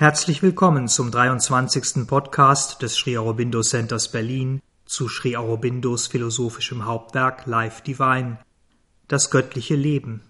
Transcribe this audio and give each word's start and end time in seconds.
Herzlich 0.00 0.42
willkommen 0.42 0.88
zum 0.88 1.10
23. 1.10 2.06
Podcast 2.06 2.80
des 2.80 2.96
Sri 2.96 3.18
Aurobindo 3.18 3.60
Centers 3.60 4.10
Berlin 4.10 4.62
zu 4.86 5.10
Sri 5.10 5.36
Aurobindos 5.36 6.06
philosophischem 6.06 6.86
Hauptwerk 6.86 7.44
Life 7.44 7.82
Divine, 7.82 8.38
das 9.08 9.30
göttliche 9.30 9.74
Leben. 9.74 10.22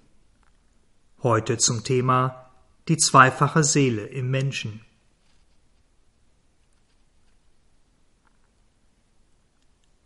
Heute 1.22 1.56
zum 1.56 1.84
Thema 1.84 2.50
die 2.88 2.96
zweifache 2.96 3.62
Seele 3.62 4.06
im 4.06 4.28
Menschen. 4.32 4.80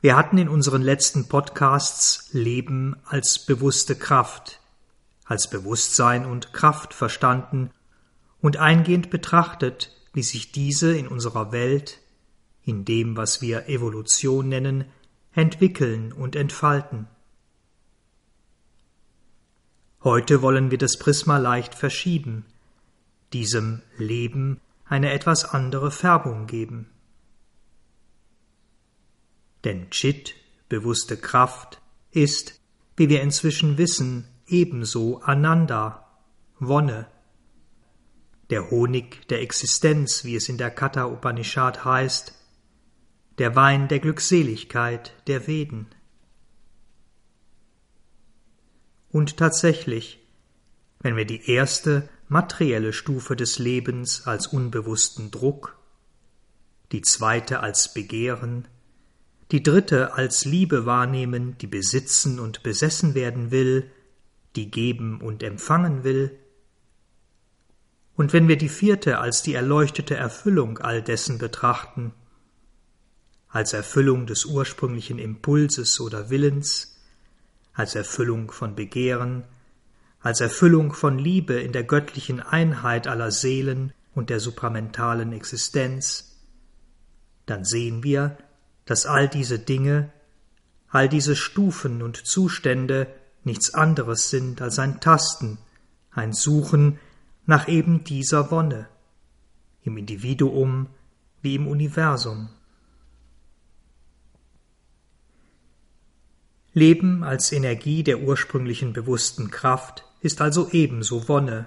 Wir 0.02 0.14
hatten 0.14 0.36
in 0.36 0.50
unseren 0.50 0.82
letzten 0.82 1.26
Podcasts 1.26 2.28
Leben 2.34 2.96
als 3.06 3.38
bewusste 3.38 3.96
Kraft, 3.96 4.60
als 5.24 5.48
Bewusstsein 5.48 6.26
und 6.26 6.52
Kraft 6.52 6.92
verstanden 6.92 7.70
und 8.44 8.58
eingehend 8.58 9.08
betrachtet, 9.08 9.90
wie 10.12 10.22
sich 10.22 10.52
diese 10.52 10.94
in 10.94 11.08
unserer 11.08 11.50
Welt, 11.50 12.02
in 12.62 12.84
dem, 12.84 13.16
was 13.16 13.40
wir 13.40 13.70
Evolution 13.70 14.50
nennen, 14.50 14.84
entwickeln 15.32 16.12
und 16.12 16.36
entfalten. 16.36 17.06
Heute 20.02 20.42
wollen 20.42 20.70
wir 20.70 20.76
das 20.76 20.98
Prisma 20.98 21.38
leicht 21.38 21.74
verschieben, 21.74 22.44
diesem 23.32 23.80
Leben 23.96 24.60
eine 24.84 25.12
etwas 25.12 25.46
andere 25.46 25.90
Färbung 25.90 26.46
geben. 26.46 26.90
Denn 29.64 29.88
Chit, 29.88 30.34
bewusste 30.68 31.16
Kraft, 31.16 31.80
ist, 32.10 32.60
wie 32.94 33.08
wir 33.08 33.22
inzwischen 33.22 33.78
wissen, 33.78 34.28
ebenso 34.46 35.22
Ananda, 35.22 36.06
Wonne, 36.58 37.06
der 38.54 38.70
Honig 38.70 39.26
der 39.30 39.42
Existenz, 39.42 40.22
wie 40.22 40.36
es 40.36 40.48
in 40.48 40.58
der 40.58 40.70
Katha 40.70 41.06
Upanishad 41.06 41.84
heißt, 41.84 42.34
der 43.38 43.56
Wein 43.56 43.88
der 43.88 43.98
Glückseligkeit 43.98 45.12
der 45.26 45.48
Veden. 45.48 45.88
Und 49.10 49.38
tatsächlich, 49.38 50.20
wenn 51.00 51.16
wir 51.16 51.24
die 51.24 51.50
erste 51.50 52.08
materielle 52.28 52.92
Stufe 52.92 53.34
des 53.34 53.58
Lebens 53.58 54.24
als 54.24 54.46
unbewussten 54.46 55.32
Druck, 55.32 55.76
die 56.92 57.02
zweite 57.02 57.58
als 57.58 57.92
Begehren, 57.92 58.68
die 59.50 59.64
dritte 59.64 60.14
als 60.14 60.44
Liebe 60.44 60.86
wahrnehmen, 60.86 61.58
die 61.58 61.66
besitzen 61.66 62.38
und 62.38 62.62
besessen 62.62 63.16
werden 63.16 63.50
will, 63.50 63.90
die 64.54 64.70
geben 64.70 65.20
und 65.20 65.42
empfangen 65.42 66.04
will, 66.04 66.38
und 68.16 68.32
wenn 68.32 68.48
wir 68.48 68.56
die 68.56 68.68
vierte 68.68 69.18
als 69.18 69.42
die 69.42 69.54
erleuchtete 69.54 70.14
Erfüllung 70.14 70.78
all 70.78 71.02
dessen 71.02 71.38
betrachten, 71.38 72.12
als 73.48 73.72
Erfüllung 73.72 74.26
des 74.26 74.44
ursprünglichen 74.44 75.18
Impulses 75.18 76.00
oder 76.00 76.30
Willens, 76.30 77.00
als 77.72 77.94
Erfüllung 77.94 78.50
von 78.50 78.74
Begehren, 78.74 79.44
als 80.20 80.40
Erfüllung 80.40 80.92
von 80.92 81.18
Liebe 81.18 81.54
in 81.54 81.72
der 81.72 81.84
göttlichen 81.84 82.40
Einheit 82.40 83.06
aller 83.06 83.30
Seelen 83.30 83.92
und 84.14 84.30
der 84.30 84.40
supramentalen 84.40 85.32
Existenz, 85.32 86.40
dann 87.46 87.64
sehen 87.64 88.02
wir, 88.02 88.38
dass 88.86 89.06
all 89.06 89.28
diese 89.28 89.58
Dinge, 89.58 90.10
all 90.88 91.08
diese 91.08 91.36
Stufen 91.36 92.00
und 92.00 92.16
Zustände 92.16 93.08
nichts 93.42 93.74
anderes 93.74 94.30
sind 94.30 94.62
als 94.62 94.78
ein 94.78 95.00
Tasten, 95.00 95.58
ein 96.12 96.32
Suchen 96.32 96.98
nach 97.46 97.68
eben 97.68 98.04
dieser 98.04 98.50
Wonne, 98.50 98.88
im 99.82 99.96
Individuum 99.96 100.88
wie 101.42 101.54
im 101.54 101.66
Universum. 101.66 102.48
Leben 106.72 107.22
als 107.22 107.52
Energie 107.52 108.02
der 108.02 108.20
ursprünglichen 108.20 108.92
bewussten 108.92 109.50
Kraft 109.50 110.04
ist 110.20 110.40
also 110.40 110.70
ebenso 110.70 111.28
Wonne. 111.28 111.66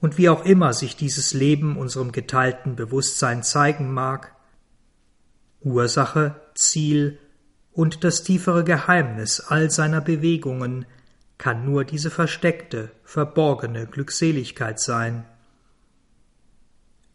Und 0.00 0.16
wie 0.16 0.30
auch 0.30 0.46
immer 0.46 0.72
sich 0.72 0.96
dieses 0.96 1.34
Leben 1.34 1.76
unserem 1.76 2.10
geteilten 2.10 2.76
Bewusstsein 2.76 3.42
zeigen 3.42 3.92
mag, 3.92 4.34
Ursache, 5.60 6.40
Ziel 6.54 7.18
und 7.72 8.02
das 8.02 8.22
tiefere 8.22 8.64
Geheimnis 8.64 9.40
all 9.40 9.70
seiner 9.70 10.00
Bewegungen 10.00 10.86
kann 11.40 11.64
nur 11.64 11.86
diese 11.86 12.10
versteckte, 12.10 12.90
verborgene 13.02 13.86
Glückseligkeit 13.86 14.78
sein. 14.78 15.24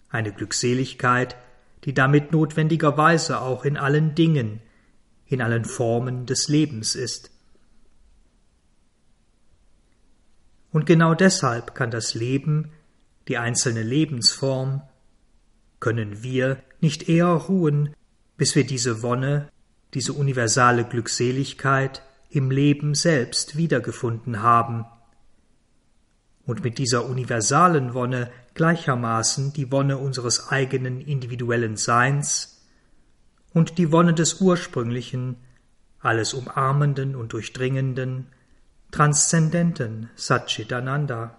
Eine 0.10 0.34
Glückseligkeit, 0.34 1.36
die 1.84 1.94
damit 1.94 2.32
notwendigerweise 2.32 3.40
auch 3.40 3.66
in 3.66 3.78
allen 3.78 4.16
Dingen, 4.16 4.62
in 5.28 5.44
allen 5.44 5.64
Formen 5.64 6.26
des 6.26 6.48
Lebens 6.48 6.96
ist. 6.96 7.30
Und 10.72 10.88
genau 10.88 11.14
deshalb 11.14 11.76
kann 11.76 11.92
das 11.92 12.16
Leben, 12.16 12.72
die 13.28 13.38
einzelne 13.38 13.84
Lebensform, 13.84 14.82
können 15.80 16.24
wir 16.24 16.64
nicht 16.82 17.08
eher 17.08 17.28
ruhen, 17.28 17.94
bis 18.38 18.56
wir 18.56 18.66
diese 18.66 19.04
Wonne, 19.04 19.50
diese 19.94 20.14
universale 20.14 20.84
Glückseligkeit 20.84 22.02
im 22.36 22.52
Leben 22.52 22.96
selbst 22.96 23.56
wiedergefunden 23.56 24.42
haben 24.42 24.86
und 26.46 26.64
mit 26.64 26.78
dieser 26.78 27.06
universalen 27.06 27.94
Wonne 27.94 28.32
gleichermaßen 28.54 29.54
die 29.54 29.72
Wonne 29.72 29.98
unseres 29.98 30.50
eigenen 30.50 31.02
individuellen 31.02 31.76
Seins 31.76 32.62
und 33.54 33.78
die 33.78 33.92
Wonne 33.92 34.14
des 34.14 34.42
ursprünglichen, 34.42 35.38
alles 36.00 36.34
umarmenden 36.34 37.16
und 37.16 37.34
durchdringenden, 37.34 38.28
transzendenten 38.92 40.10
Satchitananda. 40.16 41.38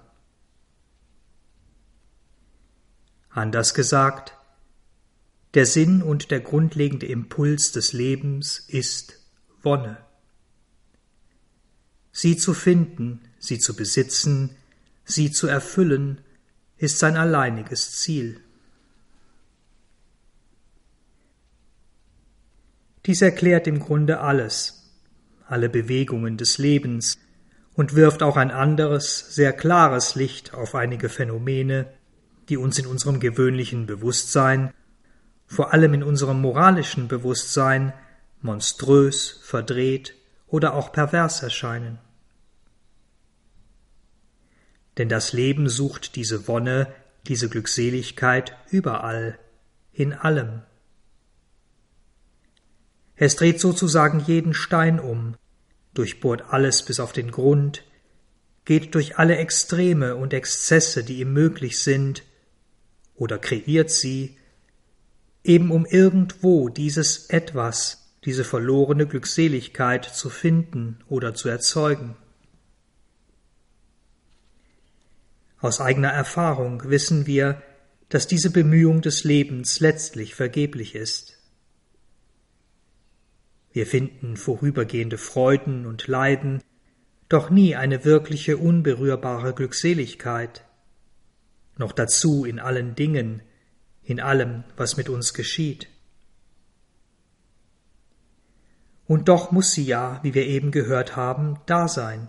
Anders 3.31 3.75
gesagt, 3.75 4.35
der 5.55 5.67
Sinn 5.67 6.03
und 6.03 6.31
der 6.31 6.41
grundlegende 6.41 7.07
Impuls 7.07 7.71
des 7.71 7.93
Lebens 7.93 8.59
ist 8.59 9.21
Wonne. 9.63 10.06
Sie 12.19 12.39
zu 12.39 12.55
finden, 12.55 13.21
sie 13.39 13.59
zu 13.59 13.77
besitzen, 13.77 14.57
sie 15.05 15.31
zu 15.33 15.49
erfüllen, 15.49 16.23
ist 16.79 16.99
sein 16.99 17.15
alleiniges 17.15 17.93
Ziel. 17.93 18.41
Dies 23.05 23.21
erklärt 23.21 23.67
im 23.67 23.81
Grunde 23.81 24.21
alles, 24.21 24.95
alle 25.47 25.69
Bewegungen 25.69 26.39
des 26.39 26.57
Lebens 26.57 27.19
und 27.75 27.95
wirft 27.95 28.23
auch 28.23 28.39
ein 28.39 28.51
anderes, 28.51 29.35
sehr 29.35 29.53
klares 29.53 30.15
Licht 30.15 30.55
auf 30.55 30.75
einige 30.75 31.11
Phänomene, 31.11 31.93
die 32.49 32.57
uns 32.57 32.79
in 32.79 32.87
unserem 32.87 33.21
gewöhnlichen 33.21 33.85
Bewusstsein, 33.85 34.73
vor 35.47 35.75
allem 35.75 35.93
in 35.93 36.03
unserem 36.03 36.41
moralischen 36.41 37.09
Bewusstsein, 37.09 37.93
monströs, 38.41 39.39
verdreht 39.43 40.15
oder 40.47 40.73
auch 40.73 40.93
pervers 40.93 41.43
erscheinen 41.43 41.99
denn 44.99 45.09
das 45.09 45.33
Leben 45.33 45.69
sucht 45.69 46.17
diese 46.17 46.49
Wonne, 46.49 46.93
diese 47.27 47.49
Glückseligkeit 47.49 48.57
überall, 48.71 49.39
in 49.93 50.13
allem. 50.13 50.63
Es 53.15 53.37
dreht 53.37 53.61
sozusagen 53.61 54.21
jeden 54.21 54.53
Stein 54.55 55.01
um, 55.01 55.37
durchbohrt 55.95 56.53
alles 56.53 56.85
bis 56.85 57.01
auf 57.01 57.13
den 57.13 57.31
Grund, 57.31 57.83
geht 58.65 58.95
durch 58.95 59.19
alle 59.19 59.37
Extreme 59.37 60.17
und 60.17 60.35
Exzesse, 60.35 61.03
die 61.03 61.21
ihm 61.21 61.33
möglich 61.33 61.79
sind, 61.79 62.25
oder 63.15 63.39
kreiert 63.39 63.91
sie, 63.91 64.37
eben 65.43 65.71
um 65.71 65.87
irgendwo 65.87 66.69
dieses 66.69 67.31
etwas, 67.31 68.13
diese 68.25 68.45
verlorene 68.45 69.07
Glückseligkeit 69.07 70.05
zu 70.05 70.29
finden 70.29 70.99
oder 71.09 71.35
zu 71.35 71.49
erzeugen. 71.49 72.17
Aus 75.67 75.81
eigener 75.81 76.11
Erfahrung 76.11 76.89
wissen 76.91 77.27
wir, 77.27 77.61
dass 78.09 78.29
diese 78.29 78.51
Bemühung 78.51 79.01
des 79.03 79.25
Lebens 79.25 79.81
letztlich 79.81 80.37
vergeblich 80.37 80.95
ist. 80.95 81.41
Wir 83.73 83.85
finden 83.85 84.37
vorübergehende 84.37 85.19
Freuden 85.19 85.85
und 85.85 86.07
Leiden, 86.07 86.63
doch 87.29 87.51
nie 87.51 87.75
eine 87.75 88.05
wirkliche 88.05 88.59
unberührbare 88.59 89.55
Glückseligkeit, 89.55 90.65
noch 91.79 91.91
dazu 91.91 92.45
in 92.45 92.61
allen 92.61 92.95
Dingen, 92.95 93.43
in 94.05 94.21
allem, 94.21 94.63
was 94.77 94.97
mit 94.97 95.09
uns 95.09 95.35
geschieht. 95.35 95.89
Und 99.09 99.29
doch 99.29 99.51
muss 99.51 99.73
sie 99.73 99.85
ja, 99.85 100.21
wie 100.23 100.33
wir 100.33 100.47
eben 100.47 100.71
gehört 100.71 101.17
haben, 101.17 101.59
da 101.67 101.89
sein. 101.89 102.29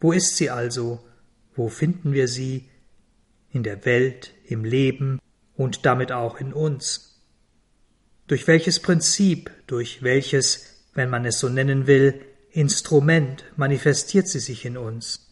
Wo 0.00 0.12
ist 0.12 0.36
sie 0.36 0.50
also, 0.50 1.00
wo 1.60 1.68
finden 1.68 2.14
wir 2.14 2.26
sie, 2.26 2.70
in 3.50 3.62
der 3.62 3.84
Welt, 3.84 4.32
im 4.46 4.64
Leben 4.64 5.20
und 5.54 5.84
damit 5.84 6.10
auch 6.10 6.40
in 6.40 6.54
uns? 6.54 7.20
Durch 8.28 8.46
welches 8.46 8.80
Prinzip, 8.80 9.50
durch 9.66 10.02
welches, 10.02 10.86
wenn 10.94 11.10
man 11.10 11.26
es 11.26 11.38
so 11.38 11.50
nennen 11.50 11.86
will, 11.86 12.24
Instrument 12.50 13.44
manifestiert 13.56 14.26
sie 14.26 14.38
sich 14.38 14.64
in 14.64 14.78
uns? 14.78 15.28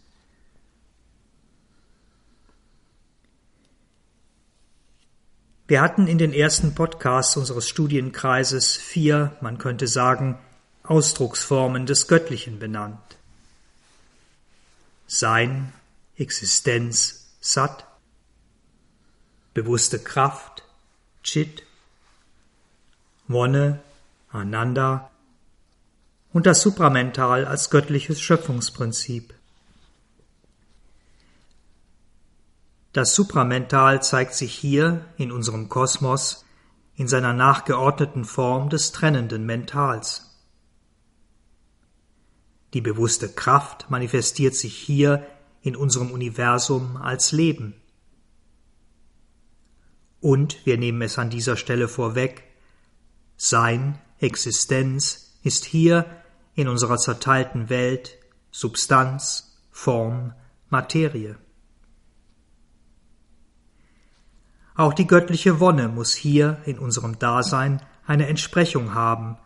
Wir 5.67 5.81
hatten 5.81 6.07
in 6.09 6.19
den 6.19 6.35
ersten 6.35 6.75
Podcasts 6.75 7.39
unseres 7.39 7.67
Studienkreises 7.67 8.77
vier, 8.77 9.35
man 9.41 9.57
könnte 9.57 9.87
sagen, 9.87 10.39
Ausdrucksformen 10.83 11.87
des 11.87 12.07
Göttlichen 12.07 12.59
benannt. 12.59 13.17
Sein, 15.07 15.73
Existenz, 16.19 17.29
Sat, 17.41 17.87
bewusste 19.55 20.01
Kraft, 20.01 20.65
Chit, 21.23 21.63
Wonne, 23.29 23.81
Ananda 24.31 25.11
und 26.33 26.47
das 26.47 26.61
Supramental 26.61 27.45
als 27.45 27.71
göttliches 27.71 28.21
Schöpfungsprinzip. 28.21 29.33
Das 32.93 33.15
Supramental 33.15 34.03
zeigt 34.03 34.35
sich 34.35 34.53
hier 34.53 35.05
in 35.19 35.31
unserem 35.31 35.69
Kosmos 35.69 36.45
in 36.97 37.07
seiner 37.07 37.33
nachgeordneten 37.33 38.25
Form 38.25 38.71
des 38.71 38.91
trennenden 38.91 39.47
Mentals. 39.47 40.37
Die 42.75 42.81
bewusste 42.81 43.29
Kraft 43.29 43.89
manifestiert 43.89 44.57
sich 44.57 44.77
hier 44.77 45.25
in 45.63 45.77
unserem 45.77 46.11
Universum 46.11 46.97
als 46.97 47.33
Leben. 47.33 47.75
Und 50.21 50.65
wir 50.67 50.79
nehmen 50.79 51.03
es 51.03 51.19
an 51.19 51.31
dieser 51.31 51.57
Stelle 51.57 51.89
vorweg, 51.89 52.45
Sein, 53.37 53.99
Existenz 54.19 55.39
ist 55.43 55.65
hier 55.65 56.05
in 56.55 56.67
unserer 56.67 56.97
zerteilten 56.97 57.69
Welt 57.69 58.19
Substanz, 58.51 59.61
Form, 59.71 60.33
Materie. 60.71 61.39
Auch 64.75 64.93
die 64.93 65.07
göttliche 65.07 65.61
Wonne 65.61 65.89
muss 65.89 66.15
hier 66.15 66.61
in 66.65 66.79
unserem 66.79 67.19
Dasein 67.19 67.81
eine 68.07 68.27
Entsprechung 68.27 68.95
haben, 68.95 69.37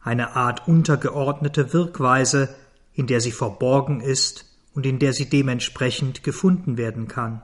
eine 0.00 0.36
Art 0.36 0.68
untergeordnete 0.68 1.72
Wirkweise, 1.72 2.54
in 2.92 3.06
der 3.06 3.20
sie 3.20 3.32
verborgen 3.32 4.00
ist 4.00 4.47
und 4.78 4.86
in 4.86 5.00
der 5.00 5.12
sie 5.12 5.28
dementsprechend 5.28 6.22
gefunden 6.22 6.78
werden 6.78 7.08
kann. 7.08 7.42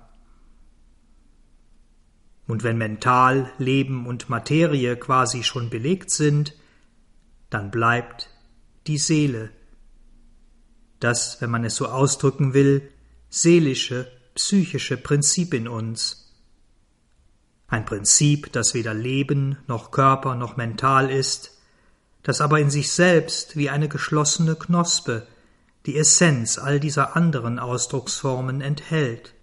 Und 2.46 2.62
wenn 2.62 2.78
Mental, 2.78 3.50
Leben 3.58 4.06
und 4.06 4.28
Materie 4.28 4.96
quasi 4.96 5.42
schon 5.42 5.68
belegt 5.68 6.12
sind, 6.12 6.54
dann 7.50 7.72
bleibt 7.72 8.30
die 8.86 8.98
Seele, 8.98 9.50
das, 11.00 11.40
wenn 11.40 11.50
man 11.50 11.64
es 11.64 11.74
so 11.74 11.88
ausdrücken 11.88 12.54
will, 12.54 12.88
seelische, 13.30 14.12
psychische 14.36 14.96
Prinzip 14.96 15.54
in 15.54 15.66
uns, 15.66 16.32
ein 17.66 17.84
Prinzip, 17.84 18.52
das 18.52 18.74
weder 18.74 18.94
Leben 18.94 19.58
noch 19.66 19.90
Körper 19.90 20.36
noch 20.36 20.56
mental 20.56 21.10
ist, 21.10 21.58
das 22.22 22.40
aber 22.40 22.60
in 22.60 22.70
sich 22.70 22.92
selbst 22.92 23.56
wie 23.56 23.70
eine 23.70 23.88
geschlossene 23.88 24.54
Knospe 24.54 25.26
die 25.86 25.96
Essenz 25.96 26.58
all 26.58 26.80
dieser 26.80 27.16
anderen 27.16 27.58
Ausdrucksformen 27.58 28.60
enthält, 28.60 29.34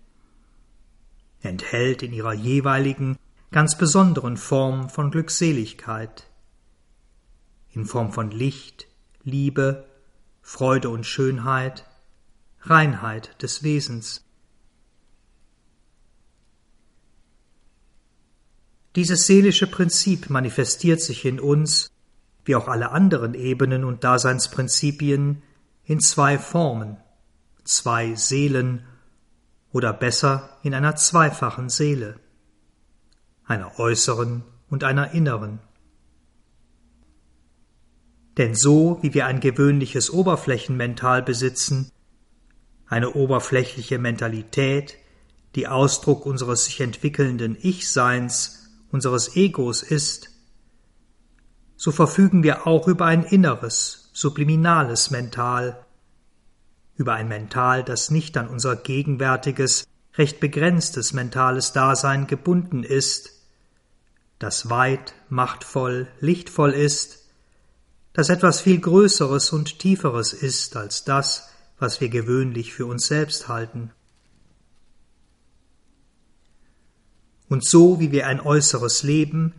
enthält 1.42 2.02
in 2.04 2.14
ihrer 2.14 2.34
jeweiligen, 2.34 3.18
ganz 3.52 3.78
besonderen 3.78 4.38
Form 4.38 4.90
von 4.90 5.12
Glückseligkeit, 5.12 6.28
in 7.74 7.86
Form 7.86 8.12
von 8.12 8.32
Licht, 8.32 8.88
Liebe, 9.24 9.86
Freude 10.42 10.90
und 10.90 11.06
Schönheit, 11.06 11.86
Reinheit 12.62 13.42
des 13.42 13.64
Wesens. 13.64 14.24
Dieses 18.96 19.26
seelische 19.26 19.68
Prinzip 19.68 20.30
manifestiert 20.30 21.02
sich 21.02 21.24
in 21.24 21.40
uns, 21.40 21.90
wie 22.44 22.56
auch 22.56 22.68
alle 22.68 22.92
anderen 22.92 23.36
Ebenen 23.36 23.86
und 23.86 24.04
Daseinsprinzipien, 24.04 25.44
in 25.84 26.00
zwei 26.00 26.38
Formen, 26.38 26.98
zwei 27.64 28.16
Seelen 28.16 28.86
oder 29.72 29.94
besser 29.94 30.58
in 30.64 30.74
einer 30.74 30.96
zweifachen 30.96 31.70
Seele, 31.70 32.20
einer 33.46 33.80
äußeren 33.80 34.44
und 34.70 34.84
einer 34.84 35.12
inneren. 35.12 35.60
Denn 38.38 38.56
so 38.56 39.00
wie 39.02 39.14
wir 39.14 39.26
ein 39.26 39.40
gewöhnliches 39.40 40.10
Oberflächenmental 40.10 41.22
besitzen, 41.22 41.92
eine 42.88 43.12
oberflächliche 43.12 44.00
Mentalität, 44.00 44.98
die 45.56 45.68
Ausdruck 45.68 46.26
unseres 46.26 46.66
sich 46.66 46.80
entwickelnden 46.82 47.58
Ich-Seins 47.62 48.70
unseres 48.90 49.36
Egos 49.36 49.84
ist, 49.84 50.30
so 51.76 51.92
verfügen 51.92 52.44
wir 52.44 52.68
auch 52.68 52.88
über 52.88 53.06
ein 53.06 53.24
inneres, 53.24 54.01
subliminales 54.14 55.12
Mental, 55.12 55.86
über 56.96 57.14
ein 57.14 57.28
Mental, 57.28 57.84
das 57.84 58.12
nicht 58.12 58.38
an 58.38 58.48
unser 58.48 58.76
gegenwärtiges, 58.76 59.88
recht 60.16 60.40
begrenztes 60.40 61.14
mentales 61.14 61.74
Dasein 61.74 62.28
gebunden 62.28 62.84
ist, 62.84 63.32
das 64.40 64.70
weit, 64.70 65.14
machtvoll, 65.30 66.08
lichtvoll 66.20 66.72
ist, 66.72 67.26
das 68.14 68.30
etwas 68.30 68.60
viel 68.60 68.80
Größeres 68.80 69.52
und 69.54 69.80
Tieferes 69.80 70.34
ist 70.34 70.76
als 70.76 71.06
das, 71.06 71.50
was 71.80 72.02
wir 72.02 72.10
gewöhnlich 72.10 72.74
für 72.74 72.86
uns 72.86 73.08
selbst 73.08 73.48
halten. 73.48 73.92
Und 77.48 77.66
so 77.66 78.00
wie 78.00 78.12
wir 78.12 78.28
ein 78.28 78.40
äußeres 78.40 79.04
Leben, 79.04 79.54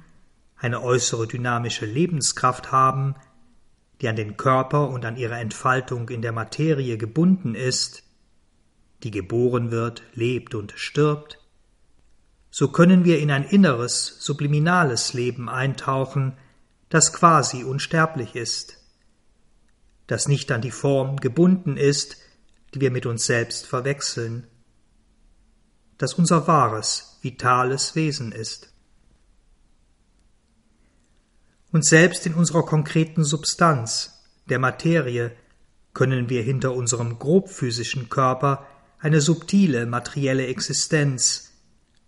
eine 0.56 0.82
äußere 0.82 1.26
dynamische 1.26 1.86
Lebenskraft 1.86 2.72
haben, 2.72 3.14
die 4.02 4.08
an 4.08 4.16
den 4.16 4.36
Körper 4.36 4.90
und 4.90 5.04
an 5.04 5.16
ihre 5.16 5.36
Entfaltung 5.36 6.08
in 6.08 6.22
der 6.22 6.32
Materie 6.32 6.98
gebunden 6.98 7.54
ist, 7.54 8.02
die 9.04 9.12
geboren 9.12 9.70
wird, 9.70 10.02
lebt 10.12 10.56
und 10.56 10.72
stirbt, 10.76 11.38
so 12.50 12.68
können 12.68 13.04
wir 13.04 13.20
in 13.20 13.30
ein 13.30 13.44
inneres, 13.44 14.16
subliminales 14.18 15.14
Leben 15.14 15.48
eintauchen, 15.48 16.36
das 16.88 17.12
quasi 17.12 17.64
unsterblich 17.64 18.34
ist, 18.34 18.76
das 20.08 20.28
nicht 20.28 20.50
an 20.50 20.60
die 20.60 20.72
Form 20.72 21.16
gebunden 21.16 21.76
ist, 21.76 22.16
die 22.74 22.80
wir 22.80 22.90
mit 22.90 23.06
uns 23.06 23.24
selbst 23.24 23.66
verwechseln, 23.66 24.48
das 25.96 26.14
unser 26.14 26.46
wahres, 26.48 27.18
vitales 27.22 27.94
Wesen 27.94 28.32
ist. 28.32 28.71
Und 31.72 31.84
selbst 31.86 32.26
in 32.26 32.34
unserer 32.34 32.64
konkreten 32.64 33.24
Substanz, 33.24 34.22
der 34.48 34.58
Materie, 34.58 35.32
können 35.94 36.28
wir 36.28 36.42
hinter 36.42 36.74
unserem 36.74 37.18
grobphysischen 37.18 38.08
Körper 38.08 38.66
eine 38.98 39.20
subtile 39.20 39.86
materielle 39.86 40.46
Existenz, 40.46 41.52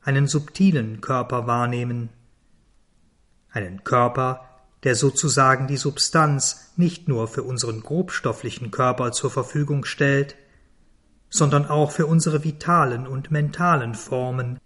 einen 0.02 0.26
subtilen 0.26 1.00
Körper 1.00 1.46
wahrnehmen, 1.46 2.10
einen 3.50 3.84
Körper, 3.84 4.48
der 4.84 4.94
sozusagen 4.94 5.66
die 5.66 5.78
Substanz 5.78 6.72
nicht 6.76 7.08
nur 7.08 7.26
für 7.26 7.42
unseren 7.42 7.80
grobstofflichen 7.80 8.70
Körper 8.70 9.12
zur 9.12 9.30
Verfügung 9.30 9.86
stellt, 9.86 10.36
sondern 11.30 11.66
auch 11.66 11.90
für 11.90 12.06
unsere 12.06 12.44
vitalen 12.44 13.06
und 13.06 13.30
mentalen 13.30 13.94
Formen, 13.94 14.60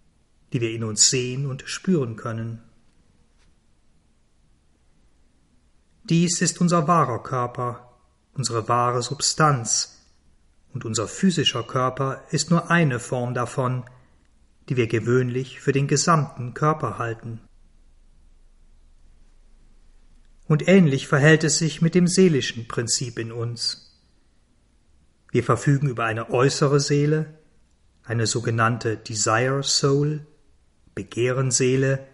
die 0.53 0.61
wir 0.61 0.73
in 0.73 0.83
uns 0.83 1.09
sehen 1.09 1.47
und 1.47 1.63
spüren 1.67 2.17
können. 2.17 2.63
Dies 6.09 6.41
ist 6.41 6.61
unser 6.61 6.89
wahrer 6.89 7.23
Körper, 7.23 7.93
unsere 8.33 8.69
wahre 8.69 9.03
Substanz, 9.03 9.95
und 10.73 10.85
unser 10.85 11.09
physischer 11.09 11.63
Körper 11.63 12.23
ist 12.31 12.51
nur 12.51 12.71
eine 12.71 13.01
Form 13.01 13.35
davon, 13.35 13.85
die 14.69 14.77
wir 14.77 14.87
gewöhnlich 14.87 15.61
für 15.61 15.73
den 15.73 15.89
gesamten 15.89 16.55
Körper 16.55 16.99
halten. 16.99 17.41
Und 20.47 20.67
ähnlich 20.69 21.09
verhält 21.09 21.45
es 21.45 21.59
sich 21.59 21.83
mit 21.83 21.95
dem 21.95 22.07
seelischen 22.07 22.69
Prinzip 22.69 23.19
in 23.19 23.33
uns. 23.33 24.01
Wir 25.31 25.43
verfügen 25.43 25.89
über 25.89 26.05
eine 26.05 26.31
äußere 26.31 26.81
Seele, 26.81 27.35
eine 28.03 28.27
sogenannte 28.27 28.97
Desire 28.97 29.63
Soul, 29.63 30.27
Begehrenseele, 30.95 32.07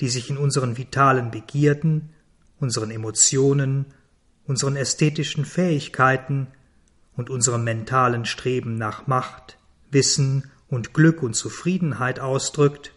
die 0.00 0.08
sich 0.08 0.30
in 0.30 0.36
unseren 0.36 0.76
vitalen 0.76 1.30
Begierden, 1.30 2.13
unseren 2.64 2.90
Emotionen, 2.90 3.86
unseren 4.46 4.74
ästhetischen 4.74 5.44
Fähigkeiten 5.44 6.48
und 7.16 7.30
unserem 7.30 7.62
mentalen 7.62 8.24
Streben 8.24 8.76
nach 8.76 9.06
Macht, 9.06 9.58
Wissen 9.90 10.50
und 10.66 10.92
Glück 10.94 11.22
und 11.22 11.34
Zufriedenheit 11.34 12.18
ausdrückt, 12.18 12.90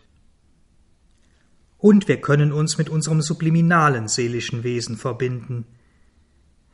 und 1.79 2.07
wir 2.07 2.19
können 2.19 2.51
uns 2.51 2.79
mit 2.79 2.89
unserem 2.89 3.21
subliminalen 3.21 4.07
seelischen 4.07 4.63
Wesen 4.63 4.97
verbinden, 4.97 5.65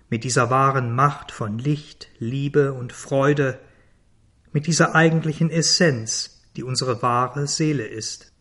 mit 0.09 0.23
dieser 0.23 0.49
wahren 0.49 0.95
Macht 0.95 1.31
von 1.31 1.57
Licht, 1.57 2.07
Liebe 2.19 2.71
und 2.71 2.93
Freude, 2.93 3.59
mit 4.53 4.65
dieser 4.65 4.95
eigentlichen 4.95 5.49
Essenz, 5.49 6.41
die 6.55 6.63
unsere 6.63 7.01
wahre 7.01 7.47
Seele 7.47 7.85
ist. 7.85 8.32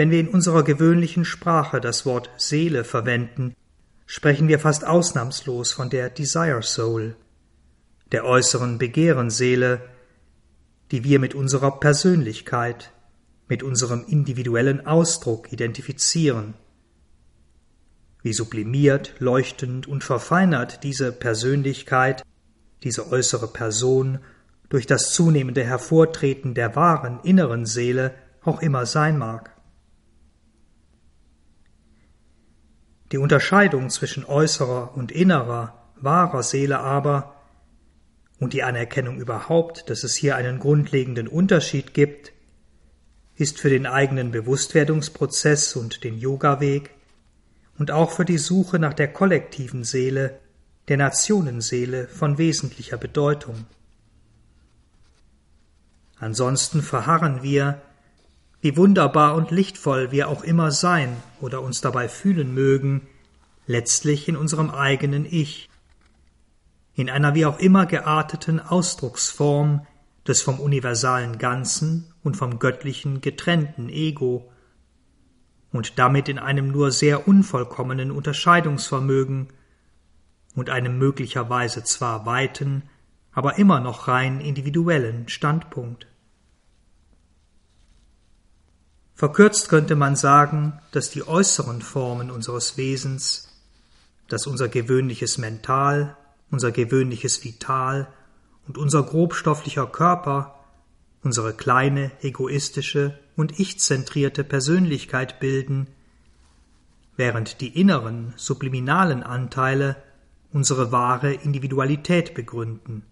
Wenn 0.00 0.10
wir 0.10 0.20
in 0.20 0.28
unserer 0.28 0.62
gewöhnlichen 0.62 1.26
Sprache 1.26 1.78
das 1.78 2.06
Wort 2.06 2.30
Seele 2.38 2.84
verwenden, 2.84 3.54
sprechen 4.06 4.48
wir 4.48 4.58
fast 4.58 4.86
ausnahmslos 4.86 5.72
von 5.72 5.90
der 5.90 6.08
Desire 6.08 6.62
Soul, 6.62 7.16
der 8.10 8.24
äußeren 8.24 8.78
Begehrenseele, 8.78 9.82
die 10.90 11.04
wir 11.04 11.18
mit 11.18 11.34
unserer 11.34 11.80
Persönlichkeit, 11.80 12.92
mit 13.46 13.62
unserem 13.62 14.06
individuellen 14.06 14.86
Ausdruck 14.86 15.52
identifizieren. 15.52 16.54
Wie 18.22 18.32
sublimiert, 18.32 19.16
leuchtend 19.18 19.86
und 19.86 20.02
verfeinert 20.02 20.82
diese 20.82 21.12
Persönlichkeit, 21.12 22.22
diese 22.84 23.12
äußere 23.12 23.48
Person 23.48 24.20
durch 24.70 24.86
das 24.86 25.12
zunehmende 25.12 25.62
Hervortreten 25.62 26.54
der 26.54 26.74
wahren 26.74 27.20
inneren 27.22 27.66
Seele 27.66 28.14
auch 28.42 28.62
immer 28.62 28.86
sein 28.86 29.18
mag. 29.18 29.59
Die 33.12 33.18
Unterscheidung 33.18 33.90
zwischen 33.90 34.24
äußerer 34.24 34.96
und 34.96 35.10
innerer, 35.10 35.74
wahrer 35.96 36.42
Seele 36.42 36.78
aber 36.78 37.34
und 38.38 38.52
die 38.52 38.62
Anerkennung 38.62 39.20
überhaupt, 39.20 39.90
dass 39.90 40.04
es 40.04 40.14
hier 40.14 40.36
einen 40.36 40.60
grundlegenden 40.60 41.28
Unterschied 41.28 41.92
gibt, 41.92 42.32
ist 43.34 43.58
für 43.58 43.70
den 43.70 43.86
eigenen 43.86 44.30
Bewusstwerdungsprozess 44.30 45.74
und 45.76 46.04
den 46.04 46.18
Yoga-Weg 46.18 46.90
und 47.78 47.90
auch 47.90 48.10
für 48.10 48.24
die 48.24 48.38
Suche 48.38 48.78
nach 48.78 48.94
der 48.94 49.12
kollektiven 49.12 49.84
Seele, 49.84 50.38
der 50.88 50.96
Nationenseele 50.96 52.06
von 52.08 52.38
wesentlicher 52.38 52.96
Bedeutung. 52.96 53.66
Ansonsten 56.18 56.82
verharren 56.82 57.42
wir 57.42 57.80
wie 58.60 58.76
wunderbar 58.76 59.34
und 59.34 59.50
lichtvoll 59.50 60.12
wir 60.12 60.28
auch 60.28 60.42
immer 60.42 60.70
sein 60.70 61.16
oder 61.40 61.62
uns 61.62 61.80
dabei 61.80 62.08
fühlen 62.08 62.52
mögen, 62.52 63.06
letztlich 63.66 64.28
in 64.28 64.36
unserem 64.36 64.70
eigenen 64.70 65.24
Ich, 65.24 65.70
in 66.94 67.08
einer 67.08 67.34
wie 67.34 67.46
auch 67.46 67.58
immer 67.58 67.86
gearteten 67.86 68.60
Ausdrucksform 68.60 69.86
des 70.26 70.42
vom 70.42 70.60
universalen 70.60 71.38
Ganzen 71.38 72.12
und 72.22 72.36
vom 72.36 72.58
göttlichen 72.58 73.20
getrennten 73.20 73.88
Ego 73.88 74.50
und 75.72 75.98
damit 75.98 76.28
in 76.28 76.38
einem 76.38 76.70
nur 76.70 76.90
sehr 76.90 77.26
unvollkommenen 77.26 78.10
Unterscheidungsvermögen 78.10 79.48
und 80.54 80.68
einem 80.68 80.98
möglicherweise 80.98 81.84
zwar 81.84 82.26
weiten, 82.26 82.82
aber 83.32 83.58
immer 83.58 83.80
noch 83.80 84.08
rein 84.08 84.40
individuellen 84.40 85.28
Standpunkt. 85.28 86.09
Verkürzt 89.20 89.68
könnte 89.68 89.96
man 89.96 90.16
sagen, 90.16 90.80
dass 90.92 91.10
die 91.10 91.28
äußeren 91.28 91.82
Formen 91.82 92.30
unseres 92.30 92.78
Wesens, 92.78 93.52
dass 94.28 94.46
unser 94.46 94.70
gewöhnliches 94.70 95.36
Mental, 95.36 96.16
unser 96.50 96.72
gewöhnliches 96.72 97.44
Vital 97.44 98.08
und 98.66 98.78
unser 98.78 99.02
grobstofflicher 99.02 99.86
Körper 99.88 100.58
unsere 101.22 101.52
kleine, 101.52 102.12
egoistische 102.22 103.18
und 103.36 103.60
ich-zentrierte 103.60 104.42
Persönlichkeit 104.42 105.38
bilden, 105.38 105.88
während 107.18 107.60
die 107.60 107.78
inneren, 107.78 108.32
subliminalen 108.36 109.22
Anteile 109.22 109.96
unsere 110.50 110.92
wahre 110.92 111.34
Individualität 111.34 112.32
begründen. 112.32 113.02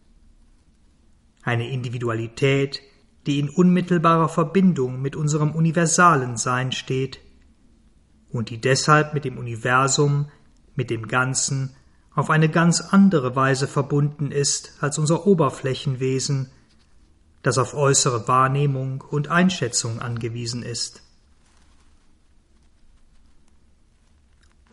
Eine 1.43 1.69
Individualität, 1.69 2.81
die 3.28 3.38
in 3.38 3.50
unmittelbarer 3.50 4.30
Verbindung 4.30 5.02
mit 5.02 5.14
unserem 5.14 5.52
universalen 5.52 6.38
Sein 6.38 6.73
steht 6.73 7.20
und 8.30 8.49
die 8.49 8.58
deshalb 8.58 9.12
mit 9.12 9.26
dem 9.26 9.37
Universum, 9.37 10.30
mit 10.75 10.88
dem 10.88 11.08
Ganzen 11.08 11.76
auf 12.14 12.30
eine 12.30 12.49
ganz 12.49 12.80
andere 12.80 13.37
Weise 13.37 13.68
verbunden 13.68 14.32
ist 14.32 14.73
als 14.80 14.99
unser 14.99 15.26
Oberflächenwesen, 15.26 16.50
das 17.42 17.58
auf 17.58 17.75
äußere 17.75 18.26
Wahrnehmung 18.28 19.02
und 19.02 19.28
Einschätzung 19.28 20.00
angewiesen 20.00 20.62
ist. 20.62 21.02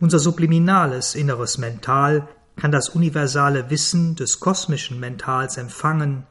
Unser 0.00 0.18
subliminales 0.18 1.14
inneres 1.14 1.58
Mental 1.58 2.26
kann 2.56 2.72
das 2.72 2.88
universale 2.88 3.68
Wissen 3.68 4.16
des 4.16 4.40
kosmischen 4.40 4.98
Mentals 4.98 5.58
empfangen 5.58 6.26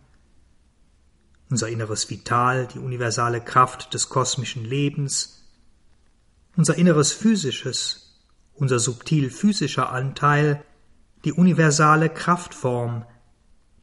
unser 1.50 1.70
inneres 1.70 2.10
Vital, 2.10 2.68
die 2.68 2.80
universale 2.80 3.42
Kraft 3.42 3.94
des 3.94 4.10
kosmischen 4.10 4.66
Lebens, 4.66 5.44
unser 6.56 6.76
inneres 6.76 7.12
physisches, 7.12 8.20
unser 8.56 8.80
subtil 8.80 9.30
physischer 9.30 9.92
Anteil, 9.92 10.64
die 11.26 11.34
universale 11.34 12.10
Kraftform, 12.10 13.06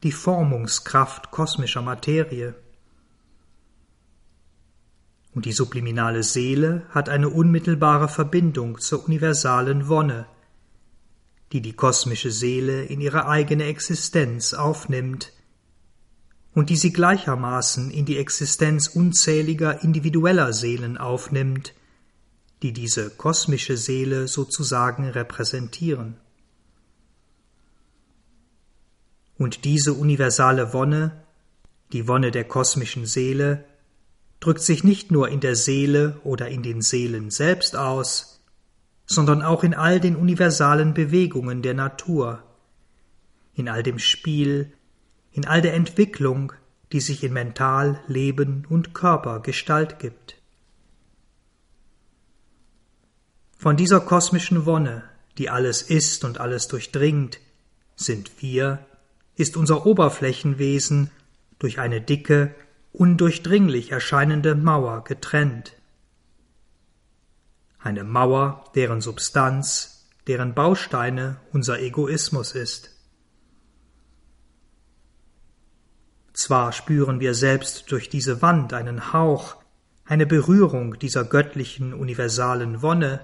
die 0.03 0.11
Formungskraft 0.11 1.31
kosmischer 1.31 1.81
Materie. 1.81 2.55
Und 5.33 5.45
die 5.45 5.51
subliminale 5.51 6.23
Seele 6.23 6.85
hat 6.89 7.09
eine 7.09 7.29
unmittelbare 7.29 8.07
Verbindung 8.07 8.79
zur 8.79 9.05
universalen 9.05 9.87
Wonne, 9.87 10.27
die 11.51 11.61
die 11.61 11.73
kosmische 11.73 12.31
Seele 12.31 12.83
in 12.85 12.99
ihre 12.99 13.27
eigene 13.27 13.65
Existenz 13.65 14.53
aufnimmt, 14.53 15.31
und 16.53 16.69
die 16.69 16.75
sie 16.75 16.93
gleichermaßen 16.93 17.89
in 17.89 18.05
die 18.05 18.17
Existenz 18.17 18.87
unzähliger 18.87 19.83
individueller 19.83 20.53
Seelen 20.53 20.97
aufnimmt, 20.97 21.73
die 22.61 22.73
diese 22.73 23.09
kosmische 23.09 23.75
Seele 23.75 24.27
sozusagen 24.27 25.09
repräsentieren. 25.09 26.15
Und 29.37 29.65
diese 29.65 29.93
universale 29.93 30.73
Wonne, 30.73 31.23
die 31.91 32.07
Wonne 32.07 32.31
der 32.31 32.45
kosmischen 32.45 33.05
Seele, 33.05 33.65
drückt 34.39 34.61
sich 34.61 34.83
nicht 34.83 35.11
nur 35.11 35.29
in 35.29 35.39
der 35.39 35.55
Seele 35.55 36.19
oder 36.23 36.49
in 36.49 36.63
den 36.63 36.81
Seelen 36.81 37.31
selbst 37.31 37.75
aus, 37.75 38.43
sondern 39.05 39.41
auch 39.41 39.63
in 39.63 39.73
all 39.73 39.99
den 39.99 40.15
universalen 40.15 40.93
Bewegungen 40.93 41.61
der 41.61 41.73
Natur, 41.73 42.43
in 43.53 43.67
all 43.67 43.83
dem 43.83 43.99
Spiel, 43.99 44.73
in 45.33 45.45
all 45.45 45.61
der 45.61 45.73
Entwicklung, 45.73 46.53
die 46.91 47.01
sich 47.01 47.23
in 47.23 47.33
Mental, 47.33 47.99
Leben 48.07 48.65
und 48.69 48.93
Körper 48.93 49.39
Gestalt 49.39 49.99
gibt. 49.99 50.37
Von 53.57 53.75
dieser 53.75 53.99
kosmischen 53.99 54.65
Wonne, 54.65 55.03
die 55.37 55.49
alles 55.49 55.81
ist 55.81 56.23
und 56.23 56.39
alles 56.39 56.67
durchdringt, 56.67 57.39
sind 57.95 58.41
wir, 58.41 58.85
ist 59.35 59.57
unser 59.57 59.85
Oberflächenwesen 59.85 61.09
durch 61.57 61.79
eine 61.79 62.01
dicke, 62.01 62.53
undurchdringlich 62.91 63.91
erscheinende 63.91 64.53
Mauer 64.53 65.03
getrennt. 65.03 65.73
Eine 67.79 68.03
Mauer, 68.03 68.65
deren 68.75 69.01
Substanz, 69.01 70.05
deren 70.27 70.53
Bausteine 70.53 71.37
unser 71.51 71.79
Egoismus 71.79 72.53
ist. 72.53 72.92
Zwar 76.33 76.71
spüren 76.71 77.19
wir 77.19 77.35
selbst 77.35 77.91
durch 77.91 78.09
diese 78.09 78.41
Wand 78.41 78.73
einen 78.73 79.13
Hauch, 79.13 79.57
eine 80.05 80.25
Berührung 80.25 80.97
dieser 80.99 81.23
göttlichen 81.23 81.93
universalen 81.93 82.81
Wonne, 82.81 83.21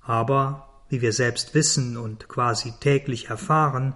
aber, 0.00 0.84
wie 0.88 1.02
wir 1.02 1.12
selbst 1.12 1.54
wissen 1.54 1.96
und 1.96 2.28
quasi 2.28 2.72
täglich 2.80 3.28
erfahren, 3.28 3.94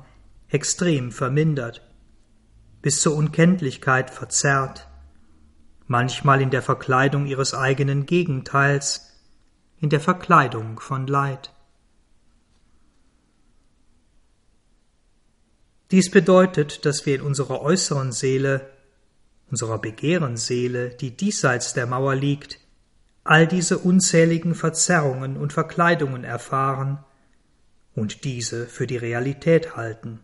extrem 0.49 1.13
vermindert, 1.13 1.81
bis 2.83 3.01
zur 3.01 3.15
Unkenntlichkeit 3.15 4.11
verzerrt, 4.11 4.89
manchmal 5.87 6.43
in 6.43 6.51
der 6.51 6.63
Verkleidung 6.63 7.27
ihres 7.27 7.55
eigenen 7.55 8.07
Gegenteils, 8.07 9.13
in 9.79 9.89
der 9.89 10.01
Verkleidung 10.01 10.81
von 10.81 11.07
Leid. 11.07 11.55
Dies 15.93 16.11
bedeutet, 16.11 16.85
dass 16.87 17.07
wir 17.07 17.15
in 17.15 17.21
unserer 17.21 17.61
äußeren 17.61 18.13
Seele, 18.13 18.69
unserer 19.51 19.79
Begehrensseele, 19.79 20.89
die 20.89 21.11
diesseits 21.17 21.75
der 21.75 21.87
Mauer 21.87 22.15
liegt, 22.15 22.59
all 23.25 23.47
diese 23.47 23.79
unzähligen 23.79 24.55
Verzerrungen 24.55 25.37
und 25.37 25.53
Verkleidungen 25.53 26.25
erfahren 26.25 27.05
und 27.95 28.25
diese 28.25 28.67
für 28.67 28.87
die 28.87 28.97
Realität 28.97 29.77
halten. 29.77 30.21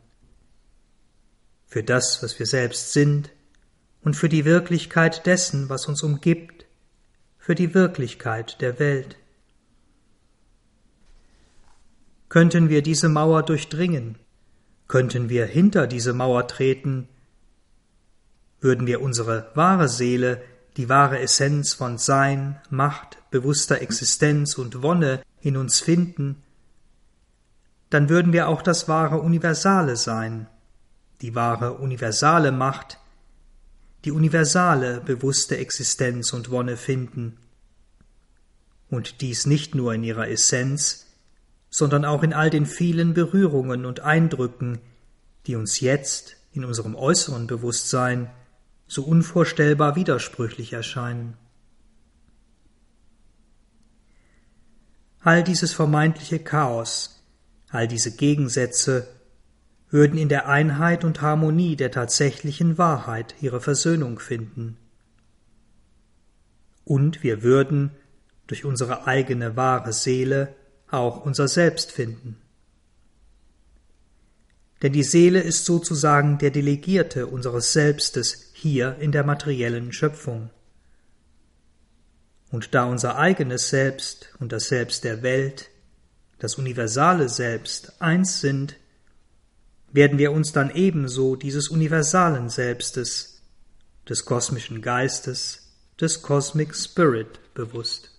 für 1.68 1.82
das, 1.82 2.22
was 2.22 2.38
wir 2.38 2.46
selbst 2.46 2.94
sind 2.94 3.30
und 4.02 4.14
für 4.14 4.30
die 4.30 4.46
Wirklichkeit 4.46 5.26
dessen, 5.26 5.68
was 5.68 5.86
uns 5.86 6.02
umgibt, 6.02 6.64
für 7.36 7.54
die 7.54 7.74
Wirklichkeit 7.74 8.60
der 8.62 8.78
Welt. 8.78 9.16
Könnten 12.30 12.70
wir 12.70 12.82
diese 12.82 13.10
Mauer 13.10 13.42
durchdringen, 13.42 14.18
könnten 14.88 15.28
wir 15.28 15.46
hinter 15.46 15.86
diese 15.86 16.12
Mauer 16.12 16.48
treten, 16.48 17.08
würden 18.60 18.86
wir 18.86 19.00
unsere 19.00 19.50
wahre 19.54 19.88
Seele, 19.88 20.42
die 20.76 20.88
wahre 20.88 21.20
Essenz 21.20 21.74
von 21.74 21.98
Sein, 21.98 22.60
Macht, 22.70 23.18
bewusster 23.30 23.80
Existenz 23.80 24.56
und 24.56 24.82
Wonne 24.82 25.22
in 25.40 25.56
uns 25.56 25.80
finden, 25.80 26.42
dann 27.90 28.08
würden 28.08 28.32
wir 28.32 28.48
auch 28.48 28.62
das 28.62 28.88
wahre 28.88 29.18
Universale 29.20 29.96
sein, 29.96 30.46
die 31.20 31.34
wahre 31.34 31.74
universale 31.74 32.52
Macht, 32.52 32.98
die 34.04 34.12
universale 34.12 35.00
bewusste 35.00 35.56
Existenz 35.56 36.32
und 36.32 36.50
Wonne 36.50 36.76
finden. 36.76 37.38
Und 38.90 39.20
dies 39.20 39.46
nicht 39.46 39.74
nur 39.74 39.94
in 39.94 40.04
ihrer 40.04 40.28
Essenz, 40.28 41.07
sondern 41.70 42.04
auch 42.04 42.22
in 42.22 42.32
all 42.32 42.50
den 42.50 42.66
vielen 42.66 43.14
Berührungen 43.14 43.84
und 43.84 44.00
Eindrücken, 44.00 44.78
die 45.46 45.56
uns 45.56 45.80
jetzt 45.80 46.36
in 46.52 46.64
unserem 46.64 46.94
äußeren 46.94 47.46
Bewusstsein 47.46 48.30
so 48.86 49.02
unvorstellbar 49.02 49.96
widersprüchlich 49.96 50.72
erscheinen. 50.72 51.36
All 55.20 55.42
dieses 55.42 55.74
vermeintliche 55.74 56.38
Chaos, 56.38 57.22
all 57.68 57.86
diese 57.86 58.16
Gegensätze 58.16 59.06
würden 59.90 60.18
in 60.18 60.28
der 60.28 60.48
Einheit 60.48 61.04
und 61.04 61.20
Harmonie 61.20 61.76
der 61.76 61.90
tatsächlichen 61.90 62.78
Wahrheit 62.78 63.34
ihre 63.40 63.60
Versöhnung 63.60 64.18
finden. 64.18 64.76
Und 66.84 67.22
wir 67.22 67.42
würden 67.42 67.90
durch 68.46 68.64
unsere 68.64 69.06
eigene 69.06 69.56
wahre 69.56 69.92
Seele 69.92 70.54
auch 70.90 71.24
unser 71.24 71.48
Selbst 71.48 71.92
finden. 71.92 72.36
Denn 74.82 74.92
die 74.92 75.02
Seele 75.02 75.40
ist 75.40 75.64
sozusagen 75.64 76.38
der 76.38 76.50
Delegierte 76.50 77.26
unseres 77.26 77.72
Selbstes 77.72 78.50
hier 78.52 78.96
in 79.00 79.10
der 79.10 79.24
materiellen 79.24 79.92
Schöpfung. 79.92 80.50
Und 82.50 82.74
da 82.74 82.84
unser 82.84 83.18
eigenes 83.18 83.68
Selbst 83.68 84.32
und 84.38 84.52
das 84.52 84.68
Selbst 84.68 85.04
der 85.04 85.22
Welt, 85.22 85.68
das 86.38 86.54
universale 86.54 87.28
Selbst 87.28 88.00
eins 88.00 88.40
sind, 88.40 88.76
werden 89.92 90.18
wir 90.18 90.32
uns 90.32 90.52
dann 90.52 90.70
ebenso 90.74 91.34
dieses 91.34 91.68
universalen 91.68 92.48
Selbstes, 92.48 93.42
des 94.08 94.24
kosmischen 94.24 94.80
Geistes, 94.80 95.74
des 96.00 96.22
Cosmic 96.22 96.74
Spirit 96.74 97.40
bewusst. 97.54 98.17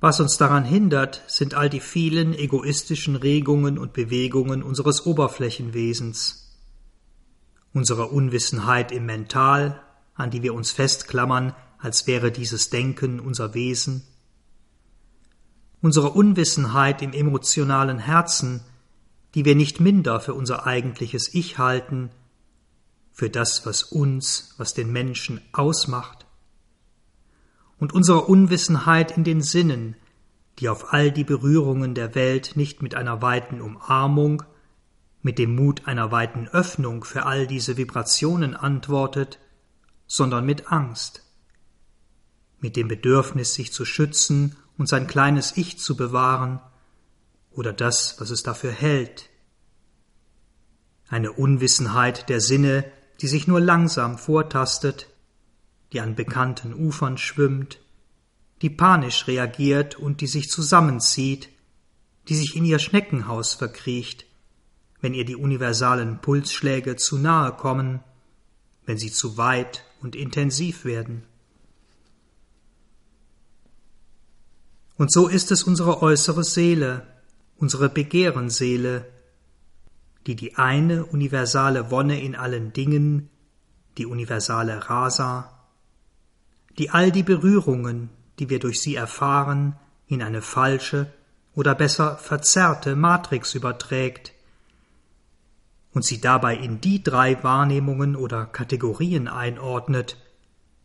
Was 0.00 0.18
uns 0.18 0.38
daran 0.38 0.64
hindert, 0.64 1.22
sind 1.26 1.52
all 1.52 1.68
die 1.68 1.80
vielen 1.80 2.32
egoistischen 2.32 3.16
Regungen 3.16 3.78
und 3.78 3.92
Bewegungen 3.92 4.62
unseres 4.62 5.04
Oberflächenwesens, 5.04 6.58
unsere 7.74 8.06
Unwissenheit 8.06 8.92
im 8.92 9.04
Mental, 9.04 9.82
an 10.14 10.30
die 10.30 10.42
wir 10.42 10.54
uns 10.54 10.70
festklammern, 10.70 11.54
als 11.78 12.06
wäre 12.06 12.32
dieses 12.32 12.70
Denken 12.70 13.20
unser 13.20 13.52
Wesen, 13.52 14.02
unsere 15.82 16.10
Unwissenheit 16.10 17.02
im 17.02 17.12
emotionalen 17.12 17.98
Herzen, 17.98 18.62
die 19.34 19.44
wir 19.44 19.54
nicht 19.54 19.80
minder 19.80 20.20
für 20.20 20.34
unser 20.34 20.66
eigentliches 20.66 21.32
Ich 21.34 21.58
halten, 21.58 22.10
für 23.12 23.28
das, 23.28 23.66
was 23.66 23.82
uns, 23.82 24.54
was 24.56 24.72
den 24.72 24.92
Menschen 24.92 25.42
ausmacht, 25.52 26.19
und 27.80 27.92
unserer 27.94 28.28
Unwissenheit 28.28 29.16
in 29.16 29.24
den 29.24 29.40
Sinnen, 29.40 29.96
die 30.58 30.68
auf 30.68 30.92
all 30.92 31.10
die 31.10 31.24
Berührungen 31.24 31.94
der 31.94 32.14
Welt 32.14 32.52
nicht 32.54 32.82
mit 32.82 32.94
einer 32.94 33.22
weiten 33.22 33.60
Umarmung, 33.60 34.42
mit 35.22 35.38
dem 35.38 35.56
Mut 35.56 35.86
einer 35.86 36.12
weiten 36.12 36.46
Öffnung 36.48 37.04
für 37.04 37.24
all 37.24 37.46
diese 37.46 37.76
Vibrationen 37.76 38.54
antwortet, 38.54 39.38
sondern 40.06 40.44
mit 40.44 40.70
Angst, 40.70 41.24
mit 42.58 42.76
dem 42.76 42.88
Bedürfnis, 42.88 43.54
sich 43.54 43.72
zu 43.72 43.84
schützen 43.84 44.56
und 44.76 44.88
sein 44.88 45.06
kleines 45.06 45.56
Ich 45.56 45.78
zu 45.78 45.96
bewahren 45.96 46.60
oder 47.50 47.72
das, 47.72 48.20
was 48.20 48.30
es 48.30 48.42
dafür 48.42 48.72
hält. 48.72 49.30
Eine 51.08 51.32
Unwissenheit 51.32 52.28
der 52.28 52.40
Sinne, 52.40 52.84
die 53.20 53.28
sich 53.28 53.46
nur 53.46 53.60
langsam 53.60 54.18
vortastet, 54.18 55.09
die 55.92 56.00
an 56.00 56.14
bekannten 56.14 56.74
Ufern 56.74 57.18
schwimmt, 57.18 57.78
die 58.62 58.70
panisch 58.70 59.26
reagiert 59.26 59.96
und 59.96 60.20
die 60.20 60.26
sich 60.26 60.50
zusammenzieht, 60.50 61.48
die 62.28 62.36
sich 62.36 62.56
in 62.56 62.64
ihr 62.64 62.78
Schneckenhaus 62.78 63.54
verkriecht, 63.54 64.26
wenn 65.00 65.14
ihr 65.14 65.24
die 65.24 65.36
universalen 65.36 66.20
Pulsschläge 66.20 66.96
zu 66.96 67.18
nahe 67.18 67.52
kommen, 67.52 68.00
wenn 68.84 68.98
sie 68.98 69.10
zu 69.10 69.36
weit 69.36 69.84
und 70.00 70.14
intensiv 70.14 70.84
werden. 70.84 71.24
Und 74.96 75.10
so 75.10 75.28
ist 75.28 75.50
es 75.50 75.62
unsere 75.62 76.02
äußere 76.02 76.44
Seele, 76.44 77.06
unsere 77.56 77.88
Begehrenseele, 77.88 79.06
die 80.26 80.36
die 80.36 80.56
eine 80.56 81.06
universale 81.06 81.90
Wonne 81.90 82.20
in 82.20 82.36
allen 82.36 82.74
Dingen, 82.74 83.30
die 83.96 84.04
universale 84.04 84.90
Rasa, 84.90 85.59
die 86.80 86.88
all 86.88 87.12
die 87.12 87.22
Berührungen, 87.22 88.08
die 88.38 88.48
wir 88.48 88.58
durch 88.58 88.80
sie 88.80 88.94
erfahren, 88.94 89.76
in 90.06 90.22
eine 90.22 90.40
falsche 90.40 91.12
oder 91.54 91.74
besser 91.74 92.16
verzerrte 92.16 92.96
Matrix 92.96 93.54
überträgt 93.54 94.32
und 95.92 96.06
sie 96.06 96.22
dabei 96.22 96.56
in 96.56 96.80
die 96.80 97.02
drei 97.02 97.44
Wahrnehmungen 97.44 98.16
oder 98.16 98.46
Kategorien 98.46 99.28
einordnet, 99.28 100.16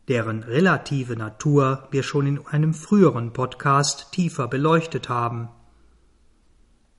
deren 0.10 0.43
relative 0.43 1.15
Natur 1.15 1.88
wir 1.91 2.03
schon 2.03 2.27
in 2.27 2.45
einem 2.45 2.73
früheren 2.73 3.31
Podcast 3.31 4.12
tiefer 4.12 4.49
beleuchtet 4.49 5.08
haben. 5.08 5.47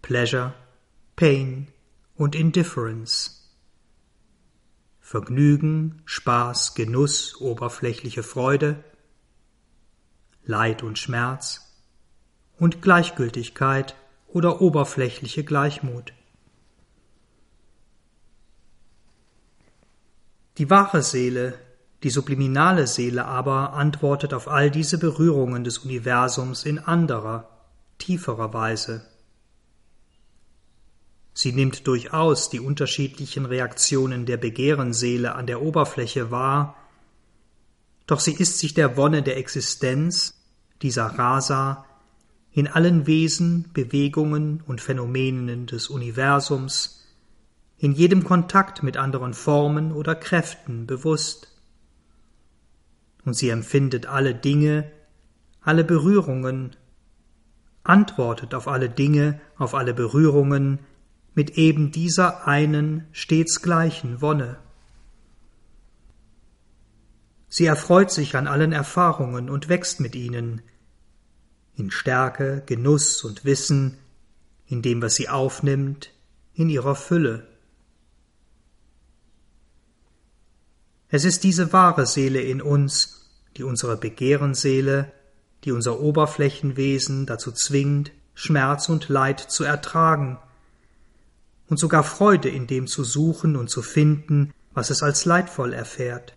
Pleasure, 0.01 0.55
Pain 1.17 1.69
und 2.15 2.35
Indifference. 2.35 3.46
Vergnügen, 5.07 6.03
Spaß, 6.05 6.75
Genuss, 6.75 7.41
oberflächliche 7.41 8.25
Freude, 8.25 8.83
Leid 10.45 10.83
und 10.83 10.99
Schmerz 10.99 11.73
und 12.59 12.83
Gleichgültigkeit 12.83 13.95
oder 14.27 14.61
oberflächliche 14.61 15.45
Gleichmut. 15.45 16.13
Die 20.59 20.71
wahre 20.71 21.05
Seele, 21.05 21.55
die 22.03 22.11
subliminale 22.11 22.89
Seele 22.89 23.27
aber 23.27 23.75
antwortet 23.75 24.35
auf 24.35 24.49
all 24.49 24.73
diese 24.73 24.99
Berührungen 24.99 25.63
des 25.63 25.79
Universums 25.79 26.65
in 26.65 26.81
anderer, 26.81 27.49
tieferer 27.99 28.53
Weise. 28.53 29.07
Sie 31.39 31.53
nimmt 31.53 31.87
durchaus 31.87 32.49
die 32.49 32.61
unterschiedlichen 32.61 33.45
Reaktionen 33.45 34.25
der 34.25 34.39
Begehrenseele 34.39 35.35
an 35.35 35.47
der 35.47 35.61
Oberfläche 35.61 36.31
wahr, 36.31 36.77
doch 38.07 38.21
sie 38.21 38.33
ist 38.33 38.59
sich 38.59 38.73
der 38.73 38.97
Wonne 38.97 39.23
der 39.23 39.37
Existenz, 39.37 40.43
dieser 40.81 41.05
Rasa, 41.05 41.85
in 42.53 42.69
allen 42.69 43.07
Wesen, 43.07 43.69
Bewegungen 43.75 44.63
und 44.67 44.81
Phänomenen 44.81 45.67
des 45.67 45.91
Universums, 45.91 47.05
in 47.77 47.93
jedem 47.93 48.25
Kontakt 48.25 48.83
mit 48.83 48.97
anderen 48.97 49.35
Formen 49.35 49.93
oder 49.93 50.15
Kräften 50.15 50.87
bewusst. 50.87 51.55
Und 53.27 53.35
sie 53.35 53.51
empfindet 53.51 54.07
alle 54.07 54.35
Dinge, 54.35 54.91
alle 55.61 55.85
Berührungen, 55.85 56.77
antwortet 57.83 58.55
auf 58.55 58.69
alle 58.69 58.89
Dinge, 58.89 59.39
auf 59.59 59.75
alle 59.75 59.93
Berührungen, 59.93 60.79
mit 61.37 61.59
eben 61.59 61.93
dieser 61.93 62.49
einen 62.49 63.07
stets 63.13 63.61
gleichen 63.61 64.23
Wonne. 64.23 64.59
Sie 67.49 67.67
erfreut 67.67 68.11
sich 68.11 68.37
an 68.37 68.47
allen 68.47 68.73
Erfahrungen 68.73 69.51
und 69.51 69.69
wächst 69.69 70.01
mit 70.01 70.17
ihnen, 70.17 70.63
in 71.77 71.91
Stärke, 71.91 72.63
Genuss 72.65 73.23
und 73.23 73.45
Wissen, 73.45 73.99
in 74.67 74.81
dem, 74.81 75.03
was 75.03 75.15
sie 75.15 75.29
aufnimmt, 75.29 76.11
in 76.55 76.71
ihrer 76.71 76.95
Fülle. 76.95 77.47
Es 81.11 81.25
ist 81.27 81.45
diese 81.45 81.71
wahre 81.75 82.07
Seele 82.07 82.41
in 82.41 82.63
uns, 82.63 83.29
die 83.59 83.63
unsere 83.63 83.99
Begehrenseele, 83.99 85.13
die 85.65 85.73
unser 85.73 86.01
Oberflächenwesen 86.01 87.27
dazu 87.27 87.53
zwingt, 87.53 88.11
Schmerz 88.33 88.89
und 88.89 89.11
Leid 89.11 89.41
zu 89.41 89.65
ertragen 89.65 90.39
und 91.69 91.79
sogar 91.79 92.05
Freude 92.05 92.49
in 92.49 92.67
dem 92.67 92.87
zu 92.87 93.05
suchen 93.05 93.57
und 93.57 93.69
zu 93.69 93.83
finden, 93.83 94.53
was 94.73 94.91
es 94.91 95.03
als 95.03 95.25
leidvoll 95.25 95.73
erfährt. 95.73 96.37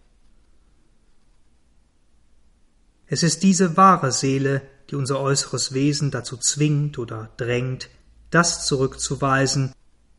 Es 3.08 3.24
ist 3.24 3.44
diese 3.44 3.76
wahre 3.76 4.12
Seele, 4.12 4.62
die 4.90 4.96
unser 4.96 5.20
äußeres 5.20 5.74
Wesen 5.74 6.12
dazu 6.12 6.38
zwingt 6.38 6.98
oder 7.00 7.30
drängt, 7.38 7.90
das 8.30 8.66
zurückzuweisen, 8.66 9.74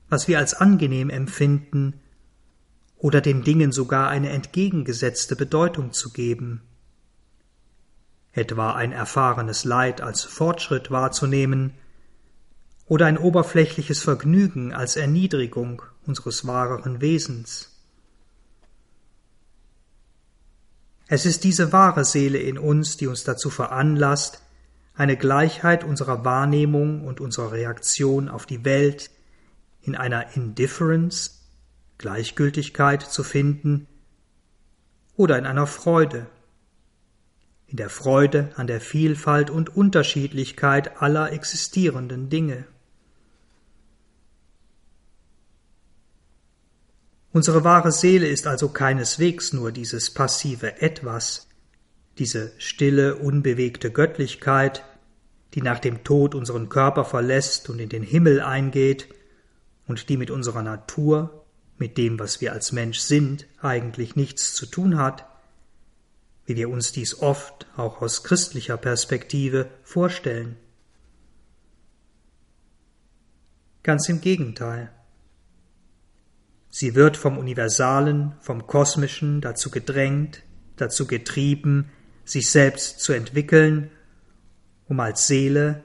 was 0.08 0.28
wir 0.28 0.38
als 0.38 0.54
angenehm 0.54 1.10
empfinden, 1.10 2.00
oder 2.96 3.20
den 3.20 3.42
Dingen 3.42 3.72
sogar 3.72 4.08
eine 4.08 4.28
entgegengesetzte 4.30 5.34
Bedeutung 5.34 5.92
zu 5.92 6.10
geben. 6.10 6.62
Etwa 8.32 8.74
ein 8.74 8.92
erfahrenes 8.92 9.64
Leid 9.64 10.02
als 10.02 10.22
Fortschritt 10.22 10.90
wahrzunehmen, 10.90 11.72
oder 12.90 13.06
ein 13.06 13.18
oberflächliches 13.18 14.02
Vergnügen 14.02 14.72
als 14.72 14.96
Erniedrigung 14.96 15.80
unseres 16.06 16.44
wahreren 16.48 17.00
Wesens. 17.00 17.70
Es 21.06 21.24
ist 21.24 21.44
diese 21.44 21.72
wahre 21.72 22.04
Seele 22.04 22.38
in 22.38 22.58
uns, 22.58 22.96
die 22.96 23.06
uns 23.06 23.22
dazu 23.22 23.48
veranlasst, 23.48 24.42
eine 24.96 25.16
Gleichheit 25.16 25.84
unserer 25.84 26.24
Wahrnehmung 26.24 27.06
und 27.06 27.20
unserer 27.20 27.52
Reaktion 27.52 28.28
auf 28.28 28.44
die 28.44 28.64
Welt 28.64 29.12
in 29.82 29.94
einer 29.94 30.34
Indifference, 30.34 31.46
Gleichgültigkeit 31.96 33.02
zu 33.02 33.22
finden 33.22 33.86
oder 35.14 35.38
in 35.38 35.46
einer 35.46 35.68
Freude, 35.68 36.26
in 37.68 37.76
der 37.76 37.88
Freude 37.88 38.50
an 38.56 38.66
der 38.66 38.80
Vielfalt 38.80 39.48
und 39.48 39.76
Unterschiedlichkeit 39.76 41.00
aller 41.00 41.30
existierenden 41.30 42.30
Dinge. 42.30 42.64
Unsere 47.32 47.62
wahre 47.62 47.92
Seele 47.92 48.26
ist 48.26 48.48
also 48.48 48.70
keineswegs 48.70 49.52
nur 49.52 49.70
dieses 49.70 50.10
passive 50.10 50.82
Etwas, 50.82 51.48
diese 52.18 52.52
stille, 52.58 53.16
unbewegte 53.16 53.92
Göttlichkeit, 53.92 54.84
die 55.54 55.62
nach 55.62 55.78
dem 55.78 56.02
Tod 56.02 56.34
unseren 56.34 56.68
Körper 56.68 57.04
verlässt 57.04 57.70
und 57.70 57.78
in 57.78 57.88
den 57.88 58.02
Himmel 58.02 58.40
eingeht 58.40 59.08
und 59.86 60.08
die 60.08 60.16
mit 60.16 60.30
unserer 60.30 60.62
Natur, 60.62 61.46
mit 61.78 61.98
dem, 61.98 62.18
was 62.18 62.40
wir 62.40 62.52
als 62.52 62.72
Mensch 62.72 62.98
sind, 62.98 63.46
eigentlich 63.60 64.16
nichts 64.16 64.54
zu 64.54 64.66
tun 64.66 64.98
hat, 64.98 65.24
wie 66.46 66.56
wir 66.56 66.68
uns 66.68 66.90
dies 66.90 67.20
oft 67.20 67.68
auch 67.76 68.02
aus 68.02 68.24
christlicher 68.24 68.76
Perspektive 68.76 69.70
vorstellen. 69.84 70.56
Ganz 73.84 74.08
im 74.08 74.20
Gegenteil. 74.20 74.90
Sie 76.70 76.94
wird 76.94 77.16
vom 77.16 77.36
Universalen, 77.36 78.34
vom 78.40 78.66
Kosmischen 78.66 79.40
dazu 79.40 79.70
gedrängt, 79.70 80.44
dazu 80.76 81.06
getrieben, 81.06 81.90
sich 82.24 82.48
selbst 82.48 83.00
zu 83.00 83.12
entwickeln, 83.12 83.90
um 84.86 85.00
als 85.00 85.26
Seele, 85.26 85.82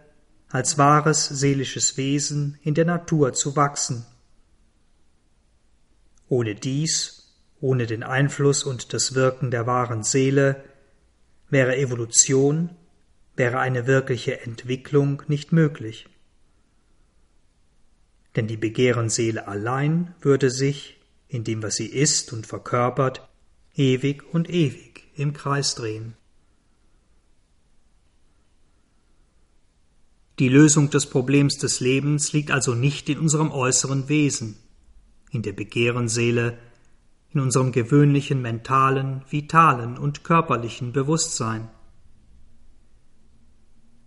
als 0.50 0.78
wahres 0.78 1.28
seelisches 1.28 1.98
Wesen 1.98 2.60
in 2.62 2.76
der 2.76 2.86
Natur 2.86 3.34
zu 3.34 3.56
wachsen. 3.56 4.06
Ohne 6.30 6.56
dies, 6.56 7.34
ohne 7.60 7.88
den 7.88 8.04
Einfluss 8.04 8.64
und 8.64 8.94
das 8.94 9.16
Wirken 9.16 9.50
der 9.50 9.66
wahren 9.66 10.04
Seele, 10.04 10.64
wäre 11.50 11.78
Evolution, 11.78 12.70
wäre 13.36 13.60
eine 13.60 13.88
wirkliche 13.88 14.42
Entwicklung 14.42 15.24
nicht 15.28 15.52
möglich 15.52 16.08
denn 18.36 18.48
die 18.48 18.58
Begehrenseele 18.58 19.48
allein 19.48 20.14
würde 20.22 20.50
sich, 20.50 20.98
in 21.28 21.44
dem, 21.44 21.64
was 21.64 21.76
sie 21.76 21.88
ist 21.88 22.34
und 22.34 22.46
verkörpert, 22.46 23.28
ewig 23.76 24.24
und 24.34 24.50
ewig 24.50 25.04
im 25.16 25.34
Kreis 25.34 25.76
drehen. 25.76 26.16
Die 30.40 30.50
Lösung 30.50 30.90
des 30.90 31.06
Problems 31.06 31.58
des 31.58 31.80
Lebens 31.80 32.34
liegt 32.34 32.52
also 32.52 32.74
nicht 32.74 33.08
in 33.08 33.20
unserem 33.20 33.52
äußeren 33.52 34.10
Wesen, 34.10 34.58
in 35.32 35.42
der 35.42 35.54
Begehrenseele, 35.54 36.58
in 37.32 37.40
unserem 37.40 37.72
gewöhnlichen 37.72 38.42
mentalen, 38.42 39.24
vitalen 39.30 39.98
und 39.98 40.24
körperlichen 40.26 40.92
Bewusstsein. 40.92 41.70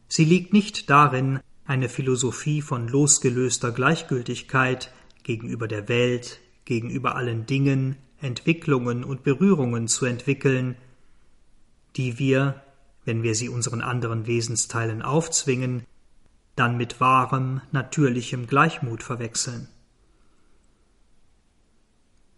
Sie 0.08 0.24
liegt 0.24 0.52
nicht 0.52 0.88
darin, 0.90 1.40
eine 1.68 1.90
Philosophie 1.90 2.62
von 2.62 2.88
losgelöster 2.88 3.72
Gleichgültigkeit 3.72 4.90
gegenüber 5.22 5.68
der 5.68 5.86
Welt, 5.88 6.40
gegenüber 6.64 7.14
allen 7.14 7.44
Dingen, 7.44 7.96
Entwicklungen 8.22 9.04
und 9.04 9.22
Berührungen 9.22 9.86
zu 9.86 10.06
entwickeln, 10.06 10.76
die 11.96 12.18
wir, 12.18 12.62
wenn 13.04 13.22
wir 13.22 13.34
sie 13.34 13.50
unseren 13.50 13.82
anderen 13.82 14.26
Wesensteilen 14.26 15.02
aufzwingen, 15.02 15.84
dann 16.56 16.78
mit 16.78 17.00
wahrem, 17.00 17.60
natürlichem 17.70 18.46
Gleichmut 18.46 19.02
verwechseln. 19.02 19.68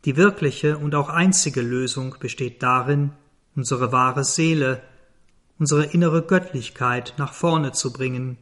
Die 0.06 0.16
wirkliche 0.16 0.76
und 0.76 0.96
auch 0.96 1.08
einzige 1.08 1.62
Lösung 1.62 2.16
besteht 2.18 2.64
darin, 2.64 3.12
unsere 3.54 3.92
wahre 3.92 4.24
Seele, 4.24 4.82
unsere 5.60 5.84
innere 5.84 6.22
Göttlichkeit 6.22 7.14
nach 7.16 7.32
vorne 7.32 7.70
zu 7.70 7.92
bringen 7.92 8.36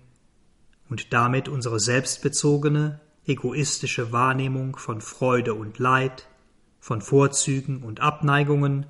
und 0.88 1.12
damit 1.12 1.48
unsere 1.48 1.80
selbstbezogene, 1.80 3.00
egoistische 3.26 4.12
Wahrnehmung 4.12 4.76
von 4.76 5.00
Freude 5.00 5.54
und 5.54 5.78
Leid, 5.78 6.28
von 6.80 7.02
Vorzügen 7.02 7.82
und 7.82 8.00
Abneigungen 8.00 8.86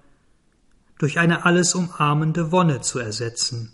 durch 0.99 1.19
eine 1.19 1.45
alles 1.45 1.75
umarmende 1.75 2.53
Wonne 2.53 2.81
zu 2.81 2.99
ersetzen. 2.99 3.73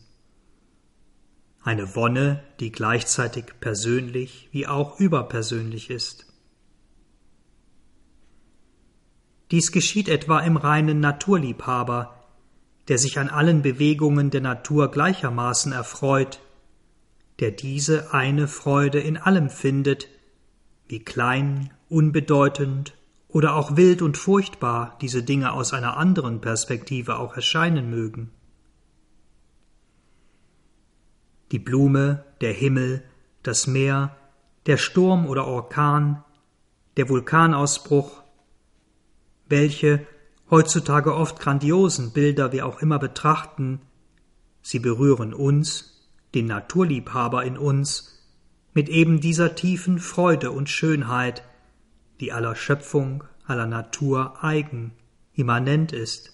Eine 1.63 1.95
Wonne, 1.97 2.43
die 2.61 2.71
gleichzeitig 2.71 3.47
persönlich 3.61 4.49
wie 4.53 4.67
auch 4.67 5.01
überpersönlich 5.01 5.91
ist. 5.91 6.27
Dies 9.51 9.73
geschieht 9.73 10.09
etwa 10.09 10.41
im 10.41 10.57
reinen 10.57 11.01
Naturliebhaber, 11.01 12.25
der 12.89 12.99
sich 12.99 13.19
an 13.19 13.29
allen 13.29 13.63
Bewegungen 13.63 14.31
der 14.31 14.43
Natur 14.43 14.91
gleichermaßen 14.91 15.73
erfreut 15.73 16.41
der 17.41 17.51
diese 17.51 18.13
eine 18.13 18.49
Freude 18.49 19.01
in 19.01 19.17
allem 19.17 19.51
findet, 19.51 20.09
wie 20.87 21.01
klein, 21.01 21.73
unbedeutend 21.89 22.97
oder 23.29 23.57
auch 23.57 23.77
wild 23.77 24.03
und 24.03 24.17
furchtbar 24.17 24.97
diese 25.01 25.23
Dinge 25.23 25.53
aus 25.53 25.73
einer 25.73 25.97
anderen 25.97 26.41
Perspektive 26.41 27.19
auch 27.19 27.35
erscheinen 27.35 27.91
mögen. 27.91 28.31
Die 31.51 31.59
Blume, 31.59 32.25
der 32.41 32.53
Himmel, 32.53 33.03
das 33.43 33.67
Meer, 33.67 34.17
der 34.67 34.77
Sturm 34.77 35.27
oder 35.27 35.47
Orkan, 35.47 36.25
der 36.97 37.09
Vulkanausbruch, 37.09 38.23
welche 39.49 40.07
heutzutage 40.51 41.15
oft 41.15 41.41
grandiosen 41.41 42.13
Bilder 42.13 42.53
wir 42.53 42.67
auch 42.67 42.81
immer 42.81 42.99
betrachten, 42.99 43.81
sie 44.63 44.79
berühren 44.79 45.35
uns 45.35 45.94
den 46.35 46.47
Naturliebhaber 46.47 47.45
in 47.45 47.57
uns, 47.57 48.15
mit 48.73 48.89
eben 48.89 49.21
dieser 49.21 49.55
tiefen 49.55 49.99
Freude 49.99 50.51
und 50.51 50.69
Schönheit, 50.69 51.45
die 52.21 52.33
aller 52.33 52.57
Schöpfung, 52.57 53.25
aller 53.47 53.67
Natur 53.67 54.43
eigen, 54.43 54.93
immanent 55.35 55.93
ist. 55.93 56.33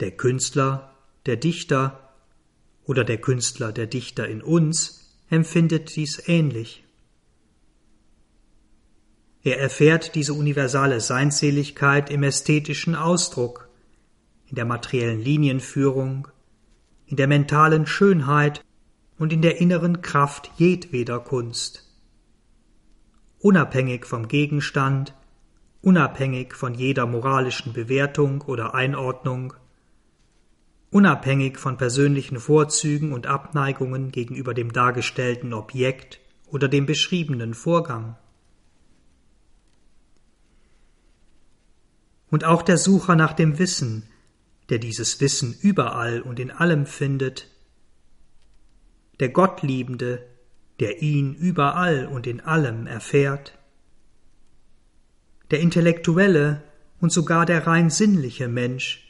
Der 0.00 0.12
Künstler, 0.12 0.94
der 1.24 1.36
Dichter 1.36 2.14
oder 2.84 3.02
der 3.02 3.20
Künstler, 3.20 3.72
der 3.72 3.86
Dichter 3.86 4.28
in 4.28 4.42
uns 4.42 5.16
empfindet 5.30 5.96
dies 5.96 6.28
ähnlich. 6.28 6.84
Er 9.42 9.58
erfährt 9.58 10.14
diese 10.14 10.34
universale 10.34 11.00
Seinsseligkeit 11.00 12.10
im 12.10 12.22
ästhetischen 12.22 12.94
Ausdruck, 12.94 13.68
in 14.48 14.56
der 14.56 14.64
materiellen 14.64 15.20
Linienführung, 15.20 16.28
in 17.06 17.16
der 17.16 17.28
mentalen 17.28 17.86
Schönheit 17.86 18.64
und 19.18 19.32
in 19.32 19.42
der 19.42 19.60
inneren 19.60 20.02
Kraft 20.02 20.50
jedweder 20.56 21.20
Kunst. 21.20 21.84
Unabhängig 23.38 24.04
vom 24.04 24.28
Gegenstand, 24.28 25.14
unabhängig 25.82 26.54
von 26.54 26.74
jeder 26.74 27.06
moralischen 27.06 27.72
Bewertung 27.72 28.42
oder 28.42 28.74
Einordnung, 28.74 29.54
unabhängig 30.90 31.58
von 31.58 31.76
persönlichen 31.76 32.40
Vorzügen 32.40 33.12
und 33.12 33.26
Abneigungen 33.26 34.10
gegenüber 34.10 34.54
dem 34.54 34.72
dargestellten 34.72 35.52
Objekt 35.52 36.20
oder 36.46 36.68
dem 36.68 36.86
beschriebenen 36.86 37.54
Vorgang. 37.54 38.16
Und 42.30 42.44
auch 42.44 42.62
der 42.62 42.78
Sucher 42.78 43.14
nach 43.14 43.32
dem 43.32 43.58
Wissen, 43.58 44.08
der 44.68 44.78
dieses 44.78 45.20
Wissen 45.20 45.56
überall 45.60 46.20
und 46.20 46.40
in 46.40 46.50
allem 46.50 46.86
findet, 46.86 47.48
der 49.20 49.28
Gottliebende, 49.30 50.26
der 50.80 51.02
ihn 51.02 51.34
überall 51.34 52.06
und 52.06 52.26
in 52.26 52.40
allem 52.40 52.86
erfährt? 52.86 53.58
Der 55.50 55.60
intellektuelle 55.60 56.62
und 57.00 57.12
sogar 57.12 57.46
der 57.46 57.66
rein 57.66 57.90
sinnliche 57.90 58.48
Mensch 58.48 59.06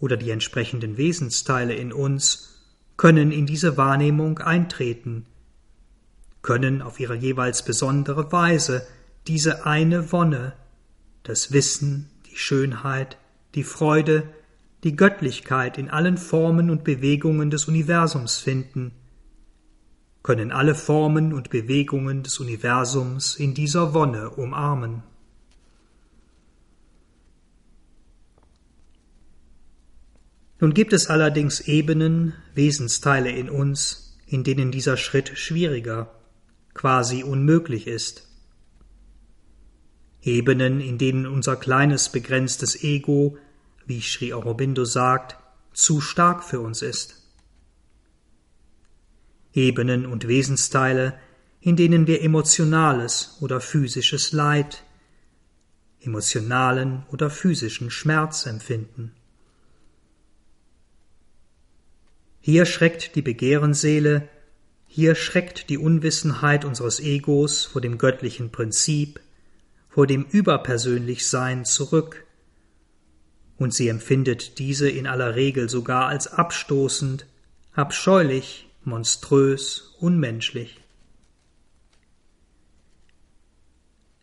oder 0.00 0.16
die 0.16 0.30
entsprechenden 0.30 0.96
Wesensteile 0.96 1.74
in 1.74 1.92
uns 1.92 2.52
können 2.96 3.30
in 3.30 3.46
diese 3.46 3.76
Wahrnehmung 3.76 4.38
eintreten, 4.38 5.26
können 6.42 6.82
auf 6.82 6.98
ihre 6.98 7.14
jeweils 7.14 7.64
besondere 7.64 8.32
Weise 8.32 8.86
diese 9.26 9.64
eine 9.66 10.10
Wonne, 10.12 10.54
das 11.22 11.52
Wissen, 11.52 12.10
die 12.26 12.36
Schönheit, 12.36 13.16
die 13.54 13.62
Freude, 13.62 14.28
die 14.84 14.96
Göttlichkeit 14.96 15.78
in 15.78 15.88
allen 15.88 16.16
Formen 16.18 16.70
und 16.70 16.84
Bewegungen 16.84 17.50
des 17.50 17.68
Universums 17.68 18.38
finden, 18.38 18.92
können 20.22 20.52
alle 20.52 20.74
Formen 20.74 21.32
und 21.32 21.50
Bewegungen 21.50 22.22
des 22.22 22.38
Universums 22.38 23.36
in 23.36 23.54
dieser 23.54 23.94
Wonne 23.94 24.30
umarmen. 24.30 25.02
Nun 30.60 30.74
gibt 30.74 30.92
es 30.92 31.08
allerdings 31.08 31.60
Ebenen, 31.60 32.34
Wesensteile 32.54 33.30
in 33.30 33.50
uns, 33.50 34.16
in 34.26 34.44
denen 34.44 34.70
dieser 34.70 34.96
Schritt 34.96 35.36
schwieriger, 35.36 36.14
quasi 36.72 37.24
unmöglich 37.24 37.88
ist. 37.88 38.28
Ebenen, 40.22 40.80
in 40.80 40.98
denen 40.98 41.26
unser 41.26 41.56
kleines 41.56 42.10
begrenztes 42.10 42.84
Ego, 42.84 43.38
wie 43.86 44.00
Sri 44.00 44.32
Aurobindo 44.32 44.84
sagt, 44.84 45.36
zu 45.72 46.00
stark 46.00 46.44
für 46.44 46.60
uns 46.60 46.82
ist. 46.82 47.22
Ebenen 49.52 50.06
und 50.06 50.28
Wesensteile, 50.28 51.18
in 51.60 51.76
denen 51.76 52.06
wir 52.06 52.22
emotionales 52.22 53.36
oder 53.40 53.60
physisches 53.60 54.32
Leid, 54.32 54.82
emotionalen 56.00 57.04
oder 57.10 57.30
physischen 57.30 57.90
Schmerz 57.90 58.46
empfinden. 58.46 59.12
Hier 62.40 62.66
schreckt 62.66 63.14
die 63.14 63.22
Begehrenseele, 63.22 64.28
hier 64.86 65.14
schreckt 65.14 65.70
die 65.70 65.78
Unwissenheit 65.78 66.64
unseres 66.64 66.98
Egos 66.98 67.64
vor 67.64 67.80
dem 67.80 67.98
göttlichen 67.98 68.50
Prinzip, 68.50 69.20
vor 69.88 70.06
dem 70.06 70.24
Überpersönlichsein 70.24 71.64
zurück, 71.64 72.26
und 73.62 73.72
sie 73.72 73.88
empfindet 73.88 74.58
diese 74.58 74.90
in 74.90 75.06
aller 75.06 75.36
Regel 75.36 75.68
sogar 75.68 76.08
als 76.08 76.26
abstoßend, 76.26 77.26
abscheulich, 77.72 78.68
monströs, 78.84 79.94
unmenschlich. 80.00 80.80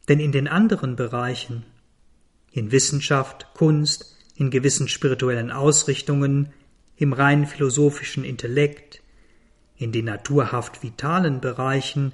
Denn 0.09 0.19
in 0.19 0.31
den 0.31 0.47
anderen 0.47 0.95
Bereichen, 0.95 1.65
in 2.51 2.71
Wissenschaft, 2.71 3.47
Kunst, 3.53 4.17
in 4.35 4.49
gewissen 4.49 4.87
spirituellen 4.87 5.51
Ausrichtungen, 5.51 6.51
im 6.97 7.13
rein 7.13 7.45
philosophischen 7.45 8.23
Intellekt, 8.23 9.01
in 9.77 9.91
den 9.91 10.05
naturhaft 10.05 10.83
vitalen 10.83 11.39
Bereichen 11.39 12.11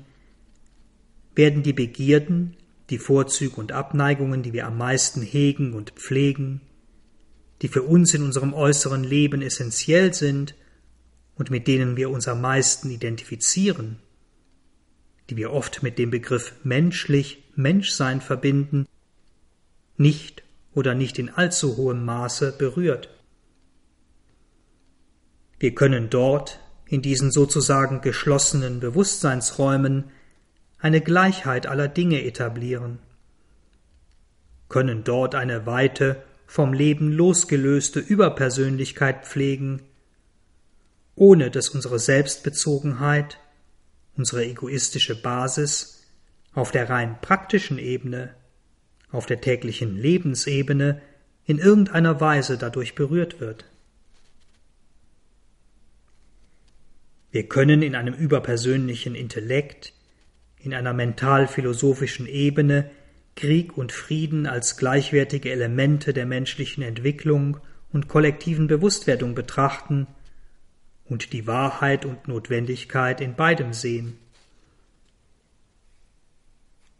werden 1.34 1.64
die 1.64 1.74
Begierden, 1.74 2.56
die 2.92 3.00
Vorzüge 3.00 3.56
und 3.56 3.72
Abneigungen, 3.72 4.44
die 4.44 4.54
wir 4.54 4.68
am 4.68 4.78
meisten 4.78 5.24
hegen 5.24 5.74
und 5.74 5.92
pflegen, 5.92 6.62
die 7.66 7.70
für 7.70 7.82
uns 7.82 8.14
in 8.14 8.22
unserem 8.22 8.54
äußeren 8.54 9.04
Leben 9.04 9.42
essentiell 9.42 10.14
sind 10.14 10.54
und 11.34 11.50
mit 11.50 11.68
denen 11.68 11.98
wir 11.98 12.12
uns 12.12 12.28
am 12.28 12.40
meisten 12.40 12.92
identifizieren, 12.92 13.98
die 15.32 15.36
wir 15.36 15.52
oft 15.52 15.82
mit 15.82 15.98
dem 15.98 16.12
Begriff 16.12 16.54
menschlich 16.64 17.44
Menschsein 17.56 18.22
verbinden, 18.22 18.88
nicht 19.98 20.44
oder 20.76 20.94
nicht 20.94 21.18
in 21.18 21.32
allzu 21.32 21.76
hohem 21.76 22.06
Maße 22.06 22.52
berührt. 22.56 23.10
Wir 25.58 25.74
können 25.74 26.12
dort, 26.12 26.60
in 26.86 27.02
diesen 27.02 27.32
sozusagen 27.32 28.02
geschlossenen 28.02 28.80
Bewusstseinsräumen, 28.80 30.12
eine 30.78 31.02
Gleichheit 31.02 31.66
aller 31.66 31.88
Dinge 31.88 32.24
etablieren, 32.24 33.00
können 34.70 35.04
dort 35.04 35.34
eine 35.34 35.66
weite, 35.66 36.22
vom 36.48 36.74
Leben 36.74 37.12
losgelöste 37.12 38.00
Überpersönlichkeit 38.00 39.26
pflegen, 39.26 39.82
ohne 41.16 41.50
dass 41.50 41.70
unsere 41.70 42.00
Selbstbezogenheit, 42.00 43.40
unsere 44.18 44.46
egoistische 44.46 45.22
Basis 45.22 46.04
auf 46.54 46.72
der 46.72 46.90
rein 46.90 47.20
praktischen 47.22 47.78
Ebene, 47.78 48.34
auf 49.12 49.26
der 49.26 49.42
täglichen 49.42 49.98
Lebensebene 49.98 51.02
in 51.46 51.60
irgendeiner 51.60 52.20
Weise 52.20 52.58
dadurch 52.58 52.96
berührt 52.96 53.40
wird. 53.40 53.66
Wir 57.32 57.48
können 57.48 57.82
in 57.82 57.96
einem 57.96 58.14
überpersönlichen 58.14 59.14
Intellekt, 59.14 59.94
in 60.58 60.74
einer 60.74 60.94
mental-philosophischen 60.94 62.28
Ebene 62.28 62.90
Krieg 63.36 63.78
und 63.78 63.92
Frieden 63.92 64.48
als 64.48 64.78
gleichwertige 64.78 65.52
Elemente 65.52 66.14
der 66.14 66.26
menschlichen 66.26 66.84
Entwicklung 66.84 67.58
und 67.92 68.08
kollektiven 68.08 68.68
Bewusstwerdung 68.68 69.36
betrachten 69.36 70.08
und 71.06 71.34
die 71.34 71.46
Wahrheit 71.46 72.06
und 72.06 72.28
Notwendigkeit 72.28 73.22
in 73.22 73.36
beidem 73.36 73.74
sehen. 73.74 74.18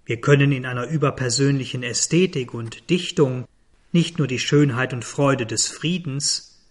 Wir 0.06 0.22
können 0.22 0.52
in 0.52 0.66
einer 0.66 0.88
überpersönlichen 0.88 1.82
Ästhetik 1.82 2.54
und 2.54 2.90
Dichtung 2.90 3.48
nicht 3.92 4.20
nur 4.20 4.28
die 4.28 4.40
Schönheit 4.40 4.94
und 4.94 5.04
Freude 5.04 5.46
des 5.46 5.68
Friedens, 5.68 6.62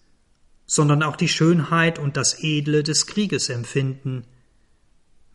sondern 0.67 1.03
auch 1.03 1.15
die 1.15 1.27
Schönheit 1.27 1.99
und 1.99 2.17
das 2.17 2.41
Edle 2.43 2.83
des 2.83 3.07
Krieges 3.07 3.49
empfinden, 3.49 4.25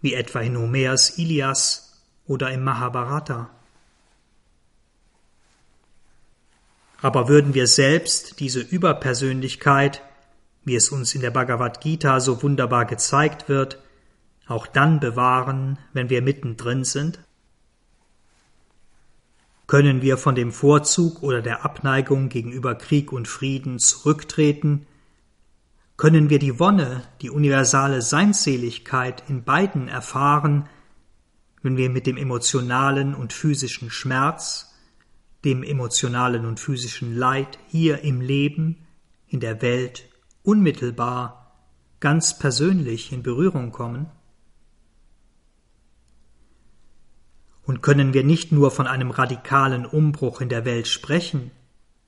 wie 0.01 0.15
etwa 0.15 0.41
in 0.41 0.57
Homers 0.57 1.19
Ilias 1.19 2.01
oder 2.27 2.51
im 2.51 2.65
Mahabharata. 2.65 3.51
Aber 7.03 7.29
würden 7.29 7.55
wir 7.55 7.67
selbst 7.67 8.41
diese 8.41 8.61
Überpersönlichkeit, 8.61 10.03
wie 10.65 10.77
es 10.77 10.91
uns 10.91 11.15
in 11.15 11.21
der 11.21 11.31
Bhagavad 11.31 11.81
Gita 11.81 12.21
so 12.21 12.43
wunderbar 12.43 12.85
gezeigt 12.85 13.49
wird, 13.49 13.79
auch 14.47 14.67
dann 14.67 15.01
bewahren, 15.01 15.79
wenn 15.93 16.11
wir 16.11 16.23
mittendrin 16.23 16.85
sind? 16.85 17.21
Können 19.67 20.03
wir 20.03 20.19
von 20.19 20.35
dem 20.35 20.53
Vorzug 20.53 21.23
oder 21.23 21.43
der 21.43 21.65
Abneigung 21.65 22.29
gegenüber 22.29 22.75
Krieg 22.75 23.13
und 23.13 23.29
Frieden 23.29 23.79
zurücktreten 23.79 24.87
können 26.01 26.31
wir 26.31 26.39
die 26.39 26.59
Wonne, 26.59 27.03
die 27.21 27.29
universale 27.29 28.01
Seinsseligkeit 28.01 29.23
in 29.29 29.45
beiden 29.45 29.87
erfahren, 29.87 30.67
wenn 31.61 31.77
wir 31.77 31.91
mit 31.91 32.07
dem 32.07 32.17
emotionalen 32.17 33.15
und 33.15 33.35
physischen 33.35 33.91
Schmerz, 33.91 34.70
dem 35.45 35.63
emotionalen 35.63 36.45
und 36.47 36.61
physischen 36.61 37.17
Leid 37.17 37.59
hier 37.69 38.03
im 38.03 38.21
Leben, 38.21 38.87
in 39.27 39.41
der 39.41 39.63
Welt 39.63 40.09
unmittelbar, 40.43 41.57
ganz 42.01 42.39
persönlich 42.39 43.13
in 43.13 43.23
Berührung 43.23 43.73
kommen? 43.73 44.11
Und 47.63 47.83
können 47.83 48.15
wir 48.15 48.25
nicht 48.25 48.53
nur 48.53 48.71
von 48.71 48.87
einem 48.87 49.11
radikalen 49.11 49.87
Umbruch 49.87 50.41
in 50.41 50.49
der 50.49 50.65
Welt 50.65 50.89
sprechen, 50.89 51.53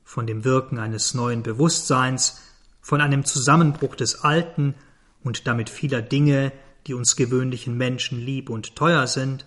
von 0.03 0.27
dem 0.27 0.45
Wirken 0.45 0.79
eines 0.79 1.15
neuen 1.15 1.43
Bewusstseins, 1.43 2.43
von 2.81 3.01
einem 3.01 3.25
Zusammenbruch 3.25 3.95
des 3.95 4.25
Alten 4.25 4.75
und 5.23 5.47
damit 5.47 5.71
vieler 5.71 6.03
Dinge, 6.03 6.53
die 6.87 6.95
uns 6.95 7.17
gewöhnlichen 7.17 7.77
Menschen 7.77 8.19
lieb 8.19 8.51
und 8.51 8.75
teuer 8.75 9.07
sind, 9.07 9.47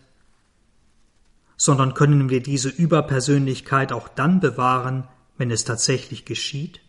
sondern 1.58 1.94
können 1.94 2.30
wir 2.30 2.42
diese 2.42 2.70
Überpersönlichkeit 2.70 3.92
auch 3.92 4.08
dann 4.08 4.40
bewahren, 4.40 5.08
wenn 5.38 5.52
es 5.52 5.64
tatsächlich 5.64 6.26
geschieht? 6.26 6.82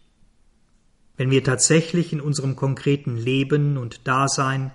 Wenn 1.17 1.31
wir 1.31 1.45
tatsächlich 1.45 2.13
in 2.13 2.21
unserem 2.21 2.57
konkreten 2.57 3.17
Leben 3.17 3.77
und 3.77 4.07
Dasein 4.07 4.71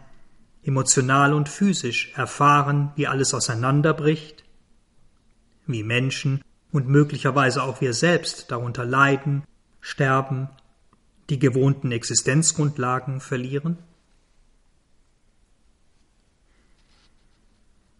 emotional 0.63 1.33
und 1.33 1.49
physisch 1.49 2.11
erfahren, 2.15 2.91
wie 2.95 3.07
alles 3.07 3.33
auseinanderbricht, 3.33 4.43
wie 5.67 5.83
Menschen 5.83 6.43
und 6.71 6.87
möglicherweise 6.87 7.63
auch 7.63 7.81
wir 7.81 7.93
selbst 7.93 8.51
darunter 8.51 8.85
leiden, 8.85 9.43
sterben, 9.81 10.49
die 11.29 11.39
gewohnten 11.39 11.91
Existenzgrundlagen 11.91 13.21
verlieren? 13.21 13.77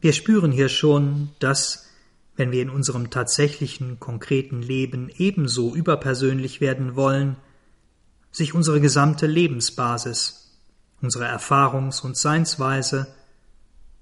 Wir 0.02 0.14
spüren 0.14 0.52
hier 0.52 0.68
schon, 0.68 1.30
dass, 1.38 1.88
wenn 2.36 2.52
wir 2.52 2.64
in 2.64 2.72
unserem 2.72 3.12
tatsächlichen, 3.12 4.00
konkreten 4.00 4.64
Leben 4.64 5.10
ebenso 5.16 5.76
überpersönlich 5.76 6.60
werden 6.60 6.96
wollen, 6.96 7.38
sich 8.32 8.56
unsere 8.56 8.82
gesamte 8.82 9.28
Lebensbasis, 9.28 10.58
unsere 11.02 11.28
Erfahrungs- 11.28 12.02
und 12.02 12.18
Seinsweise, 12.18 13.14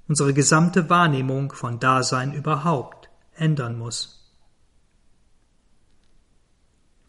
unsere 0.08 0.34
gesamte 0.34 0.90
Wahrnehmung 0.90 1.52
von 1.52 1.82
Dasein 1.82 2.34
überhaupt 2.34 3.10
ändern 3.36 3.78
muss. 3.78 4.32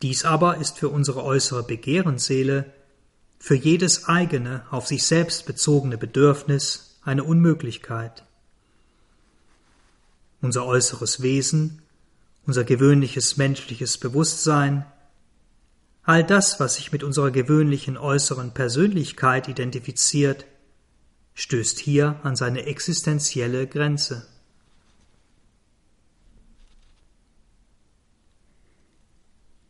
Dies 0.03 0.25
aber 0.25 0.57
ist 0.57 0.79
für 0.79 0.89
unsere 0.89 1.23
äußere 1.23 1.63
Begehrensseele, 1.63 2.73
für 3.39 3.55
jedes 3.55 4.09
eigene, 4.09 4.65
auf 4.71 4.89
sich 4.89 5.05
selbst 5.05 5.47
bezogene 5.47 5.97
Bedürfnis 5.97 6.99
eine 7.05 7.23
Unmöglichkeit. 7.23 8.25
Unser 10.41 10.67
äußeres 10.67 11.23
Wesen, 11.23 11.83
unser 12.47 12.65
gewöhnliches 12.65 13.37
menschliches 13.37 13.99
Bewusstsein, 13.99 14.87
all 16.03 16.25
das, 16.25 16.59
was 16.59 16.77
sich 16.77 16.93
mit 16.93 17.03
unserer 17.03 17.31
gewöhnlichen 17.31 17.97
äußeren 17.97 18.53
Persönlichkeit 18.53 19.49
identifiziert, 19.49 20.47
stößt 21.35 21.79
hier 21.79 22.19
an 22.23 22.37
seine 22.37 22.67
existenzielle 22.67 23.67
Grenze. 23.67 24.27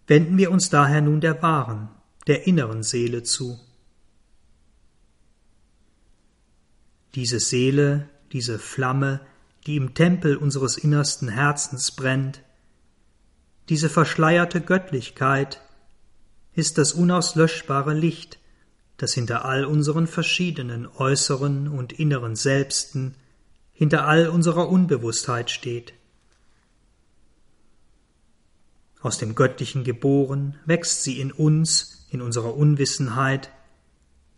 Wenden 0.07 0.39
wir 0.39 0.51
uns 0.51 0.71
daher 0.71 1.01
nun 1.01 1.21
der 1.21 1.41
wahren, 1.43 1.89
der 2.27 2.47
inneren 2.47 2.83
Seele 2.83 3.23
zu. 3.23 3.61
Diese 7.15 7.39
Seele, 7.39 8.09
diese 8.33 8.59
Flamme, 8.59 9.21
die 9.67 9.77
im 9.77 9.95
Tempel 9.95 10.37
unseres 10.37 10.77
innersten 10.77 11.29
Herzens 11.29 11.93
brennt, 11.93 12.43
diese 13.69 13.89
verschleierte 13.89 14.61
Göttlichkeit 14.61 15.61
ist 16.55 16.77
das 16.77 16.93
unauslöschbare 16.93 17.95
Licht, 17.95 18.39
das 18.97 19.15
hinter 19.15 19.45
all 19.45 19.65
unseren 19.65 20.07
verschiedenen 20.07 20.87
äußeren 20.87 21.69
und 21.69 21.93
inneren 21.93 22.37
Selbsten, 22.37 23.15
hinter 23.73 24.07
all 24.07 24.29
unserer 24.29 24.69
Unbewusstheit 24.69 25.51
steht. 25.51 25.95
Aus 29.01 29.17
dem 29.17 29.35
Göttlichen 29.35 29.85
geboren, 29.85 30.59
wächst 30.67 31.05
sie 31.05 31.21
in 31.21 31.33
uns, 31.33 32.07
in 32.11 32.21
unserer 32.21 32.55
Unwissenheit, 32.55 33.51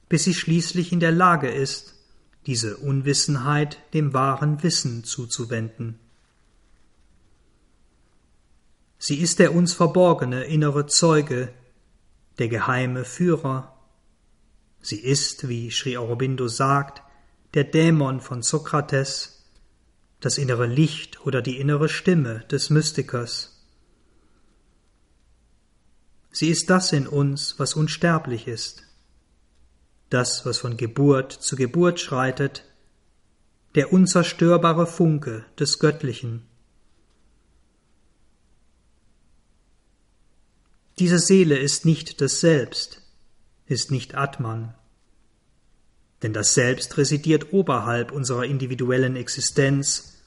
bis 0.09 0.25
sie 0.25 0.35
schließlich 0.35 0.93
in 0.93 1.01
der 1.01 1.11
Lage 1.11 1.51
ist, 1.51 1.95
diese 2.46 2.76
Unwissenheit 2.76 3.78
dem 3.94 4.12
wahren 4.12 4.62
Wissen 4.62 5.05
zuzuwenden. 5.05 5.98
Sie 8.98 9.18
ist 9.18 9.38
der 9.38 9.55
uns 9.55 9.72
verborgene 9.72 10.44
innere 10.44 10.87
Zeuge, 10.87 11.52
der 12.38 12.48
geheime 12.48 13.05
Führer. 13.05 13.76
Sie 14.81 15.00
ist, 15.00 15.48
wie 15.48 15.70
Sri 15.70 15.96
Aurobindo 15.96 16.48
sagt, 16.48 17.02
der 17.55 17.64
Dämon 17.64 18.20
von 18.20 18.42
Sokrates, 18.42 19.44
das 20.20 20.38
innere 20.38 20.66
Licht 20.66 21.26
oder 21.26 21.42
die 21.42 21.59
innere 21.59 21.88
Stimme 21.88 22.44
des 22.50 22.70
Mystikers. 22.70 23.66
Sie 26.31 26.48
ist 26.48 26.70
das 26.70 26.92
in 26.92 27.07
uns, 27.07 27.59
was 27.59 27.74
unsterblich 27.74 28.46
ist, 28.46 28.85
das, 30.12 30.44
was 30.46 30.59
von 30.59 30.77
Geburt 30.77 31.33
zu 31.33 31.57
Geburt 31.57 32.01
schreitet, 32.01 32.64
der 33.75 33.92
unzerstörbare 33.92 34.87
Funke 34.87 35.44
des 35.59 35.79
Göttlichen. 35.79 36.46
Diese 40.98 41.18
Seele 41.18 41.57
ist 41.57 41.85
nicht 41.85 42.20
das 42.20 42.40
Selbst, 42.40 43.03
ist 43.66 43.90
nicht 43.90 44.14
Atman, 44.14 44.75
denn 46.22 46.33
das 46.33 46.55
Selbst 46.55 46.98
residiert 46.98 47.53
oberhalb 47.53 48.12
unserer 48.12 48.44
individuellen 48.44 49.16
Existenz 49.16 50.22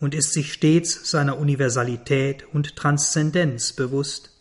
und 0.00 0.14
ist 0.14 0.32
sich 0.32 0.52
stets 0.52 1.10
seiner 1.10 1.38
Universalität 1.38 2.44
und 2.52 2.76
Transzendenz 2.76 3.72
bewusst. 3.72 4.35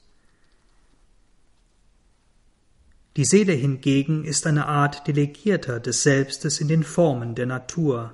Die 3.18 3.24
Seele 3.24 3.54
hingegen 3.54 4.26
ist 4.26 4.46
eine 4.46 4.68
Art 4.68 5.08
Delegierter 5.08 5.80
des 5.80 6.04
Selbstes 6.04 6.60
in 6.60 6.68
den 6.68 6.84
Formen 6.84 7.34
der 7.34 7.46
Natur. 7.46 8.14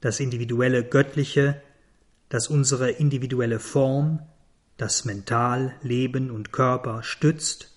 Das 0.00 0.20
individuelle 0.20 0.84
Göttliche, 0.84 1.60
das 2.30 2.48
unsere 2.48 2.90
individuelle 2.90 3.58
Form, 3.58 4.20
das 4.78 5.04
Mental, 5.04 5.74
Leben 5.82 6.30
und 6.30 6.50
Körper 6.50 7.02
stützt 7.02 7.74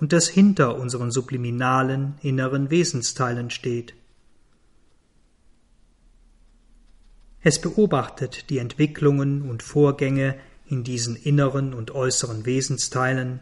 und 0.00 0.12
das 0.12 0.28
hinter 0.28 0.76
unseren 0.76 1.10
subliminalen 1.10 2.14
inneren 2.22 2.70
Wesensteilen 2.70 3.50
steht. 3.50 3.94
Es 7.42 7.60
beobachtet 7.60 8.50
die 8.50 8.58
Entwicklungen 8.58 9.42
und 9.42 9.64
Vorgänge 9.64 10.36
in 10.66 10.84
diesen 10.84 11.16
inneren 11.16 11.74
und 11.74 11.90
äußeren 11.90 12.46
Wesensteilen 12.46 13.40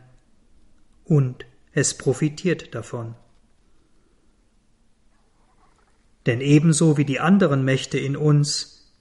und 1.04 1.44
es 1.76 1.92
profitiert 1.92 2.74
davon. 2.74 3.14
Denn 6.24 6.40
ebenso 6.40 6.96
wie 6.96 7.04
die 7.04 7.20
anderen 7.20 7.64
Mächte 7.66 7.98
in 7.98 8.16
uns, 8.16 8.94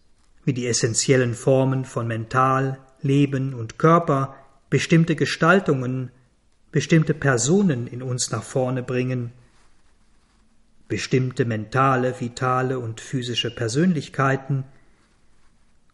wie 0.44 0.52
die 0.52 0.68
essentiellen 0.68 1.36
Formen 1.36 1.86
von 1.86 2.06
Mental, 2.06 2.78
Leben 3.02 3.54
und 3.54 3.80
Körper 3.80 4.36
bestimmte 4.70 5.16
Gestaltungen, 5.16 6.12
bestimmte 6.74 7.14
Personen 7.14 7.88
in 7.88 8.04
uns 8.04 8.30
nach 8.32 8.44
vorne 8.44 8.84
bringen, 8.84 9.32
bestimmte 10.90 11.46
mentale, 11.46 12.20
vitale 12.20 12.78
und 12.78 13.00
physische 13.00 13.56
Persönlichkeiten, 13.56 14.66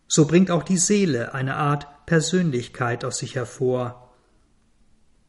so 0.07 0.25
bringt 0.25 0.49
auch 0.49 0.63
die 0.63 0.77
Seele 0.77 1.35
eine 1.35 1.57
Art 1.57 2.07
Persönlichkeit 2.07 3.05
aus 3.05 3.19
sich 3.19 3.35
hervor, 3.35 4.15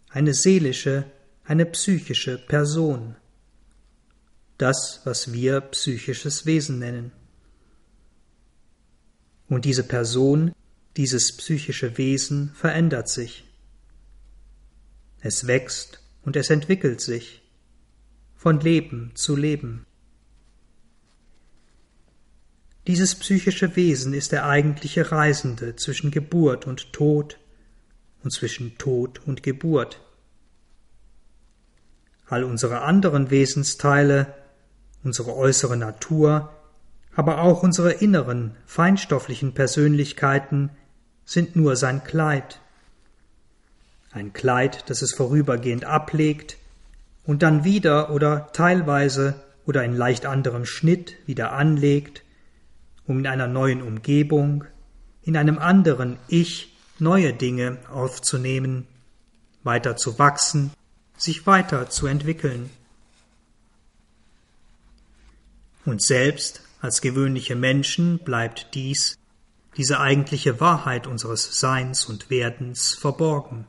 eine 0.09 0.33
seelische, 0.33 1.05
eine 1.53 1.67
psychische 1.67 2.39
Person, 2.39 3.15
das, 4.57 5.03
was 5.05 5.35
wir 5.35 5.61
psychisches 5.61 6.47
Wesen 6.47 6.79
nennen. 6.79 7.13
Und 9.51 9.67
diese 9.67 9.83
Person, 9.85 10.55
dieses 10.97 11.37
psychische 11.37 11.99
Wesen 11.99 12.55
verändert 12.55 13.11
sich. 13.11 13.45
Es 15.21 15.47
wächst 15.47 16.01
und 16.23 16.37
es 16.37 16.49
entwickelt 16.49 17.03
sich 17.03 17.43
von 18.35 18.59
Leben 18.59 19.13
zu 19.15 19.37
Leben. 19.37 19.85
Dieses 22.87 23.15
psychische 23.15 23.77
Wesen 23.77 24.15
ist 24.15 24.33
der 24.33 24.47
eigentliche 24.47 25.13
Reisende 25.13 25.77
zwischen 25.77 26.11
Geburt 26.11 26.67
und 26.67 26.95
Tod 26.95 27.39
und 28.25 28.33
zwischen 28.33 28.79
Tod 28.79 29.21
und 29.27 29.43
Geburt 29.43 30.01
all 32.33 32.45
unsere 32.45 32.81
anderen 32.81 33.31
Wesensteile, 33.31 34.35
unsere 35.05 35.37
äußere 35.37 35.77
Natur, 35.77 36.51
aber 37.15 37.43
auch 37.43 37.63
unsere 37.63 37.93
inneren, 37.93 38.57
feinstofflichen 38.65 39.53
Persönlichkeiten 39.53 40.71
sind 41.27 41.57
nur 41.57 41.77
sein 41.77 42.05
Kleid. 42.05 42.59
Ein 44.13 44.33
Kleid, 44.33 44.89
das 44.89 45.03
es 45.03 45.13
vorübergehend 45.15 45.85
ablegt 45.85 46.57
und 47.25 47.43
dann 47.43 47.65
wieder 47.65 48.11
oder 48.11 48.49
teilweise 48.55 49.35
oder 49.67 49.85
in 49.85 49.95
leicht 49.95 50.25
anderem 50.25 50.65
Schnitt 50.65 51.17
wieder 51.27 51.53
anlegt, 51.53 52.23
um 53.07 53.19
in 53.19 53.27
einer 53.27 53.47
neuen 53.47 53.83
Umgebung, 53.83 54.65
in 55.23 55.37
einem 55.37 55.59
anderen 55.59 56.17
Ich 56.29 56.75
neue 56.99 57.35
Dinge 57.35 57.77
aufzunehmen, 57.93 58.87
weiter 59.65 59.97
zu 59.97 60.19
wachsen 60.19 60.73
sich 61.23 61.47
weiter 61.47 61.89
zu 61.89 62.09
entwickeln. 62.09 62.69
Und 65.85 66.03
selbst 66.03 66.63
als 66.81 67.01
gewöhnliche 67.01 67.55
Menschen 67.55 68.19
bleibt 68.19 68.75
dies, 68.75 69.17
diese 69.77 70.01
eigentliche 70.01 70.61
Wahrheit 70.61 71.07
unseres 71.07 71.61
Seins 71.61 72.07
und 72.07 72.29
Werdens 72.29 72.95
verborgen. 72.95 73.67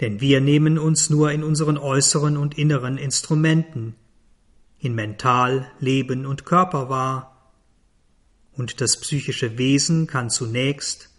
Denn 0.00 0.20
wir 0.22 0.40
nehmen 0.40 0.78
uns 0.78 1.10
nur 1.10 1.30
in 1.30 1.44
unseren 1.44 1.76
äußeren 1.76 2.38
und 2.38 2.56
inneren 2.56 2.96
Instrumenten, 2.96 3.94
in 4.80 4.94
Mental, 4.94 5.70
Leben 5.78 6.24
und 6.24 6.46
Körper 6.46 6.88
wahr, 6.88 7.28
und 8.54 8.80
das 8.80 8.98
psychische 8.98 9.58
Wesen 9.58 10.06
kann 10.06 10.30
zunächst, 10.30 11.10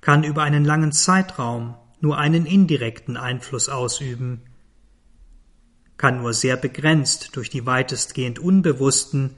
kann 0.00 0.24
über 0.24 0.42
einen 0.42 0.64
langen 0.64 0.92
Zeitraum 0.92 1.74
nur 2.00 2.18
einen 2.18 2.46
indirekten 2.46 3.16
Einfluss 3.16 3.68
ausüben, 3.68 4.42
kann 5.96 6.22
nur 6.22 6.32
sehr 6.32 6.56
begrenzt 6.56 7.36
durch 7.36 7.50
die 7.50 7.66
weitestgehend 7.66 8.38
unbewussten, 8.38 9.36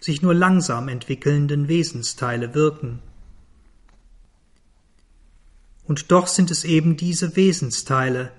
sich 0.00 0.22
nur 0.22 0.34
langsam 0.34 0.88
entwickelnden 0.88 1.68
Wesensteile 1.68 2.54
wirken. 2.54 3.00
Und 5.84 6.10
doch 6.10 6.26
sind 6.26 6.50
es 6.50 6.64
eben 6.64 6.96
diese 6.96 7.36
Wesensteile, 7.36 8.32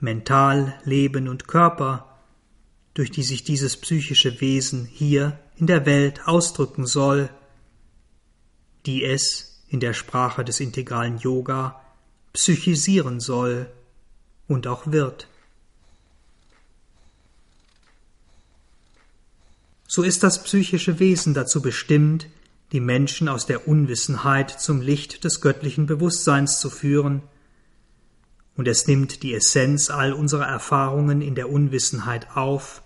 Mental, 0.00 0.78
Leben 0.84 1.28
und 1.28 1.46
Körper, 1.46 2.20
durch 2.94 3.10
die 3.10 3.22
sich 3.22 3.44
dieses 3.44 3.76
psychische 3.76 4.40
Wesen 4.40 4.86
hier 4.86 5.38
in 5.56 5.66
der 5.66 5.84
Welt 5.84 6.26
ausdrücken 6.26 6.86
soll, 6.86 7.28
die 8.86 9.04
es 9.04 9.62
in 9.68 9.80
der 9.80 9.92
Sprache 9.92 10.44
des 10.44 10.60
integralen 10.60 11.18
Yoga 11.18 11.83
psychisieren 12.34 13.20
soll 13.20 13.66
und 14.46 14.66
auch 14.66 14.92
wird. 14.92 15.28
So 19.86 20.02
ist 20.02 20.22
das 20.22 20.42
psychische 20.42 20.98
Wesen 20.98 21.32
dazu 21.32 21.62
bestimmt, 21.62 22.26
die 22.72 22.80
Menschen 22.80 23.28
aus 23.28 23.46
der 23.46 23.68
Unwissenheit 23.68 24.50
zum 24.50 24.80
Licht 24.80 25.22
des 25.24 25.40
göttlichen 25.40 25.86
Bewusstseins 25.86 26.60
zu 26.60 26.68
führen, 26.68 27.22
und 28.56 28.68
es 28.68 28.86
nimmt 28.86 29.24
die 29.24 29.34
Essenz 29.34 29.90
all 29.90 30.12
unserer 30.12 30.46
Erfahrungen 30.46 31.22
in 31.22 31.34
der 31.34 31.50
Unwissenheit 31.50 32.36
auf, 32.36 32.82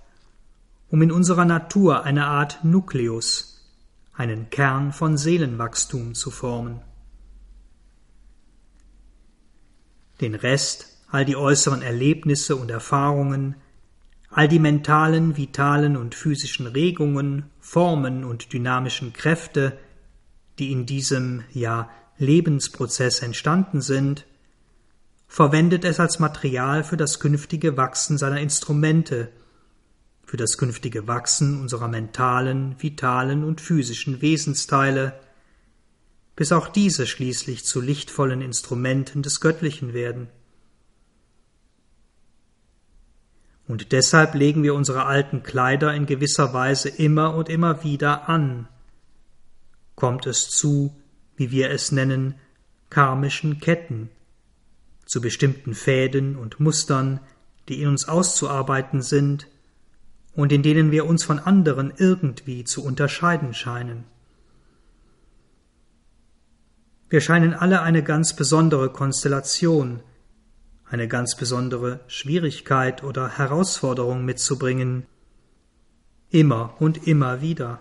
um 0.90 1.03
in 1.03 1.12
unserer 1.12 1.44
Natur 1.44 2.05
eine 2.05 2.26
Art 2.26 2.64
Nukleus, 2.64 3.66
einen 4.14 4.49
Kern 4.49 4.92
von 4.92 5.18
Seelenwachstum 5.18 6.14
zu 6.14 6.30
formen. 6.30 6.80
Den 10.21 10.35
Rest, 10.35 10.99
all 11.11 11.25
die 11.25 11.37
äußeren 11.37 11.83
Erlebnisse 11.83 12.57
und 12.57 12.71
Erfahrungen, 12.71 13.57
all 14.31 14.49
die 14.49 14.59
mentalen, 14.59 15.37
vitalen 15.37 15.97
und 15.97 16.14
physischen 16.14 16.66
Regungen, 16.66 17.51
Formen 17.61 18.25
und 18.25 18.53
dynamischen 18.53 19.12
Kräfte, 19.12 19.79
die 20.59 20.73
in 20.73 20.87
diesem 20.87 21.45
ja 21.53 21.91
Lebensprozess 22.19 23.21
entstanden 23.21 23.81
sind, 23.81 24.27
verwendet 25.29 25.85
es 25.85 26.01
als 26.01 26.19
Material 26.19 26.83
für 26.83 26.97
das 26.97 27.21
künftige 27.21 27.77
Wachsen 27.77 28.19
seiner 28.19 28.41
Instrumente, 28.41 29.31
für 30.25 30.37
das 30.37 30.59
künftige 30.59 31.07
Wachsen 31.07 31.61
unserer 31.61 31.89
mentalen, 31.89 32.75
vitalen 32.79 33.45
und 33.45 33.61
physischen 33.61 34.21
Wesensteile, 34.21 35.19
bis 36.39 36.53
auch 36.53 36.68
diese 36.68 37.05
schließlich 37.09 37.64
zu 37.64 37.80
lichtvollen 37.80 38.43
Instrumenten 38.43 39.24
des 39.24 39.41
Göttlichen 39.41 39.93
werden. 39.93 40.28
Und 43.66 43.91
deshalb 43.91 44.36
legen 44.36 44.62
wir 44.62 44.74
unsere 44.74 45.05
alten 45.07 45.43
Kleider 45.43 45.93
in 45.93 46.07
gewisser 46.07 46.55
Weise 46.55 46.91
immer 46.91 47.34
und 47.34 47.49
immer 47.49 47.82
wieder 47.82 48.28
an. 48.28 48.68
Kommt 49.97 50.28
es 50.28 50.49
zu, 50.49 50.95
wie 51.34 51.51
wir 51.51 51.72
es 51.72 51.91
nennen, 51.91 52.36
karmischen 52.89 53.59
Ketten, 53.59 54.09
zu 55.07 55.20
bestimmten 55.20 55.74
Fäden 55.74 56.36
und 56.36 56.61
Mustern, 56.61 57.18
die 57.68 57.82
in 57.82 57.89
uns 57.89 58.07
auszuarbeiten 58.07 59.03
sind 59.03 59.49
und 60.36 60.53
in 60.53 60.62
denen 60.62 60.93
wir 60.93 61.05
uns 61.05 61.24
von 61.24 61.41
anderen 61.41 61.93
irgendwie 61.97 62.62
zu 62.62 62.84
unterscheiden 62.84 63.55
scheinen. 63.55 64.05
Wir 67.11 67.22
scheinen 67.22 67.54
alle 67.54 67.80
eine 67.80 68.02
ganz 68.02 68.36
besondere 68.36 68.90
Konstellation, 68.90 70.00
eine 70.84 71.09
ganz 71.09 71.36
besondere 71.36 72.00
Schwierigkeit 72.06 73.02
oder 73.02 73.38
Herausforderung 73.38 74.26
mitzubringen, 74.26 75.06
immer 76.30 76.74
und 76.80 77.06
immer 77.06 77.40
wieder. 77.40 77.80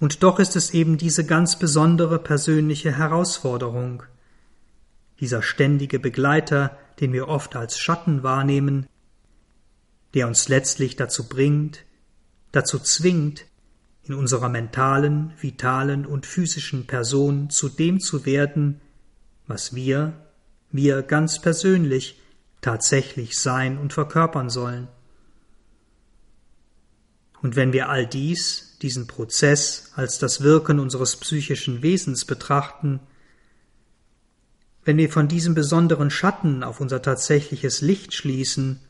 Und 0.00 0.24
doch 0.24 0.40
ist 0.40 0.56
es 0.56 0.74
eben 0.74 0.98
diese 0.98 1.24
ganz 1.24 1.58
besondere 1.58 2.18
persönliche 2.18 2.92
Herausforderung, 2.92 4.02
dieser 5.20 5.42
ständige 5.42 6.00
Begleiter, 6.00 6.76
den 6.98 7.12
wir 7.12 7.28
oft 7.28 7.54
als 7.54 7.78
Schatten 7.78 8.24
wahrnehmen, 8.24 8.86
der 10.14 10.26
uns 10.26 10.48
letztlich 10.48 10.96
dazu 10.96 11.28
bringt, 11.28 11.84
dazu 12.50 12.80
zwingt, 12.80 13.46
in 14.06 14.14
unserer 14.14 14.48
mentalen, 14.48 15.32
vitalen 15.40 16.04
und 16.06 16.26
physischen 16.26 16.86
Person 16.86 17.50
zu 17.50 17.68
dem 17.68 18.00
zu 18.00 18.26
werden, 18.26 18.80
was 19.46 19.74
wir, 19.74 20.12
wir 20.70 21.02
ganz 21.02 21.40
persönlich, 21.40 22.20
tatsächlich 22.60 23.38
sein 23.38 23.78
und 23.78 23.92
verkörpern 23.92 24.48
sollen. 24.48 24.88
Und 27.42 27.56
wenn 27.56 27.74
wir 27.74 27.90
all 27.90 28.06
dies, 28.06 28.78
diesen 28.80 29.06
Prozess 29.06 29.92
als 29.96 30.18
das 30.18 30.40
Wirken 30.40 30.78
unseres 30.78 31.16
psychischen 31.16 31.82
Wesens 31.82 32.24
betrachten, 32.24 33.00
wenn 34.84 34.96
wir 34.96 35.10
von 35.10 35.28
diesem 35.28 35.54
besonderen 35.54 36.10
Schatten 36.10 36.62
auf 36.62 36.80
unser 36.80 37.02
tatsächliches 37.02 37.80
Licht 37.80 38.14
schließen 38.14 38.80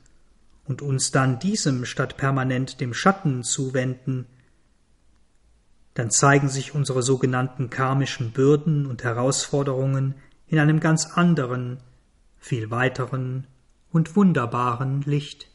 und 0.65 0.83
uns 0.83 1.11
dann 1.11 1.39
diesem 1.39 1.85
statt 1.85 2.17
permanent 2.17 2.81
dem 2.81 2.95
Schatten 2.95 3.43
zuwenden, 3.43 4.27
dann 5.95 6.11
zeigen 6.11 6.49
sich 6.49 6.75
unsere 6.75 7.03
sogenannten 7.03 7.71
karmischen 7.71 8.33
Bürden 8.33 8.87
und 8.87 9.05
Herausforderungen 9.05 10.15
in 10.47 10.59
einem 10.59 10.81
ganz 10.81 11.07
anderen, 11.07 11.79
viel 12.39 12.71
weiteren 12.71 13.47
und 13.91 14.17
wunderbaren 14.17 15.03
Licht. 15.03 15.49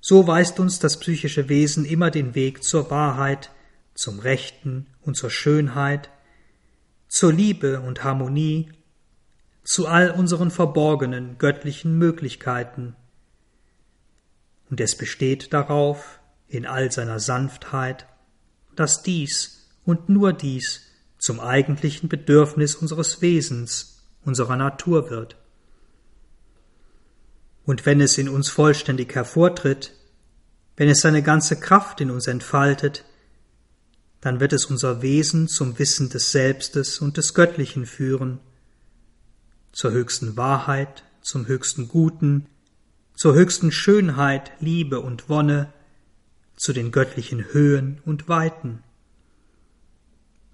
So 0.00 0.26
weist 0.26 0.58
uns 0.58 0.78
das 0.78 0.98
psychische 0.98 1.48
Wesen 1.48 1.84
immer 1.84 2.10
den 2.10 2.34
Weg 2.34 2.64
zur 2.64 2.90
Wahrheit, 2.90 3.50
zum 3.94 4.20
Rechten 4.20 4.86
und 5.02 5.16
zur 5.16 5.30
Schönheit, 5.30 6.10
zur 7.08 7.32
Liebe 7.32 7.80
und 7.80 8.04
Harmonie, 8.04 8.70
zu 9.64 9.86
all 9.86 10.10
unseren 10.10 10.50
verborgenen 10.50 11.36
göttlichen 11.36 11.98
Möglichkeiten. 11.98 12.96
Und 14.70 14.80
es 14.80 14.96
besteht 14.96 15.52
darauf, 15.52 16.20
in 16.48 16.66
all 16.66 16.90
seiner 16.90 17.20
Sanftheit, 17.20 18.06
dass 18.74 19.02
dies 19.02 19.68
und 19.84 20.08
nur 20.08 20.32
dies 20.32 20.82
zum 21.18 21.40
eigentlichen 21.40 22.08
Bedürfnis 22.08 22.74
unseres 22.74 23.20
Wesens, 23.20 24.04
unserer 24.24 24.56
Natur 24.56 25.10
wird. 25.10 25.36
Und 27.64 27.84
wenn 27.84 28.00
es 28.00 28.16
in 28.16 28.28
uns 28.28 28.48
vollständig 28.48 29.14
hervortritt, 29.14 29.92
wenn 30.76 30.88
es 30.88 31.00
seine 31.00 31.22
ganze 31.22 31.58
Kraft 31.58 32.00
in 32.00 32.10
uns 32.10 32.26
entfaltet, 32.26 33.04
dann 34.20 34.40
wird 34.40 34.52
es 34.52 34.66
unser 34.66 35.02
Wesen 35.02 35.48
zum 35.48 35.78
Wissen 35.78 36.08
des 36.08 36.32
Selbstes 36.32 36.98
und 37.00 37.16
des 37.16 37.34
Göttlichen 37.34 37.84
führen, 37.84 38.40
zur 39.72 39.92
höchsten 39.92 40.36
Wahrheit, 40.36 41.04
zum 41.20 41.46
höchsten 41.46 41.88
Guten, 41.88 42.46
zur 43.18 43.34
höchsten 43.34 43.72
Schönheit, 43.72 44.52
Liebe 44.60 45.00
und 45.00 45.28
Wonne, 45.28 45.72
zu 46.56 46.72
den 46.72 46.92
göttlichen 46.92 47.52
Höhen 47.52 48.00
und 48.04 48.28
Weiten 48.28 48.82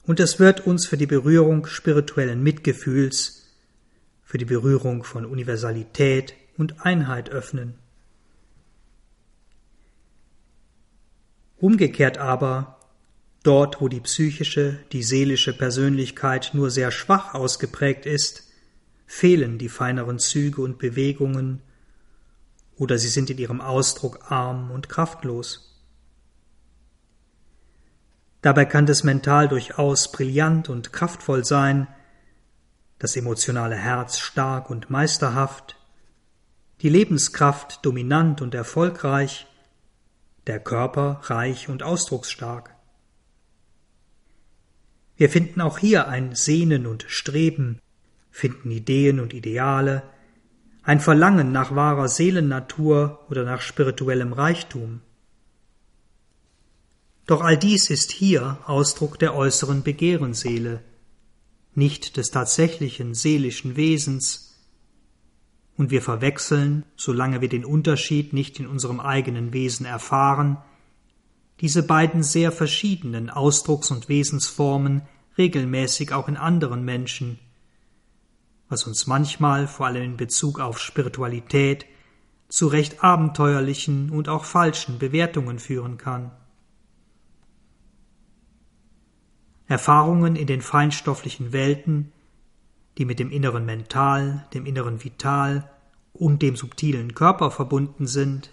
und 0.07 0.21
es 0.21 0.39
wird 0.39 0.67
uns 0.67 0.87
für 0.87 0.97
die 0.97 1.07
Berührung 1.07 1.67
spirituellen 1.67 2.43
Mitgefühls, 2.43 3.47
für 4.23 4.39
die 4.39 4.45
Berührung 4.45 5.03
von 5.03 5.25
Universalität 5.25 6.35
und 6.57 6.85
Einheit 6.85 7.31
öffnen. 7.31 7.75
Umgekehrt 11.57 12.19
aber, 12.19 12.79
dort 13.43 13.81
wo 13.81 13.89
die 13.89 14.01
psychische, 14.01 14.79
die 14.93 15.03
seelische 15.03 15.57
Persönlichkeit 15.57 16.51
nur 16.53 16.71
sehr 16.71 16.91
schwach 16.91 17.33
ausgeprägt 17.33 18.05
ist, 18.05 18.51
fehlen 19.07 19.57
die 19.57 19.71
feineren 19.71 20.19
Züge 20.19 20.61
und 20.61 20.79
Bewegungen, 20.79 21.63
oder 22.77 22.99
sie 22.99 23.09
sind 23.09 23.31
in 23.31 23.39
ihrem 23.39 23.61
Ausdruck 23.61 24.31
arm 24.31 24.71
und 24.71 24.89
kraftlos. 24.89 25.83
Dabei 28.43 28.67
kann 28.67 28.87
das 28.87 29.05
Mental 29.05 29.49
durchaus 29.49 30.13
brillant 30.13 30.69
und 30.69 30.93
kraftvoll 30.93 31.45
sein, 31.45 31.89
das 32.99 33.17
emotionale 33.17 33.77
Herz 33.77 34.19
stark 34.19 34.71
und 34.71 34.91
meisterhaft, 34.91 35.77
die 36.83 36.89
Lebenskraft 36.89 37.85
dominant 37.85 38.43
und 38.43 38.55
erfolgreich, 38.55 39.47
der 40.47 40.61
Körper 40.61 41.21
reich 41.25 41.69
und 41.69 41.83
ausdrucksstark. 41.83 42.75
Wir 45.17 45.31
finden 45.31 45.61
auch 45.61 45.79
hier 45.79 46.09
ein 46.09 46.35
Sehnen 46.35 46.87
und 46.87 47.05
Streben, 47.09 47.81
finden 48.31 48.71
Ideen 48.71 49.21
und 49.21 49.33
Ideale, 49.33 50.03
ein 50.85 51.01
Verlangen 51.01 51.51
nach 51.51 51.75
wahrer 51.75 52.09
Seelennatur 52.09 53.25
oder 53.31 53.45
nach 53.45 53.63
spirituellem 53.63 54.33
Reichtum. 54.33 55.01
Doch 57.27 57.41
all 57.41 57.57
dies 57.57 57.89
ist 57.89 58.13
hier 58.13 58.59
Ausdruck 58.67 59.19
der 59.19 59.35
äußeren 59.35 59.83
Begehrensseele, 59.83 60.83
nicht 61.75 62.19
des 62.19 62.31
tatsächlichen 62.31 63.15
seelischen 63.15 63.77
Wesens, 63.77 64.51
und 65.77 65.91
wir 65.91 66.03
verwechseln, 66.03 66.85
solange 66.97 67.41
wir 67.41 67.49
den 67.49 67.65
Unterschied 67.65 68.33
nicht 68.33 68.61
in 68.61 68.69
unserem 68.69 69.01
eigenen 69.01 69.53
Wesen 69.53 69.87
erfahren, 69.87 70.59
diese 71.61 71.83
beiden 71.83 72.23
sehr 72.23 72.53
verschiedenen 72.53 73.29
Ausdrucks- 73.29 73.91
und 73.91 74.09
Wesensformen 74.09 75.03
regelmäßig 75.37 76.13
auch 76.13 76.29
in 76.29 76.37
anderen 76.37 76.85
Menschen, 76.85 77.41
was 78.69 78.87
uns 78.87 79.07
manchmal, 79.07 79.67
vor 79.67 79.87
allem 79.87 80.03
in 80.03 80.17
Bezug 80.17 80.61
auf 80.61 80.79
Spiritualität, 80.79 81.87
zu 82.49 82.67
recht 82.67 83.03
abenteuerlichen 83.03 84.11
und 84.11 84.29
auch 84.29 84.45
falschen 84.45 84.99
Bewertungen 84.99 85.59
führen 85.59 85.99
kann. 85.99 86.31
Erfahrungen 89.67 90.37
in 90.37 90.47
den 90.47 90.61
feinstofflichen 90.61 91.53
Welten, 91.53 92.13
die 92.99 93.05
mit 93.05 93.19
dem 93.19 93.31
inneren 93.31 93.65
Mental, 93.65 94.47
dem 94.55 94.67
inneren 94.67 95.03
Vital 95.03 95.71
und 96.13 96.43
dem 96.43 96.55
subtilen 96.55 97.15
Körper 97.15 97.51
verbunden 97.51 98.07
sind, 98.07 98.51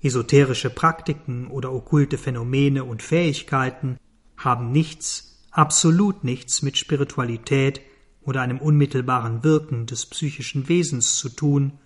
esoterische 0.00 0.70
Praktiken 0.70 1.48
oder 1.48 1.72
okkulte 1.72 2.18
Phänomene 2.18 2.84
und 2.84 3.02
Fähigkeiten 3.02 3.98
haben 4.36 4.70
nichts, 4.70 5.44
absolut 5.50 6.22
nichts 6.22 6.62
mit 6.62 6.76
Spiritualität 6.76 7.80
oder 8.28 8.42
einem 8.42 8.58
unmittelbaren 8.58 9.42
Wirken 9.42 9.86
des 9.86 10.04
psychischen 10.04 10.68
Wesens 10.68 11.16
zu 11.16 11.30
tun 11.30 11.78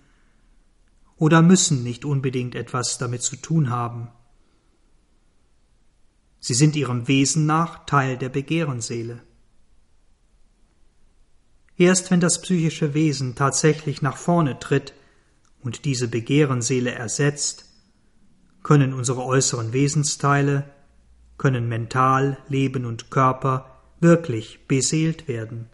oder 1.15 1.41
müssen 1.41 1.83
nicht 1.83 2.03
unbedingt 2.03 2.53
etwas 2.53 2.97
damit 2.97 3.21
zu 3.21 3.37
tun 3.37 3.69
haben. 3.69 4.09
Sie 6.41 6.53
sind 6.53 6.75
ihrem 6.75 7.07
Wesen 7.07 7.45
nach 7.45 7.85
Teil 7.85 8.17
der 8.17 8.27
Begehrenseele. 8.27 9.21
Erst 11.77 12.11
wenn 12.11 12.19
das 12.19 12.41
psychische 12.41 12.93
Wesen 12.93 13.35
tatsächlich 13.35 14.01
nach 14.01 14.17
vorne 14.17 14.59
tritt 14.59 14.93
und 15.61 15.85
diese 15.85 16.09
Begehrenseele 16.09 16.91
ersetzt, 16.91 17.71
können 18.63 18.93
unsere 18.93 19.23
äußeren 19.23 19.71
Wesensteile, 19.71 20.69
können 21.37 21.69
Mental, 21.69 22.37
Leben 22.49 22.83
und 22.83 23.11
Körper 23.11 23.81
wirklich 24.01 24.67
beseelt 24.67 25.29
werden 25.29 25.69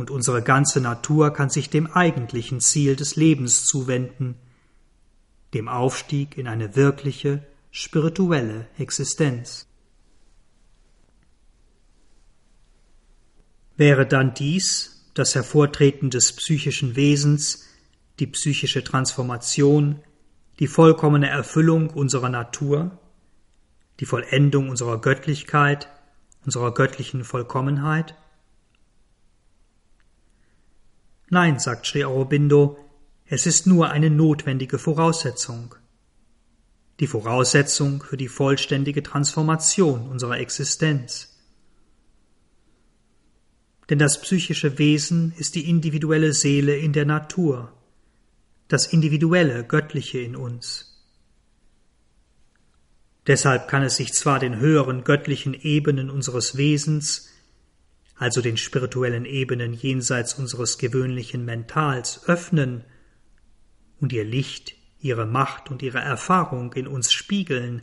und 0.00 0.10
unsere 0.10 0.42
ganze 0.42 0.80
Natur 0.80 1.32
kann 1.32 1.50
sich 1.50 1.68
dem 1.68 1.86
eigentlichen 1.86 2.60
Ziel 2.60 2.96
des 2.96 3.16
Lebens 3.16 3.66
zuwenden, 3.66 4.34
dem 5.52 5.68
Aufstieg 5.68 6.38
in 6.38 6.48
eine 6.48 6.74
wirkliche, 6.74 7.46
spirituelle 7.70 8.66
Existenz. 8.78 9.66
Wäre 13.76 14.06
dann 14.06 14.32
dies, 14.32 15.10
das 15.14 15.34
Hervortreten 15.34 16.08
des 16.08 16.32
psychischen 16.32 16.96
Wesens, 16.96 17.68
die 18.20 18.26
psychische 18.26 18.82
Transformation, 18.82 20.02
die 20.60 20.66
vollkommene 20.66 21.28
Erfüllung 21.28 21.90
unserer 21.90 22.30
Natur, 22.30 22.98
die 24.00 24.06
Vollendung 24.06 24.70
unserer 24.70 24.98
Göttlichkeit, 25.00 25.88
unserer 26.46 26.72
göttlichen 26.72 27.24
Vollkommenheit? 27.24 28.14
Nein, 31.30 31.60
sagt 31.60 31.86
Sri 31.86 32.04
Aurobindo, 32.04 32.76
es 33.24 33.46
ist 33.46 33.64
nur 33.64 33.90
eine 33.90 34.10
notwendige 34.10 34.80
Voraussetzung. 34.80 35.76
Die 36.98 37.06
Voraussetzung 37.06 38.02
für 38.02 38.16
die 38.16 38.26
vollständige 38.26 39.04
Transformation 39.04 40.08
unserer 40.08 40.38
Existenz. 40.38 41.38
Denn 43.88 44.00
das 44.00 44.20
psychische 44.20 44.78
Wesen 44.78 45.32
ist 45.38 45.54
die 45.54 45.70
individuelle 45.70 46.32
Seele 46.32 46.76
in 46.76 46.92
der 46.92 47.06
Natur, 47.06 47.72
das 48.66 48.86
individuelle 48.86 49.64
Göttliche 49.64 50.18
in 50.18 50.34
uns. 50.34 51.00
Deshalb 53.28 53.68
kann 53.68 53.84
es 53.84 53.94
sich 53.94 54.12
zwar 54.12 54.40
den 54.40 54.58
höheren 54.58 55.04
göttlichen 55.04 55.54
Ebenen 55.54 56.10
unseres 56.10 56.56
Wesens 56.56 57.29
also 58.20 58.42
den 58.42 58.58
spirituellen 58.58 59.24
Ebenen 59.24 59.72
jenseits 59.72 60.34
unseres 60.34 60.76
gewöhnlichen 60.76 61.46
Mentals, 61.46 62.28
öffnen 62.28 62.84
und 63.98 64.12
ihr 64.12 64.26
Licht, 64.26 64.74
ihre 65.00 65.24
Macht 65.24 65.70
und 65.70 65.80
ihre 65.80 66.00
Erfahrung 66.00 66.74
in 66.74 66.86
uns 66.86 67.12
spiegeln, 67.12 67.80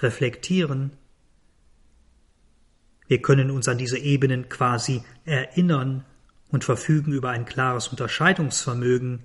reflektieren. 0.00 0.90
Wir 3.06 3.22
können 3.22 3.52
uns 3.52 3.68
an 3.68 3.78
diese 3.78 3.96
Ebenen 3.96 4.48
quasi 4.48 5.04
erinnern 5.24 6.04
und 6.48 6.64
verfügen 6.64 7.12
über 7.12 7.30
ein 7.30 7.44
klares 7.44 7.86
Unterscheidungsvermögen, 7.86 9.22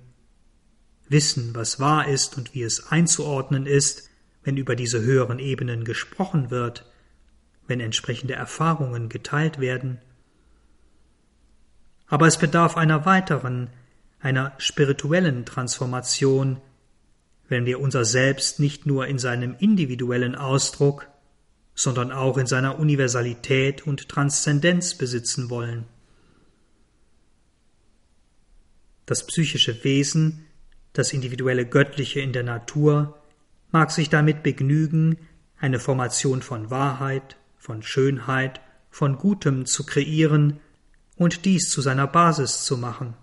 wissen, 1.08 1.56
was 1.56 1.80
wahr 1.80 2.06
ist 2.06 2.38
und 2.38 2.54
wie 2.54 2.62
es 2.62 2.86
einzuordnen 2.86 3.66
ist, 3.66 4.10
wenn 4.44 4.56
über 4.56 4.76
diese 4.76 5.00
höheren 5.00 5.40
Ebenen 5.40 5.82
gesprochen 5.82 6.52
wird, 6.52 6.88
wenn 7.66 7.80
entsprechende 7.80 8.34
Erfahrungen 8.34 9.08
geteilt 9.08 9.58
werden 9.58 9.98
aber 12.12 12.26
es 12.26 12.36
bedarf 12.36 12.76
einer 12.76 13.06
weiteren, 13.06 13.70
einer 14.20 14.52
spirituellen 14.58 15.46
Transformation, 15.46 16.60
wenn 17.48 17.64
wir 17.64 17.80
unser 17.80 18.04
Selbst 18.04 18.60
nicht 18.60 18.84
nur 18.84 19.06
in 19.06 19.18
seinem 19.18 19.56
individuellen 19.58 20.34
Ausdruck, 20.34 21.08
sondern 21.74 22.12
auch 22.12 22.36
in 22.36 22.44
seiner 22.44 22.78
Universalität 22.78 23.86
und 23.86 24.10
Transzendenz 24.10 24.94
besitzen 24.94 25.48
wollen. 25.48 25.86
Das 29.06 29.26
psychische 29.26 29.82
Wesen, 29.82 30.44
das 30.92 31.14
individuelle 31.14 31.64
Göttliche 31.64 32.20
in 32.20 32.34
der 32.34 32.42
Natur, 32.42 33.22
mag 33.70 33.90
sich 33.90 34.10
damit 34.10 34.42
begnügen, 34.42 35.16
eine 35.58 35.78
Formation 35.78 36.42
von 36.42 36.68
Wahrheit, 36.68 37.38
von 37.56 37.82
Schönheit, 37.82 38.60
von 38.90 39.16
Gutem 39.16 39.64
zu 39.64 39.86
kreieren, 39.86 40.60
und 41.16 41.44
dies 41.44 41.70
zu 41.70 41.80
seiner 41.80 42.06
Basis 42.06 42.64
zu 42.64 42.76
machen. 42.76 43.14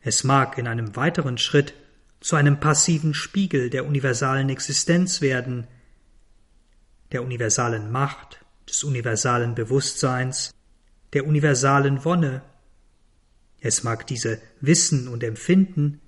Es 0.00 0.22
mag 0.22 0.58
in 0.58 0.66
einem 0.66 0.96
weiteren 0.96 1.38
Schritt 1.38 1.74
zu 2.20 2.36
einem 2.36 2.60
passiven 2.60 3.14
Spiegel 3.14 3.70
der 3.70 3.86
universalen 3.86 4.48
Existenz 4.48 5.20
werden, 5.20 5.66
der 7.12 7.22
universalen 7.22 7.90
Macht, 7.90 8.44
des 8.68 8.84
universalen 8.84 9.54
Bewusstseins, 9.54 10.52
der 11.12 11.26
universalen 11.26 12.04
Wonne. 12.04 12.42
Es 13.60 13.82
mag 13.82 14.06
diese 14.06 14.40
wissen 14.60 15.08
und 15.08 15.22
empfinden, 15.22 16.00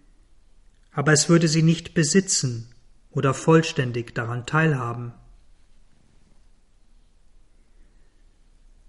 aber 0.92 1.12
es 1.12 1.28
würde 1.28 1.48
sie 1.48 1.62
nicht 1.62 1.94
besitzen 1.94 2.74
oder 3.10 3.34
vollständig 3.34 4.14
daran 4.14 4.46
teilhaben. 4.46 5.12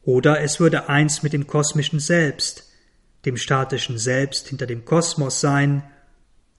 Oder 0.07 0.39
es 0.39 0.61
würde 0.61 0.87
eins 0.87 1.21
mit 1.21 1.33
dem 1.33 1.47
kosmischen 1.47 1.99
Selbst, 1.99 2.71
dem 3.25 3.35
statischen 3.35 3.97
Selbst 3.97 4.47
hinter 4.47 4.65
dem 4.65 4.85
Kosmos 4.85 5.41
sein 5.41 5.83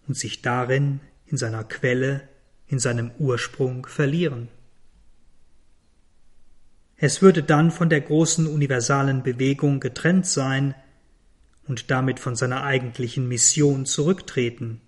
und 0.07 0.19
sich 0.19 0.43
darin, 0.43 1.01
in 1.25 1.39
seiner 1.39 1.65
Quelle, 1.65 2.29
in 2.67 2.79
seinem 2.79 3.11
Ursprung 3.19 3.87
verlieren. 3.87 4.49
Es 6.99 7.23
würde 7.23 7.43
dann 7.43 7.71
von 7.71 7.89
der 7.89 8.03
großen 8.03 8.47
universalen 8.47 9.23
Bewegung 9.23 9.81
getrennt 9.81 10.27
sein 10.27 10.75
und 11.67 11.91
damit 11.91 12.21
von 12.21 12.37
seiner 12.37 12.65
eigentlichen 12.65 13.29
Mission 13.29 13.87
zurücktreten, 13.87 14.83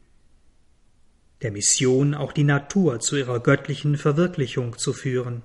der 1.40 1.50
Mission 1.50 2.12
auch 2.12 2.32
die 2.32 2.44
Natur 2.44 3.00
zu 3.00 3.16
ihrer 3.16 3.40
göttlichen 3.40 3.96
Verwirklichung 3.96 4.76
zu 4.76 4.92
führen. 4.92 5.44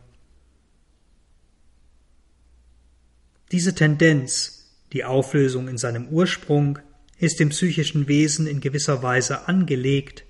Diese 3.51 3.75
Tendenz, 3.75 4.73
die 4.93 5.03
Auflösung 5.03 5.67
in 5.67 5.77
seinem 5.77 6.07
Ursprung, 6.07 6.79
ist 7.17 7.39
dem 7.39 7.49
psychischen 7.49 8.07
Wesen 8.07 8.47
in 8.47 8.59
gewisser 8.59 9.03
Weise 9.03 9.47
angelegt 9.47 10.25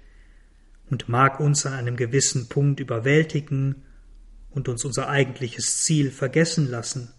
und 0.89 1.09
mag 1.09 1.39
uns 1.39 1.65
an 1.65 1.73
einem 1.73 1.95
gewissen 1.95 2.47
Punkt 2.47 2.79
überwältigen 2.79 3.83
und 4.51 4.69
uns 4.69 4.85
unser 4.85 5.09
eigentliches 5.09 5.83
Ziel 5.83 6.11
vergessen 6.11 6.69
lassen. 6.69 7.11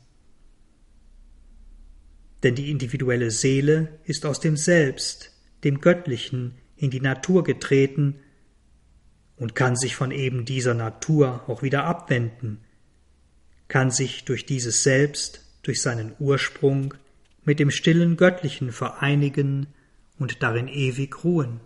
Denn 2.43 2.55
die 2.55 2.71
individuelle 2.71 3.31
Seele 3.31 3.99
ist 4.05 4.25
aus 4.25 4.41
dem 4.41 4.57
Selbst, 4.57 5.33
dem 5.65 5.81
Göttlichen, 5.81 6.55
in 6.77 6.91
die 6.91 7.01
Natur 7.01 7.43
getreten 7.43 8.21
und 9.37 9.55
kann 9.55 9.77
sich 9.77 9.97
von 9.97 10.11
eben 10.11 10.45
dieser 10.45 10.75
Natur 10.75 11.49
auch 11.49 11.63
wieder 11.63 11.85
abwenden, 11.85 12.61
kann 13.69 13.91
sich 13.91 14.25
durch 14.25 14.47
dieses 14.47 14.83
Selbst 14.83 15.46
durch 15.67 15.83
seinen 15.83 16.15
Ursprung 16.19 16.95
mit 17.45 17.59
dem 17.59 17.71
stillen 17.71 18.17
Göttlichen 18.17 18.73
vereinigen 18.73 19.67
und 20.19 20.43
darin 20.43 20.69
ewig 20.69 21.25
ruhen. 21.25 21.61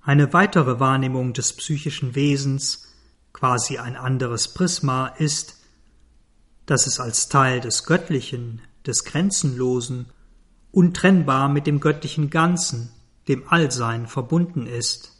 Eine 0.00 0.32
weitere 0.32 0.80
Wahrnehmung 0.80 1.32
des 1.32 1.52
psychischen 1.52 2.14
Wesens, 2.14 2.92
quasi 3.32 3.78
ein 3.78 3.96
anderes 3.96 4.48
Prisma, 4.48 5.06
ist, 5.06 5.62
dass 6.66 6.86
es 6.86 6.98
als 6.98 7.28
Teil 7.28 7.60
des 7.60 7.84
Göttlichen, 7.84 8.62
des 8.86 9.04
Grenzenlosen, 9.04 10.06
untrennbar 10.70 11.48
mit 11.48 11.66
dem 11.66 11.80
göttlichen 11.80 12.30
Ganzen, 12.30 12.90
dem 13.28 13.46
Allsein 13.48 14.06
verbunden 14.06 14.66
ist. 14.66 15.12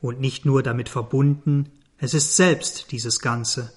Und 0.00 0.20
nicht 0.20 0.44
nur 0.44 0.62
damit 0.62 0.88
verbunden, 0.88 1.70
es 1.98 2.14
ist 2.14 2.36
selbst 2.36 2.92
dieses 2.92 3.20
Ganze. 3.20 3.72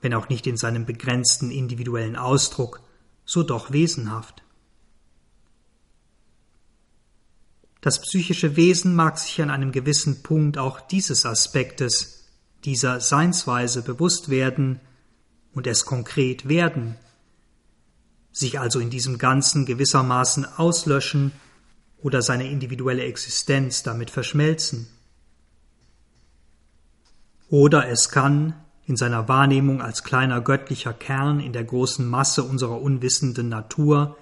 Wenn 0.00 0.14
auch 0.14 0.28
nicht 0.28 0.46
in 0.46 0.56
seinem 0.56 0.86
begrenzten 0.86 1.50
individuellen 1.50 2.16
Ausdruck, 2.16 2.80
so 3.24 3.42
doch 3.42 3.72
wesenhaft. 3.72 4.42
Das 7.80 8.00
psychische 8.00 8.56
Wesen 8.56 8.94
mag 8.94 9.18
sich 9.18 9.40
an 9.40 9.50
einem 9.50 9.70
gewissen 9.70 10.22
Punkt 10.22 10.58
auch 10.58 10.80
dieses 10.80 11.24
Aspektes, 11.24 12.24
dieser 12.64 13.00
Seinsweise 13.00 13.82
bewusst 13.82 14.28
werden 14.28 14.80
und 15.52 15.66
es 15.66 15.84
konkret 15.84 16.48
werden, 16.48 16.96
sich 18.32 18.58
also 18.58 18.80
in 18.80 18.90
diesem 18.90 19.18
Ganzen 19.18 19.66
gewissermaßen 19.66 20.44
auslöschen 20.44 21.32
oder 21.98 22.22
seine 22.22 22.50
individuelle 22.50 23.04
Existenz 23.04 23.82
damit 23.82 24.10
verschmelzen. 24.10 24.88
Oder 27.48 27.88
es 27.88 28.10
kann, 28.10 28.54
in 28.86 28.96
seiner 28.96 29.28
Wahrnehmung 29.28 29.82
als 29.82 30.04
kleiner 30.04 30.40
göttlicher 30.40 30.92
Kern 30.92 31.40
in 31.40 31.52
der 31.52 31.64
großen 31.64 32.08
Masse 32.08 32.44
unserer 32.44 32.80
unwissenden 32.80 33.48
Natur, 33.48 34.16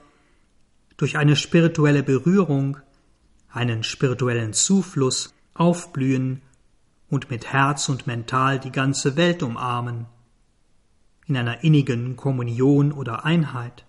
durch 0.97 1.19
eine 1.19 1.37
spirituelle 1.37 2.03
Berührung, 2.03 2.79
einen 3.51 3.83
spirituellen 3.83 4.53
Zufluss 4.53 5.35
aufblühen 5.53 6.41
und 7.11 7.31
mit 7.31 7.53
Herz 7.53 7.89
und 7.89 8.07
Mental 8.07 8.59
die 8.59 8.73
ganze 8.73 9.17
Welt 9.17 9.43
umarmen, 9.43 10.07
in 11.27 11.37
einer 11.37 11.63
innigen 11.63 12.17
Kommunion 12.17 12.93
oder 12.93 13.25
Einheit. 13.25 13.85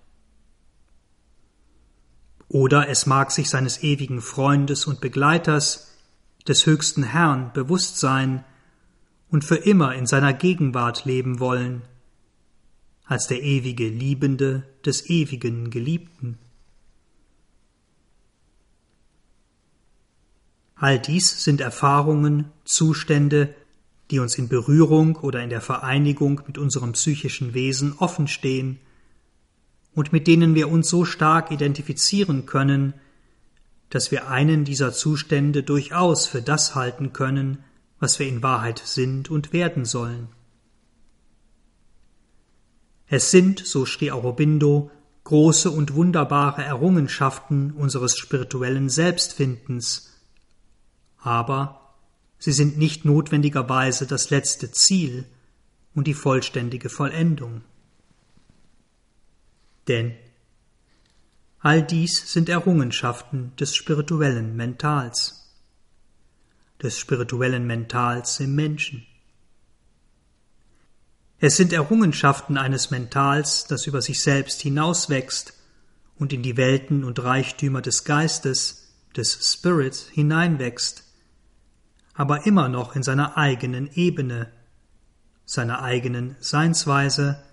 Oder 2.48 2.90
es 2.90 3.06
mag 3.06 3.32
sich 3.32 3.50
seines 3.50 3.82
ewigen 3.82 4.22
Freundes 4.22 4.88
und 4.88 5.02
Begleiters, 5.02 5.92
des 6.48 6.66
höchsten 6.66 7.04
Herrn 7.04 7.52
bewusst 7.54 8.00
sein, 8.00 8.44
und 9.36 9.44
für 9.44 9.58
immer 9.58 9.94
in 9.94 10.06
seiner 10.06 10.32
Gegenwart 10.32 11.04
leben 11.04 11.42
wollen, 11.42 11.82
als 13.04 13.28
der 13.28 13.44
ewige 13.44 13.90
Liebende 13.90 14.64
des 14.86 15.10
ewigen 15.10 15.72
Geliebten. 15.72 16.38
All 20.76 21.00
dies 21.00 21.44
sind 21.44 21.60
Erfahrungen, 21.60 22.46
Zustände, 22.64 23.54
die 24.10 24.20
uns 24.20 24.38
in 24.38 24.48
Berührung 24.48 25.18
oder 25.18 25.44
in 25.44 25.50
der 25.50 25.60
Vereinigung 25.60 26.40
mit 26.48 26.58
unserem 26.58 26.94
psychischen 26.94 27.54
Wesen 27.54 27.92
offenstehen 27.98 28.80
und 29.94 30.14
mit 30.14 30.28
denen 30.28 30.56
wir 30.56 30.70
uns 30.70 30.88
so 30.88 31.04
stark 31.04 31.52
identifizieren 31.52 32.46
können, 32.46 32.94
dass 33.90 34.12
wir 34.12 34.30
einen 34.30 34.64
dieser 34.64 34.94
Zustände 34.94 35.62
durchaus 35.62 36.26
für 36.26 36.42
das 36.42 36.74
halten 36.74 37.12
können, 37.12 37.66
was 38.06 38.20
wir 38.20 38.28
in 38.28 38.44
Wahrheit 38.44 38.84
sind 38.86 39.32
und 39.32 39.52
werden 39.52 39.84
sollen. 39.84 40.28
Es 43.08 43.32
sind, 43.32 43.66
so 43.66 43.88
schrie 43.88 44.12
Aurobindo, 44.12 44.92
große 45.24 45.72
und 45.72 45.96
wunderbare 45.96 46.64
Errungenschaften 46.64 47.72
unseres 47.72 48.16
spirituellen 48.16 48.90
Selbstfindens, 48.90 50.14
aber 51.18 51.96
sie 52.38 52.52
sind 52.52 52.78
nicht 52.78 53.06
notwendigerweise 53.06 54.06
das 54.06 54.30
letzte 54.30 54.72
Ziel 54.72 55.26
und 55.96 56.06
die 56.06 56.14
vollständige 56.14 56.90
Vollendung. 56.90 57.64
Denn 59.88 60.14
all 61.58 61.82
dies 61.82 62.32
sind 62.32 62.50
Errungenschaften 62.50 63.56
des 63.56 63.74
spirituellen 63.74 64.56
Mentals 64.56 65.45
des 66.86 67.00
spirituellen 67.00 67.66
Mentals 67.66 68.40
im 68.40 68.56
Menschen. 68.56 69.06
Es 71.40 71.58
sind 71.58 71.74
Errungenschaften 71.74 72.58
eines 72.58 72.92
Mentals, 72.92 73.66
das 73.66 73.88
über 73.88 74.02
sich 74.02 74.22
selbst 74.22 74.62
hinauswächst 74.62 75.54
und 76.18 76.32
in 76.32 76.44
die 76.44 76.58
Welten 76.58 77.04
und 77.04 77.22
Reichtümer 77.22 77.82
des 77.82 78.04
Geistes, 78.06 78.94
des 79.16 79.52
Spirits 79.52 80.08
hineinwächst, 80.10 81.04
aber 82.14 82.46
immer 82.46 82.70
noch 82.70 82.96
in 82.96 83.04
seiner 83.04 83.36
eigenen 83.36 83.92
Ebene, 83.94 84.52
seiner 85.44 85.82
eigenen 85.82 86.36
Seinsweise, 86.40 87.44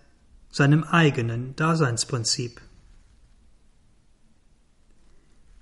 seinem 0.51 0.85
eigenen 0.85 1.57
Daseinsprinzip. 1.57 2.61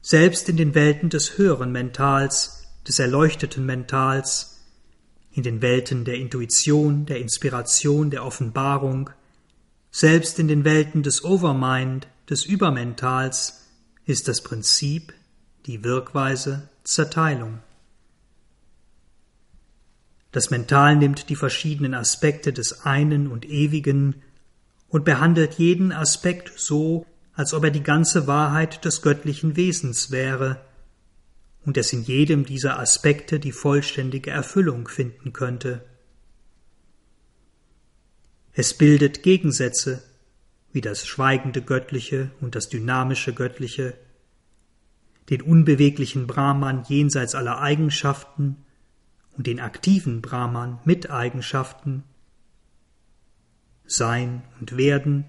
Selbst 0.02 0.48
in 0.48 0.56
den 0.56 0.74
Welten 0.74 1.08
des 1.08 1.38
höheren 1.38 1.72
Mentals 1.72 2.59
des 2.86 2.98
erleuchteten 2.98 3.66
Mentals, 3.66 4.58
in 5.32 5.42
den 5.42 5.62
Welten 5.62 6.04
der 6.04 6.16
Intuition, 6.16 7.06
der 7.06 7.20
Inspiration, 7.20 8.10
der 8.10 8.24
Offenbarung, 8.24 9.10
selbst 9.90 10.38
in 10.38 10.48
den 10.48 10.64
Welten 10.64 11.02
des 11.02 11.24
Overmind, 11.24 12.08
des 12.28 12.44
Übermentals, 12.44 13.66
ist 14.06 14.28
das 14.28 14.42
Prinzip, 14.42 15.12
die 15.66 15.84
Wirkweise 15.84 16.68
Zerteilung. 16.84 17.60
Das 20.32 20.50
Mental 20.50 20.96
nimmt 20.96 21.28
die 21.28 21.36
verschiedenen 21.36 21.94
Aspekte 21.94 22.52
des 22.52 22.84
einen 22.84 23.26
und 23.26 23.44
ewigen 23.44 24.22
und 24.88 25.04
behandelt 25.04 25.54
jeden 25.54 25.92
Aspekt 25.92 26.52
so, 26.56 27.06
als 27.34 27.52
ob 27.52 27.64
er 27.64 27.70
die 27.70 27.82
ganze 27.82 28.26
Wahrheit 28.26 28.84
des 28.84 29.02
göttlichen 29.02 29.56
Wesens 29.56 30.10
wäre, 30.10 30.60
und 31.64 31.76
es 31.76 31.92
in 31.92 32.02
jedem 32.02 32.44
dieser 32.44 32.78
Aspekte 32.78 33.38
die 33.38 33.52
vollständige 33.52 34.30
Erfüllung 34.30 34.88
finden 34.88 35.32
könnte. 35.32 35.84
Es 38.52 38.74
bildet 38.74 39.22
Gegensätze 39.22 40.02
wie 40.72 40.80
das 40.80 41.06
schweigende 41.06 41.62
Göttliche 41.62 42.30
und 42.40 42.54
das 42.54 42.68
dynamische 42.68 43.34
Göttliche, 43.34 43.94
den 45.28 45.42
unbeweglichen 45.42 46.26
Brahman 46.26 46.84
jenseits 46.88 47.34
aller 47.34 47.61
Eigenschaften 47.61 48.56
und 49.36 49.46
den 49.46 49.61
aktiven 49.61 50.22
Brahman 50.22 50.78
mit 50.84 51.11
Eigenschaften, 51.11 52.04
Sein 53.84 54.42
und 54.61 54.76
Werden, 54.76 55.24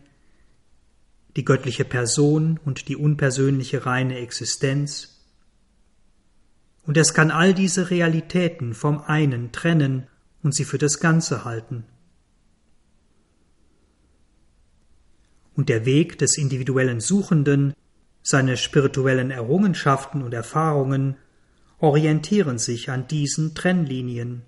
die 1.36 1.46
göttliche 1.46 1.86
Person 1.86 2.60
und 2.66 2.88
die 2.88 2.96
unpersönliche 2.96 3.86
reine 3.86 4.18
Existenz, 4.18 5.21
und 6.86 6.98
es 6.98 7.14
kann 7.14 7.32
all 7.32 7.54
diese 7.54 7.90
Realitäten 7.90 8.74
vom 8.74 9.02
einen 9.02 9.52
trennen 9.52 10.08
und 10.44 10.56
sie 10.56 10.66
für 10.66 10.78
das 10.78 11.00
Ganze 11.00 11.46
halten. 11.46 11.86
Und 15.56 15.70
der 15.70 15.86
Weg 15.86 16.18
des 16.18 16.38
individuellen 16.38 17.02
Suchenden, 17.02 17.74
seine 18.24 18.58
spirituellen 18.58 19.32
Errungenschaften 19.32 20.24
und 20.24 20.34
Erfahrungen 20.34 21.18
orientieren 21.80 22.58
sich 22.58 22.90
an 22.90 23.08
diesen 23.08 23.54
Trennlinien, 23.54 24.44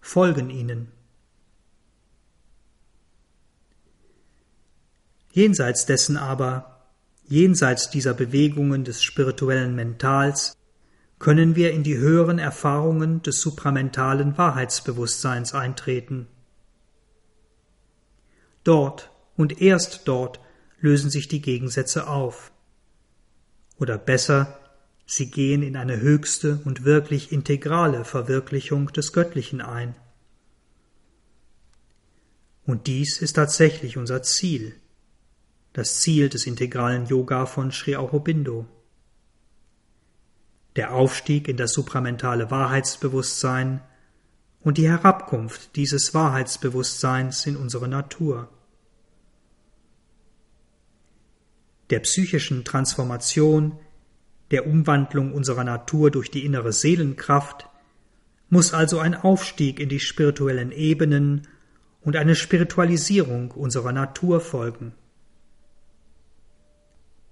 folgen 0.00 0.50
ihnen. 0.50 0.88
Jenseits 5.32 5.86
dessen 5.86 6.16
aber, 6.16 6.86
jenseits 7.28 7.90
dieser 7.90 8.14
Bewegungen 8.14 8.84
des 8.84 9.02
spirituellen 9.02 9.74
Mentals, 9.74 10.57
können 11.18 11.56
wir 11.56 11.72
in 11.72 11.82
die 11.82 11.98
höheren 11.98 12.38
Erfahrungen 12.38 13.22
des 13.22 13.40
supramentalen 13.40 14.38
Wahrheitsbewusstseins 14.38 15.52
eintreten. 15.52 16.28
Dort 18.62 19.10
und 19.36 19.60
erst 19.60 20.06
dort 20.06 20.40
lösen 20.80 21.10
sich 21.10 21.28
die 21.28 21.40
Gegensätze 21.40 22.06
auf. 22.06 22.52
Oder 23.78 23.98
besser, 23.98 24.58
sie 25.06 25.30
gehen 25.30 25.62
in 25.62 25.76
eine 25.76 26.00
höchste 26.00 26.60
und 26.64 26.84
wirklich 26.84 27.32
integrale 27.32 28.04
Verwirklichung 28.04 28.92
des 28.92 29.12
Göttlichen 29.12 29.60
ein. 29.60 29.94
Und 32.64 32.86
dies 32.86 33.22
ist 33.22 33.34
tatsächlich 33.34 33.96
unser 33.96 34.22
Ziel, 34.22 34.74
das 35.72 36.00
Ziel 36.00 36.28
des 36.28 36.46
integralen 36.46 37.06
Yoga 37.06 37.46
von 37.46 37.72
Sri 37.72 37.96
Aurobindo 37.96 38.66
der 40.78 40.94
Aufstieg 40.94 41.48
in 41.48 41.56
das 41.56 41.72
supramentale 41.72 42.52
Wahrheitsbewusstsein 42.52 43.80
und 44.60 44.78
die 44.78 44.88
Herabkunft 44.88 45.74
dieses 45.74 46.14
Wahrheitsbewusstseins 46.14 47.44
in 47.46 47.56
unsere 47.56 47.88
Natur. 47.88 48.48
Der 51.90 51.98
psychischen 51.98 52.64
Transformation, 52.64 53.76
der 54.52 54.68
Umwandlung 54.68 55.32
unserer 55.32 55.64
Natur 55.64 56.12
durch 56.12 56.30
die 56.30 56.44
innere 56.44 56.72
Seelenkraft, 56.72 57.68
muss 58.48 58.72
also 58.72 59.00
ein 59.00 59.16
Aufstieg 59.16 59.80
in 59.80 59.88
die 59.88 59.98
spirituellen 59.98 60.70
Ebenen 60.70 61.48
und 62.02 62.14
eine 62.14 62.36
Spiritualisierung 62.36 63.50
unserer 63.50 63.90
Natur 63.90 64.40
folgen. 64.40 64.92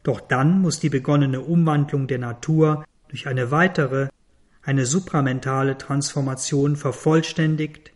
Doch 0.02 0.20
dann 0.20 0.60
muss 0.60 0.80
die 0.80 0.90
begonnene 0.90 1.42
Umwandlung 1.42 2.08
der 2.08 2.18
Natur 2.18 2.84
durch 3.08 3.26
eine 3.26 3.50
weitere, 3.50 4.08
eine 4.62 4.86
supramentale 4.86 5.78
Transformation 5.78 6.76
vervollständigt, 6.76 7.92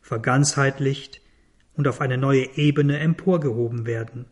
verganzheitlicht 0.00 1.20
und 1.74 1.88
auf 1.88 2.00
eine 2.00 2.18
neue 2.18 2.56
Ebene 2.56 2.98
emporgehoben 2.98 3.86
werden. 3.86 4.26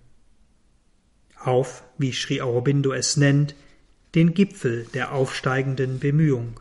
Auf, 1.39 1.85
wie 1.99 2.13
Sri 2.13 2.41
Aurobindo 2.41 2.93
es 2.93 3.17
nennt, 3.17 3.55
den 4.15 4.35
Gipfel 4.35 4.87
der 4.95 5.13
aufsteigenden 5.13 5.99
Bemühung. 5.99 6.61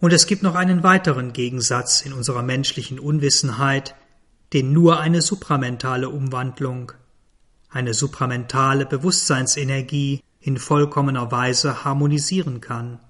Und 0.00 0.12
es 0.12 0.26
gibt 0.26 0.42
noch 0.42 0.54
einen 0.54 0.84
weiteren 0.84 1.32
Gegensatz 1.32 2.02
in 2.02 2.12
unserer 2.12 2.42
menschlichen 2.42 3.00
Unwissenheit, 3.00 3.96
den 4.52 4.72
nur 4.72 5.00
eine 5.00 5.22
supramentale 5.22 6.08
Umwandlung, 6.08 6.92
eine 7.70 7.94
supramentale 7.94 8.86
Bewusstseinsenergie 8.86 10.22
in 10.40 10.56
vollkommener 10.56 11.30
Weise 11.30 11.84
harmonisieren 11.84 12.60
kann. 12.60 13.00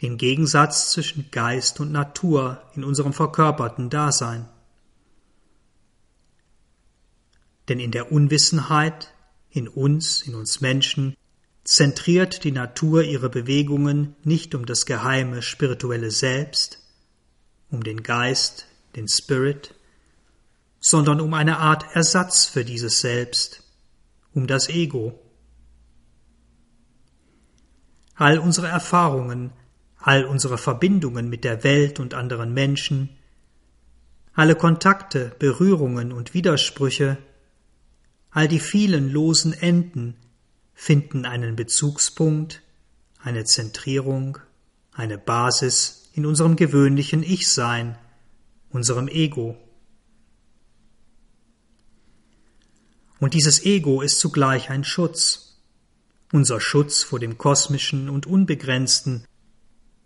Den 0.00 0.16
Gegensatz 0.18 0.90
zwischen 0.90 1.30
Geist 1.30 1.78
und 1.78 1.92
Natur 1.92 2.62
in 2.74 2.82
unserem 2.82 3.12
verkörperten 3.12 3.88
Dasein. 3.88 4.48
Denn 7.68 7.78
in 7.78 7.92
der 7.92 8.10
Unwissenheit, 8.10 9.14
in 9.50 9.68
uns, 9.68 10.22
in 10.22 10.34
uns 10.34 10.60
Menschen, 10.60 11.16
zentriert 11.62 12.42
die 12.42 12.50
Natur 12.50 13.04
ihre 13.04 13.30
Bewegungen 13.30 14.16
nicht 14.24 14.56
um 14.56 14.66
das 14.66 14.86
geheime 14.86 15.42
spirituelle 15.42 16.10
Selbst, 16.10 16.82
um 17.70 17.84
den 17.84 18.02
Geist, 18.02 18.66
den 18.96 19.06
Spirit, 19.06 19.74
sondern 20.82 21.20
um 21.20 21.32
eine 21.32 21.58
Art 21.58 21.94
Ersatz 21.94 22.44
für 22.44 22.64
dieses 22.64 23.00
Selbst, 23.00 23.62
um 24.34 24.48
das 24.48 24.68
Ego. 24.68 25.18
All 28.16 28.38
unsere 28.38 28.66
Erfahrungen, 28.66 29.52
all 29.96 30.24
unsere 30.24 30.58
Verbindungen 30.58 31.30
mit 31.30 31.44
der 31.44 31.62
Welt 31.62 32.00
und 32.00 32.14
anderen 32.14 32.52
Menschen, 32.52 33.10
alle 34.34 34.56
Kontakte, 34.56 35.36
Berührungen 35.38 36.12
und 36.12 36.34
Widersprüche, 36.34 37.16
all 38.30 38.48
die 38.48 38.60
vielen 38.60 39.08
losen 39.08 39.52
Enden, 39.52 40.16
finden 40.74 41.26
einen 41.26 41.54
Bezugspunkt, 41.54 42.60
eine 43.22 43.44
Zentrierung, 43.44 44.38
eine 44.92 45.16
Basis 45.16 46.10
in 46.12 46.26
unserem 46.26 46.56
gewöhnlichen 46.56 47.22
Ich-Sein, 47.22 47.96
unserem 48.70 49.06
Ego. 49.06 49.56
Und 53.22 53.34
dieses 53.34 53.64
Ego 53.64 54.02
ist 54.02 54.18
zugleich 54.18 54.68
ein 54.70 54.82
Schutz, 54.82 55.60
unser 56.32 56.60
Schutz 56.60 57.04
vor 57.04 57.20
dem 57.20 57.38
Kosmischen 57.38 58.10
und 58.10 58.26
Unbegrenzten, 58.26 59.24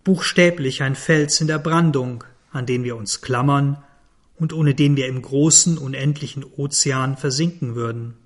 buchstäblich 0.04 0.82
ein 0.82 0.94
Fels 0.94 1.40
in 1.40 1.46
der 1.46 1.58
Brandung, 1.58 2.24
an 2.52 2.66
den 2.66 2.84
wir 2.84 2.94
uns 2.94 3.22
klammern 3.22 3.82
und 4.34 4.52
ohne 4.52 4.74
den 4.74 4.96
wir 4.96 5.06
im 5.06 5.22
großen, 5.22 5.78
unendlichen 5.78 6.44
Ozean 6.44 7.16
versinken 7.16 7.74
würden. 7.74 8.18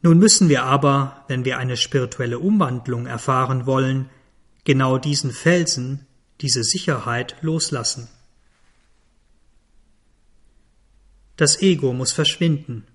Nun 0.00 0.18
müssen 0.18 0.48
wir 0.48 0.64
aber, 0.64 1.24
wenn 1.28 1.44
wir 1.44 1.56
eine 1.56 1.76
spirituelle 1.76 2.40
Umwandlung 2.40 3.06
erfahren 3.06 3.64
wollen, 3.64 4.10
genau 4.64 4.98
diesen 4.98 5.30
Felsen, 5.30 6.04
diese 6.40 6.64
Sicherheit 6.64 7.36
loslassen. 7.42 8.08
Das 11.42 11.60
Ego 11.60 11.92
muss 11.92 12.12
verschwinden. 12.12 12.86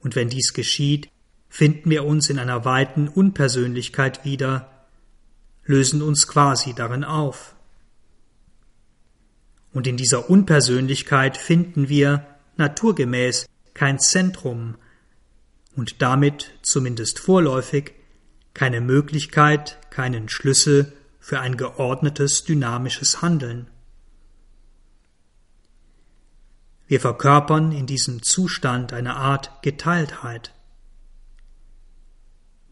Und 0.00 0.14
wenn 0.14 0.28
dies 0.28 0.52
geschieht, 0.52 1.08
finden 1.48 1.88
wir 1.88 2.04
uns 2.04 2.28
in 2.28 2.38
einer 2.38 2.66
weiten 2.66 3.08
Unpersönlichkeit 3.08 4.26
wieder, 4.26 4.86
lösen 5.64 6.02
uns 6.02 6.26
quasi 6.26 6.74
darin 6.74 7.02
auf. 7.02 7.54
Und 9.72 9.86
in 9.86 9.96
dieser 9.96 10.28
Unpersönlichkeit 10.28 11.38
finden 11.38 11.88
wir, 11.88 12.26
naturgemäß, 12.58 13.46
kein 13.72 13.98
Zentrum, 13.98 14.76
und 15.74 16.02
damit 16.02 16.52
zumindest 16.60 17.20
vorläufig 17.20 17.94
keine 18.52 18.82
Möglichkeit, 18.82 19.78
keinen 19.88 20.28
Schlüssel 20.28 20.92
für 21.20 21.40
ein 21.40 21.56
geordnetes, 21.56 22.44
dynamisches 22.44 23.22
Handeln. 23.22 23.69
Wir 26.90 26.98
verkörpern 26.98 27.70
in 27.70 27.86
diesem 27.86 28.20
Zustand 28.20 28.92
eine 28.92 29.14
Art 29.14 29.62
Geteiltheit. 29.62 30.52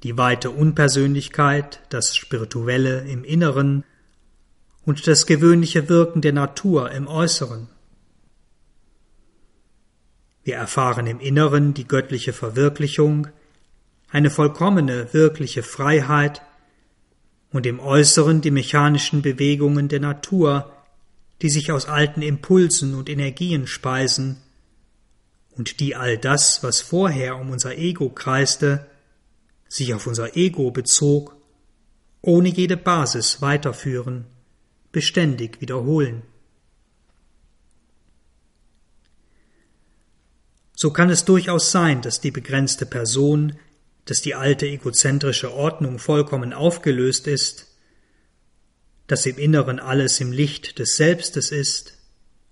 Die 0.02 0.18
weite 0.18 0.50
Unpersönlichkeit, 0.50 1.82
das 1.90 2.16
Spirituelle 2.16 3.02
im 3.02 3.22
Inneren 3.22 3.84
und 4.84 5.06
das 5.06 5.24
gewöhnliche 5.26 5.88
Wirken 5.88 6.20
der 6.20 6.32
Natur 6.32 6.90
im 6.90 7.06
Äußeren. 7.06 7.68
Wir 10.42 10.56
erfahren 10.56 11.06
im 11.06 11.20
Inneren 11.20 11.72
die 11.72 11.86
göttliche 11.86 12.32
Verwirklichung, 12.32 13.28
eine 14.10 14.30
vollkommene, 14.30 15.14
wirkliche 15.14 15.62
Freiheit 15.62 16.42
und 17.52 17.66
im 17.66 17.78
Äußeren 17.78 18.40
die 18.40 18.50
mechanischen 18.50 19.22
Bewegungen 19.22 19.86
der 19.86 20.00
Natur, 20.00 20.72
die 21.42 21.50
sich 21.50 21.70
aus 21.70 21.86
alten 21.86 22.22
Impulsen 22.22 22.94
und 22.94 23.08
Energien 23.08 23.66
speisen 23.66 24.38
und 25.56 25.80
die 25.80 25.94
all 25.94 26.18
das, 26.18 26.62
was 26.62 26.80
vorher 26.80 27.36
um 27.36 27.50
unser 27.50 27.76
Ego 27.76 28.10
kreiste, 28.10 28.86
sich 29.68 29.94
auf 29.94 30.06
unser 30.06 30.36
Ego 30.36 30.70
bezog, 30.70 31.36
ohne 32.22 32.48
jede 32.48 32.76
Basis 32.76 33.40
weiterführen, 33.40 34.24
beständig 34.90 35.60
wiederholen. 35.60 36.22
So 40.74 40.92
kann 40.92 41.10
es 41.10 41.24
durchaus 41.24 41.72
sein, 41.72 42.02
dass 42.02 42.20
die 42.20 42.30
begrenzte 42.30 42.86
Person, 42.86 43.58
dass 44.04 44.22
die 44.22 44.34
alte 44.34 44.66
egozentrische 44.66 45.52
Ordnung 45.52 45.98
vollkommen 45.98 46.52
aufgelöst 46.52 47.26
ist, 47.26 47.67
dass 49.08 49.26
im 49.26 49.38
Inneren 49.38 49.80
alles 49.80 50.20
im 50.20 50.30
Licht 50.30 50.78
des 50.78 50.96
Selbstes 50.96 51.50
ist, 51.50 51.94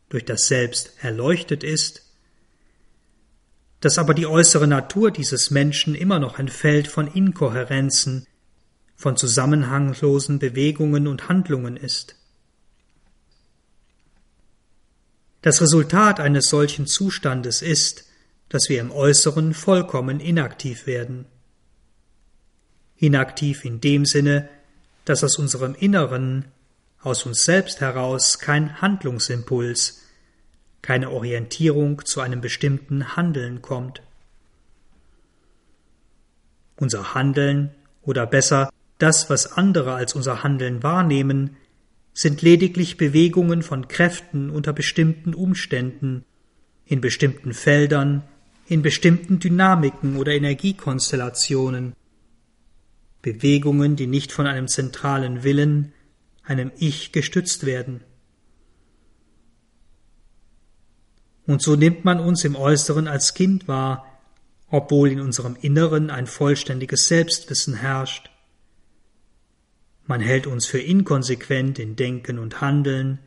durch 0.08 0.24
das 0.24 0.48
Selbst 0.48 0.92
erleuchtet 1.00 1.62
ist, 1.62 2.02
dass 3.80 3.98
aber 3.98 4.14
die 4.14 4.26
äußere 4.26 4.66
Natur 4.66 5.10
dieses 5.10 5.50
Menschen 5.50 5.94
immer 5.94 6.18
noch 6.18 6.38
ein 6.38 6.48
Feld 6.48 6.88
von 6.88 7.06
Inkohärenzen, 7.06 8.26
von 8.96 9.16
zusammenhanglosen 9.16 10.38
Bewegungen 10.38 11.06
und 11.06 11.28
Handlungen 11.28 11.76
ist. 11.76 12.16
Das 15.42 15.60
Resultat 15.60 16.18
eines 16.18 16.48
solchen 16.48 16.86
Zustandes 16.86 17.60
ist, 17.60 18.06
dass 18.48 18.68
wir 18.70 18.80
im 18.80 18.90
Äußeren 18.90 19.52
vollkommen 19.52 20.20
inaktiv 20.20 20.86
werden. 20.86 21.26
Inaktiv 22.96 23.64
in 23.64 23.80
dem 23.80 24.06
Sinne, 24.06 24.48
dass 25.06 25.24
aus 25.24 25.38
unserem 25.38 25.74
Inneren, 25.74 26.44
aus 27.00 27.24
uns 27.24 27.44
selbst 27.44 27.80
heraus 27.80 28.38
kein 28.38 28.82
Handlungsimpuls, 28.82 30.02
keine 30.82 31.10
Orientierung 31.10 32.04
zu 32.04 32.20
einem 32.20 32.42
bestimmten 32.42 33.16
Handeln 33.16 33.62
kommt. 33.62 34.02
Unser 36.76 37.14
Handeln, 37.14 37.70
oder 38.02 38.26
besser 38.26 38.70
das, 38.98 39.30
was 39.30 39.52
andere 39.52 39.94
als 39.94 40.14
unser 40.14 40.42
Handeln 40.42 40.82
wahrnehmen, 40.82 41.56
sind 42.14 42.40
lediglich 42.40 42.96
Bewegungen 42.96 43.62
von 43.62 43.88
Kräften 43.88 44.48
unter 44.48 44.72
bestimmten 44.72 45.34
Umständen, 45.34 46.24
in 46.86 47.00
bestimmten 47.00 47.52
Feldern, 47.52 48.22
in 48.68 48.82
bestimmten 48.82 49.38
Dynamiken 49.38 50.16
oder 50.16 50.32
Energiekonstellationen, 50.32 51.94
Bewegungen, 53.26 53.96
die 53.96 54.06
nicht 54.06 54.30
von 54.30 54.46
einem 54.46 54.68
zentralen 54.68 55.42
Willen, 55.42 55.92
einem 56.44 56.70
Ich 56.78 57.10
gestützt 57.10 57.66
werden. 57.66 58.04
Und 61.44 61.60
so 61.60 61.74
nimmt 61.74 62.04
man 62.04 62.20
uns 62.20 62.44
im 62.44 62.54
Äußeren 62.54 63.08
als 63.08 63.34
Kind 63.34 63.66
wahr, 63.66 64.06
obwohl 64.70 65.10
in 65.10 65.20
unserem 65.20 65.56
Inneren 65.60 66.10
ein 66.10 66.28
vollständiges 66.28 67.08
Selbstwissen 67.08 67.74
herrscht. 67.74 68.30
Man 70.06 70.20
hält 70.20 70.46
uns 70.46 70.66
für 70.66 70.78
inkonsequent 70.78 71.80
in 71.80 71.96
Denken 71.96 72.38
und 72.38 72.60
Handeln, 72.60 73.18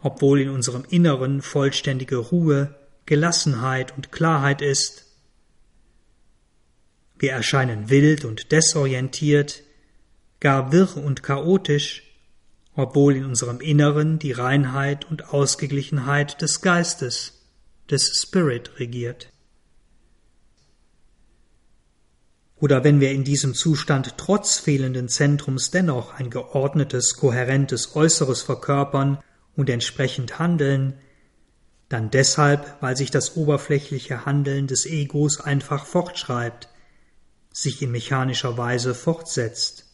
obwohl 0.00 0.40
in 0.40 0.48
unserem 0.48 0.86
Inneren 0.88 1.42
vollständige 1.42 2.16
Ruhe, 2.16 2.74
Gelassenheit 3.04 3.94
und 3.94 4.10
Klarheit 4.10 4.62
ist. 4.62 5.07
Wir 7.18 7.32
erscheinen 7.32 7.90
wild 7.90 8.24
und 8.24 8.52
desorientiert, 8.52 9.62
gar 10.40 10.72
wirr 10.72 10.96
und 10.96 11.22
chaotisch, 11.22 12.04
obwohl 12.74 13.16
in 13.16 13.24
unserem 13.24 13.60
Inneren 13.60 14.18
die 14.18 14.32
Reinheit 14.32 15.10
und 15.10 15.32
Ausgeglichenheit 15.32 16.40
des 16.40 16.60
Geistes, 16.60 17.42
des 17.90 18.22
Spirit 18.22 18.78
regiert. 18.78 19.32
oder 22.60 22.82
wenn 22.84 23.00
wir 23.00 23.12
in 23.12 23.24
diesem 23.24 23.54
Zustand 23.54 24.14
trotz 24.16 24.58
fehlenden 24.58 25.08
Zentrums 25.08 25.70
dennoch 25.70 26.14
ein 26.14 26.30
geordnetes, 26.30 27.16
kohärentes 27.16 27.94
Äußeres 27.94 28.42
verkörpern 28.42 29.18
und 29.56 29.70
entsprechend 29.70 30.38
handeln, 30.38 30.94
dann 31.88 32.10
deshalb, 32.10 32.76
weil 32.80 32.96
sich 32.96 33.10
das 33.10 33.36
oberflächliche 33.36 34.26
Handeln 34.26 34.66
des 34.66 34.86
Egos 34.86 35.40
einfach 35.40 35.86
fortschreibt, 35.86 36.68
sich 37.52 37.82
in 37.82 37.90
mechanischer 37.90 38.56
Weise 38.56 38.94
fortsetzt, 38.94 39.86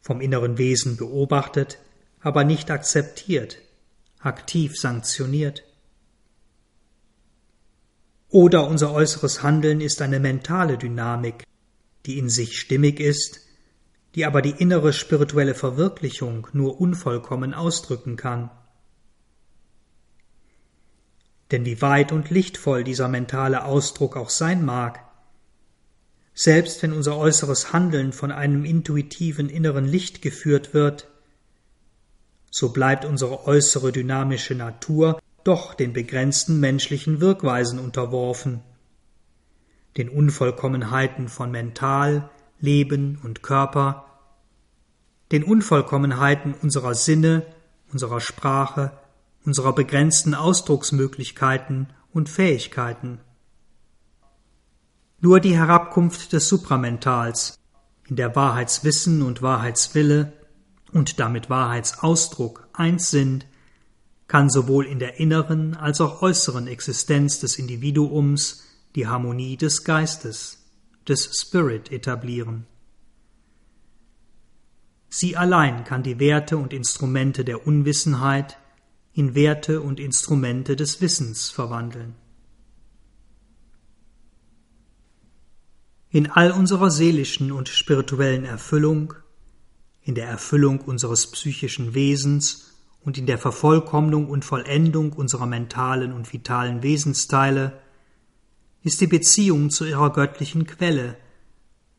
vom 0.00 0.20
inneren 0.20 0.58
Wesen 0.58 0.96
beobachtet, 0.96 1.78
aber 2.20 2.44
nicht 2.44 2.70
akzeptiert, 2.70 3.58
aktiv 4.18 4.78
sanktioniert. 4.78 5.64
Oder 8.28 8.66
unser 8.66 8.92
äußeres 8.92 9.42
Handeln 9.42 9.80
ist 9.80 10.02
eine 10.02 10.20
mentale 10.20 10.78
Dynamik, 10.78 11.44
die 12.06 12.18
in 12.18 12.28
sich 12.28 12.58
stimmig 12.58 13.00
ist, 13.00 13.40
die 14.14 14.24
aber 14.24 14.42
die 14.42 14.50
innere 14.50 14.92
spirituelle 14.92 15.54
Verwirklichung 15.54 16.48
nur 16.52 16.80
unvollkommen 16.80 17.54
ausdrücken 17.54 18.16
kann. 18.16 18.50
Denn 21.50 21.64
wie 21.64 21.80
weit 21.80 22.12
und 22.12 22.30
lichtvoll 22.30 22.82
dieser 22.82 23.08
mentale 23.08 23.64
Ausdruck 23.64 24.16
auch 24.16 24.30
sein 24.30 24.64
mag, 24.64 25.05
selbst 26.38 26.82
wenn 26.82 26.92
unser 26.92 27.16
äußeres 27.16 27.72
Handeln 27.72 28.12
von 28.12 28.30
einem 28.30 28.66
intuitiven 28.66 29.48
inneren 29.48 29.86
Licht 29.86 30.20
geführt 30.20 30.74
wird, 30.74 31.08
so 32.50 32.72
bleibt 32.72 33.06
unsere 33.06 33.46
äußere 33.46 33.90
dynamische 33.90 34.54
Natur 34.54 35.18
doch 35.44 35.72
den 35.72 35.94
begrenzten 35.94 36.60
menschlichen 36.60 37.20
Wirkweisen 37.20 37.78
unterworfen, 37.78 38.60
den 39.96 40.10
Unvollkommenheiten 40.10 41.28
von 41.28 41.50
Mental, 41.50 42.28
Leben 42.60 43.18
und 43.24 43.42
Körper, 43.42 44.04
den 45.32 45.42
Unvollkommenheiten 45.42 46.52
unserer 46.52 46.94
Sinne, 46.94 47.46
unserer 47.92 48.20
Sprache, 48.20 48.92
unserer 49.46 49.74
begrenzten 49.74 50.34
Ausdrucksmöglichkeiten 50.34 51.88
und 52.12 52.28
Fähigkeiten. 52.28 53.20
Nur 55.26 55.40
die 55.40 55.56
Herabkunft 55.56 56.32
des 56.32 56.46
Supramentals, 56.46 57.58
in 58.06 58.14
der 58.14 58.36
Wahrheitswissen 58.36 59.22
und 59.22 59.42
Wahrheitswille 59.42 60.32
und 60.92 61.18
damit 61.18 61.50
Wahrheitsausdruck 61.50 62.68
eins 62.72 63.10
sind, 63.10 63.44
kann 64.28 64.48
sowohl 64.48 64.86
in 64.86 65.00
der 65.00 65.18
inneren 65.18 65.74
als 65.74 66.00
auch 66.00 66.22
äußeren 66.22 66.68
Existenz 66.68 67.40
des 67.40 67.58
Individuums 67.58 68.66
die 68.94 69.08
Harmonie 69.08 69.56
des 69.56 69.82
Geistes, 69.82 70.64
des 71.08 71.28
Spirit 71.36 71.90
etablieren. 71.90 72.64
Sie 75.08 75.36
allein 75.36 75.82
kann 75.82 76.04
die 76.04 76.20
Werte 76.20 76.56
und 76.56 76.72
Instrumente 76.72 77.44
der 77.44 77.66
Unwissenheit 77.66 78.58
in 79.12 79.34
Werte 79.34 79.80
und 79.80 79.98
Instrumente 79.98 80.76
des 80.76 81.00
Wissens 81.00 81.50
verwandeln. 81.50 82.14
In 86.16 86.30
all 86.30 86.50
unserer 86.50 86.90
seelischen 86.90 87.52
und 87.52 87.68
spirituellen 87.68 88.46
Erfüllung, 88.46 89.12
in 90.00 90.14
der 90.14 90.26
Erfüllung 90.26 90.80
unseres 90.80 91.30
psychischen 91.30 91.92
Wesens 91.92 92.72
und 93.04 93.18
in 93.18 93.26
der 93.26 93.36
Vervollkommnung 93.36 94.30
und 94.30 94.42
Vollendung 94.42 95.12
unserer 95.12 95.44
mentalen 95.44 96.14
und 96.14 96.32
vitalen 96.32 96.82
Wesensteile 96.82 97.78
ist 98.82 99.02
die 99.02 99.06
Beziehung 99.06 99.68
zu 99.68 99.84
ihrer 99.84 100.10
göttlichen 100.10 100.66
Quelle, 100.66 101.18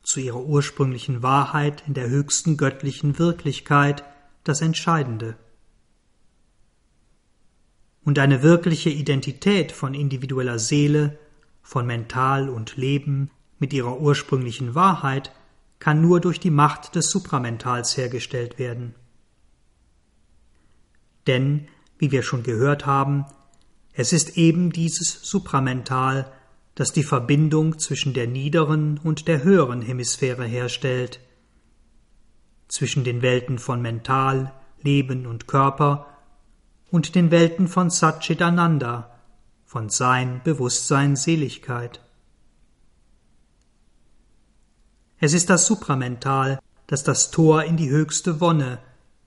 zu 0.02 0.20
ihrer 0.20 0.44
ursprünglichen 0.44 1.22
Wahrheit 1.22 1.84
in 1.86 1.94
der 1.94 2.10
höchsten 2.10 2.58
göttlichen 2.58 3.20
Wirklichkeit 3.20 4.04
das 4.44 4.62
Entscheidende. 4.62 5.38
Und 8.04 8.18
eine 8.18 8.42
wirkliche 8.42 8.90
Identität 8.90 9.72
von 9.72 9.94
individueller 9.94 10.58
Seele, 10.58 11.20
von 11.62 11.86
Mental 11.86 12.50
und 12.50 12.78
Leben 12.78 13.30
mit 13.60 13.74
ihrer 13.74 14.00
ursprünglichen 14.00 14.76
Wahrheit 14.76 15.32
kann 15.80 16.02
nur 16.02 16.20
durch 16.20 16.40
die 16.40 16.52
Macht 16.52 16.96
des 16.96 17.10
Supramentals 17.10 17.98
hergestellt 17.98 18.58
werden. 18.60 18.96
Denn, 21.28 21.68
wie 21.98 22.12
wir 22.12 22.24
schon 22.24 22.44
gehört 22.44 22.86
haben, 22.86 23.26
es 23.94 24.14
ist 24.14 24.38
eben 24.38 24.72
dieses 24.72 25.22
Supramental, 25.24 26.32
das 26.76 26.94
die 26.94 27.04
Verbindung 27.04 27.80
zwischen 27.80 28.14
der 28.14 28.28
niederen 28.28 29.00
und 29.04 29.28
der 29.28 29.44
höheren 29.44 29.82
Hemisphäre 29.82 30.46
herstellt, 30.46 31.20
zwischen 32.68 33.04
den 33.04 33.22
Welten 33.22 33.60
von 33.60 33.82
Mental, 33.82 34.54
Leben 34.82 35.26
und 35.26 35.48
Körper 35.48 36.06
und 36.92 37.16
den 37.16 37.32
Welten 37.32 37.68
von 37.68 37.90
Satchitananda, 37.90 39.20
von 39.66 39.90
Sein, 39.90 40.42
Bewusstsein, 40.44 41.16
Seligkeit. 41.16 42.07
Es 45.20 45.34
ist 45.34 45.50
das 45.50 45.66
Supramental, 45.66 46.60
das 46.86 47.04
das 47.04 47.32
Tor 47.32 47.64
in 47.64 47.76
die 47.76 47.90
höchste 47.90 48.40
Wonne, 48.40 48.80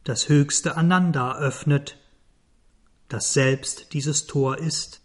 das 0.05 0.29
höchste 0.29 0.77
Ananda 0.77 1.37
öffnet, 1.39 1.99
das 3.09 3.33
selbst 3.33 3.93
dieses 3.93 4.27
Tor 4.27 4.59
ist. 4.59 5.01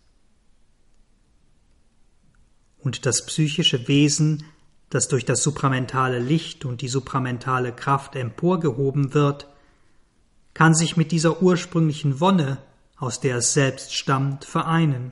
Und 2.77 3.07
das 3.07 3.25
psychische 3.25 3.87
Wesen, 3.87 4.43
das 4.91 5.07
durch 5.07 5.25
das 5.25 5.41
supramentale 5.41 6.19
Licht 6.19 6.65
und 6.65 6.81
die 6.81 6.87
supramentale 6.87 7.73
Kraft 7.73 8.15
emporgehoben 8.15 9.15
wird, 9.15 9.47
kann 10.53 10.75
sich 10.75 10.95
mit 10.95 11.11
dieser 11.11 11.41
ursprünglichen 11.41 12.19
Wonne, 12.19 12.59
aus 12.95 13.19
der 13.19 13.37
es 13.37 13.53
selbst 13.53 13.95
stammt, 13.95 14.45
vereinen. 14.45 15.11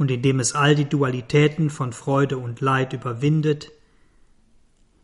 Und 0.00 0.10
indem 0.10 0.40
es 0.40 0.54
all 0.54 0.74
die 0.74 0.86
Dualitäten 0.86 1.68
von 1.68 1.92
Freude 1.92 2.38
und 2.38 2.62
Leid 2.62 2.94
überwindet, 2.94 3.70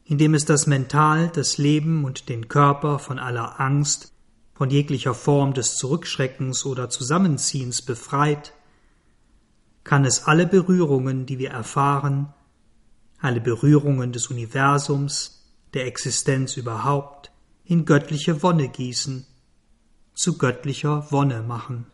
indem 0.07 0.33
es 0.33 0.47
das 0.47 0.67
Mental, 0.67 1.29
das 1.29 1.59
Leben 1.59 2.07
und 2.07 2.31
den 2.31 2.49
Körper 2.49 2.99
von 2.99 3.19
aller 3.19 3.61
Angst, 3.61 4.15
von 4.55 4.71
jeglicher 4.71 5.13
Form 5.13 5.53
des 5.53 5.77
Zurückschreckens 5.77 6.65
oder 6.65 6.89
Zusammenziehens 6.89 7.83
befreit, 7.83 8.55
kann 9.85 10.07
es 10.07 10.25
alle 10.25 10.47
Berührungen, 10.47 11.27
die 11.27 11.39
wir 11.39 11.51
erfahren, 11.51 12.33
alle 13.19 13.43
Berührungen 13.43 14.13
des 14.13 14.29
Universums, 14.29 15.53
der 15.75 15.85
Existenz 15.85 16.57
überhaupt, 16.57 17.31
in 17.67 17.85
göttliche 17.85 18.43
Wonne 18.43 18.71
gießen, 18.71 19.27
zu 20.15 20.39
göttlicher 20.39 21.07
Wonne 21.11 21.43
machen. 21.43 21.85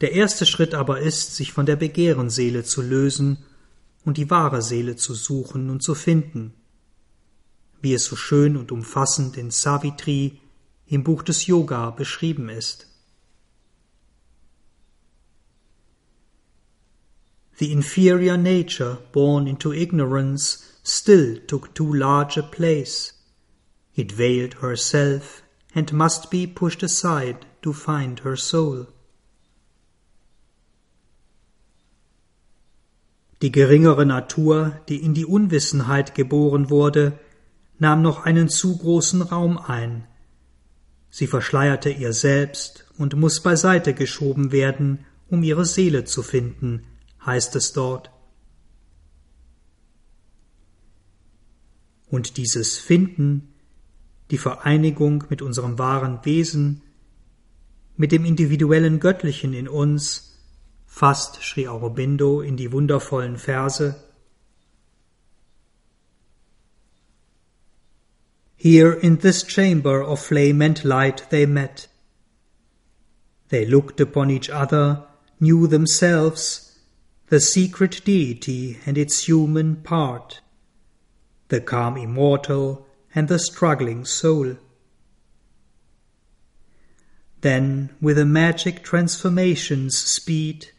Der 0.00 0.12
erste 0.12 0.46
Schritt 0.46 0.74
aber 0.74 1.00
ist, 1.00 1.34
sich 1.34 1.52
von 1.52 1.66
der 1.66 1.76
Begehrenseele 1.76 2.62
zu 2.64 2.82
lösen 2.82 3.38
und 4.04 4.16
die 4.16 4.30
wahre 4.30 4.62
Seele 4.62 4.96
zu 4.96 5.14
suchen 5.14 5.70
und 5.70 5.82
zu 5.82 5.94
finden, 5.94 6.54
wie 7.80 7.94
es 7.94 8.04
so 8.04 8.16
schön 8.16 8.56
und 8.56 8.70
umfassend 8.70 9.36
in 9.36 9.50
Savitri 9.50 10.40
im 10.86 11.04
Buch 11.04 11.22
des 11.22 11.46
Yoga 11.46 11.90
beschrieben 11.90 12.48
ist. 12.48 12.86
The 17.58 17.72
inferior 17.72 18.36
nature 18.36 18.98
born 19.12 19.48
into 19.48 19.72
ignorance 19.72 20.60
still 20.84 21.44
took 21.46 21.74
too 21.74 21.92
large 21.92 22.38
a 22.38 22.42
place. 22.42 23.14
It 23.94 24.12
veiled 24.12 24.62
herself 24.62 25.42
and 25.74 25.92
must 25.92 26.30
be 26.30 26.46
pushed 26.46 26.84
aside 26.84 27.46
to 27.62 27.72
find 27.72 28.20
her 28.20 28.36
soul. 28.36 28.86
Die 33.42 33.52
geringere 33.52 34.04
Natur, 34.04 34.80
die 34.88 35.02
in 35.02 35.14
die 35.14 35.24
Unwissenheit 35.24 36.14
geboren 36.14 36.70
wurde, 36.70 37.18
nahm 37.78 38.02
noch 38.02 38.24
einen 38.24 38.48
zu 38.48 38.76
großen 38.76 39.22
Raum 39.22 39.58
ein. 39.58 40.06
Sie 41.10 41.26
verschleierte 41.26 41.90
ihr 41.90 42.12
selbst 42.12 42.86
und 42.98 43.14
muss 43.14 43.40
beiseite 43.40 43.94
geschoben 43.94 44.50
werden, 44.52 45.06
um 45.28 45.42
ihre 45.42 45.64
Seele 45.64 46.04
zu 46.04 46.22
finden, 46.22 46.84
heißt 47.24 47.54
es 47.56 47.72
dort. 47.72 48.10
Und 52.10 52.36
dieses 52.38 52.76
Finden, 52.76 53.54
die 54.30 54.38
Vereinigung 54.38 55.24
mit 55.28 55.42
unserem 55.42 55.78
wahren 55.78 56.20
Wesen, 56.24 56.82
mit 57.96 58.12
dem 58.12 58.24
individuellen 58.24 59.00
Göttlichen 59.00 59.52
in 59.54 59.68
uns, 59.68 60.27
fasst 60.98 61.40
Sri 61.40 61.64
Aurobindo 61.64 62.40
in 62.40 62.56
die 62.56 62.72
wundervollen 62.72 63.36
Verse 63.36 63.94
Here 68.56 68.92
in 68.94 69.18
this 69.18 69.44
chamber 69.44 70.02
of 70.02 70.18
flame 70.18 70.60
and 70.60 70.84
light 70.84 71.30
they 71.30 71.46
met. 71.46 71.86
They 73.50 73.64
looked 73.64 74.00
upon 74.00 74.32
each 74.32 74.50
other, 74.50 75.04
knew 75.38 75.68
themselves, 75.68 76.76
the 77.28 77.38
secret 77.38 78.00
deity 78.04 78.78
and 78.84 78.98
its 78.98 79.28
human 79.28 79.76
part, 79.76 80.40
the 81.46 81.60
calm 81.60 81.96
immortal 81.96 82.88
and 83.14 83.28
the 83.28 83.38
struggling 83.38 84.04
soul. 84.04 84.56
Then, 87.42 87.90
with 88.00 88.18
a 88.18 88.24
magic 88.24 88.82
transformation's 88.82 89.96
speed, 89.96 90.72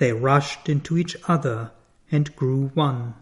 they 0.00 0.12
rushed 0.12 0.68
into 0.68 0.96
each 0.96 1.16
other 1.28 1.72
and 2.10 2.34
grew 2.34 2.70
one. 2.74 3.14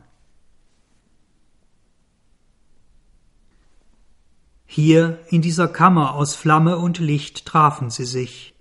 Hier 4.64 5.18
in 5.28 5.42
dieser 5.42 5.66
Kammer 5.66 6.14
aus 6.14 6.36
Flamme 6.36 6.78
und 6.78 6.98
Licht 6.98 7.46
trafen 7.46 7.90
sie 7.90 8.04
sich. 8.04 8.54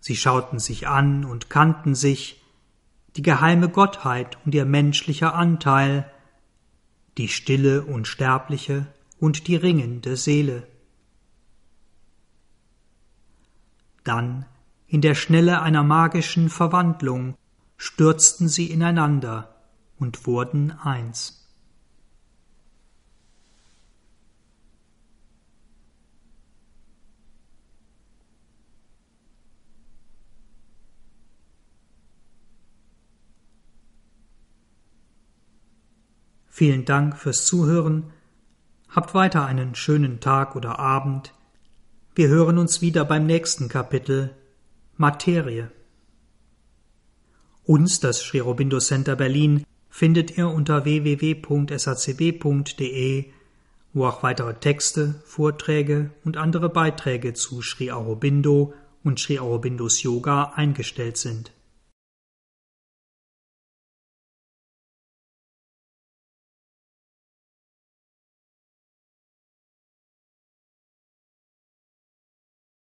Sie 0.00 0.16
schauten 0.16 0.58
sich 0.58 0.88
an 0.88 1.24
und 1.24 1.48
kannten 1.48 1.94
sich, 1.94 2.42
die 3.14 3.22
geheime 3.22 3.68
Gottheit 3.68 4.36
und 4.44 4.54
ihr 4.54 4.64
menschlicher 4.64 5.34
Anteil, 5.34 6.10
die 7.18 7.28
stille 7.28 7.82
Unsterbliche 7.82 8.86
und 9.20 9.46
die 9.46 9.56
ringende 9.56 10.16
Seele. 10.16 10.66
Dann, 14.02 14.46
in 14.92 15.00
der 15.00 15.14
Schnelle 15.14 15.62
einer 15.62 15.82
magischen 15.82 16.50
Verwandlung, 16.50 17.34
stürzten 17.78 18.46
sie 18.46 18.70
ineinander 18.70 19.54
und 19.98 20.26
wurden 20.26 20.70
eins. 20.70 21.48
Vielen 36.50 36.84
Dank 36.84 37.16
fürs 37.16 37.46
Zuhören. 37.46 38.12
Habt 38.90 39.14
weiter 39.14 39.46
einen 39.46 39.74
schönen 39.74 40.20
Tag 40.20 40.54
oder 40.54 40.78
Abend. 40.78 41.32
Wir 42.14 42.28
hören 42.28 42.58
uns 42.58 42.82
wieder 42.82 43.06
beim 43.06 43.24
nächsten 43.24 43.70
Kapitel 43.70 44.36
Materie. 45.02 45.68
Uns, 47.64 47.98
das 47.98 48.22
Sri 48.22 48.40
Aurobindo 48.40 48.78
Center 48.78 49.16
Berlin, 49.16 49.64
findet 49.90 50.38
ihr 50.38 50.46
unter 50.46 50.84
www.sacb.de, 50.84 51.64
wo 53.94 54.06
auch 54.06 54.22
weitere 54.22 54.54
Texte, 54.54 55.20
Vorträge 55.24 56.12
und 56.24 56.36
andere 56.36 56.68
Beiträge 56.68 57.34
zu 57.34 57.62
Sri 57.62 57.90
Aurobindo 57.90 58.74
und 59.02 59.18
Sri 59.18 59.40
Aurobindos 59.40 60.04
Yoga 60.04 60.52
eingestellt 60.54 61.16
sind. 61.16 61.50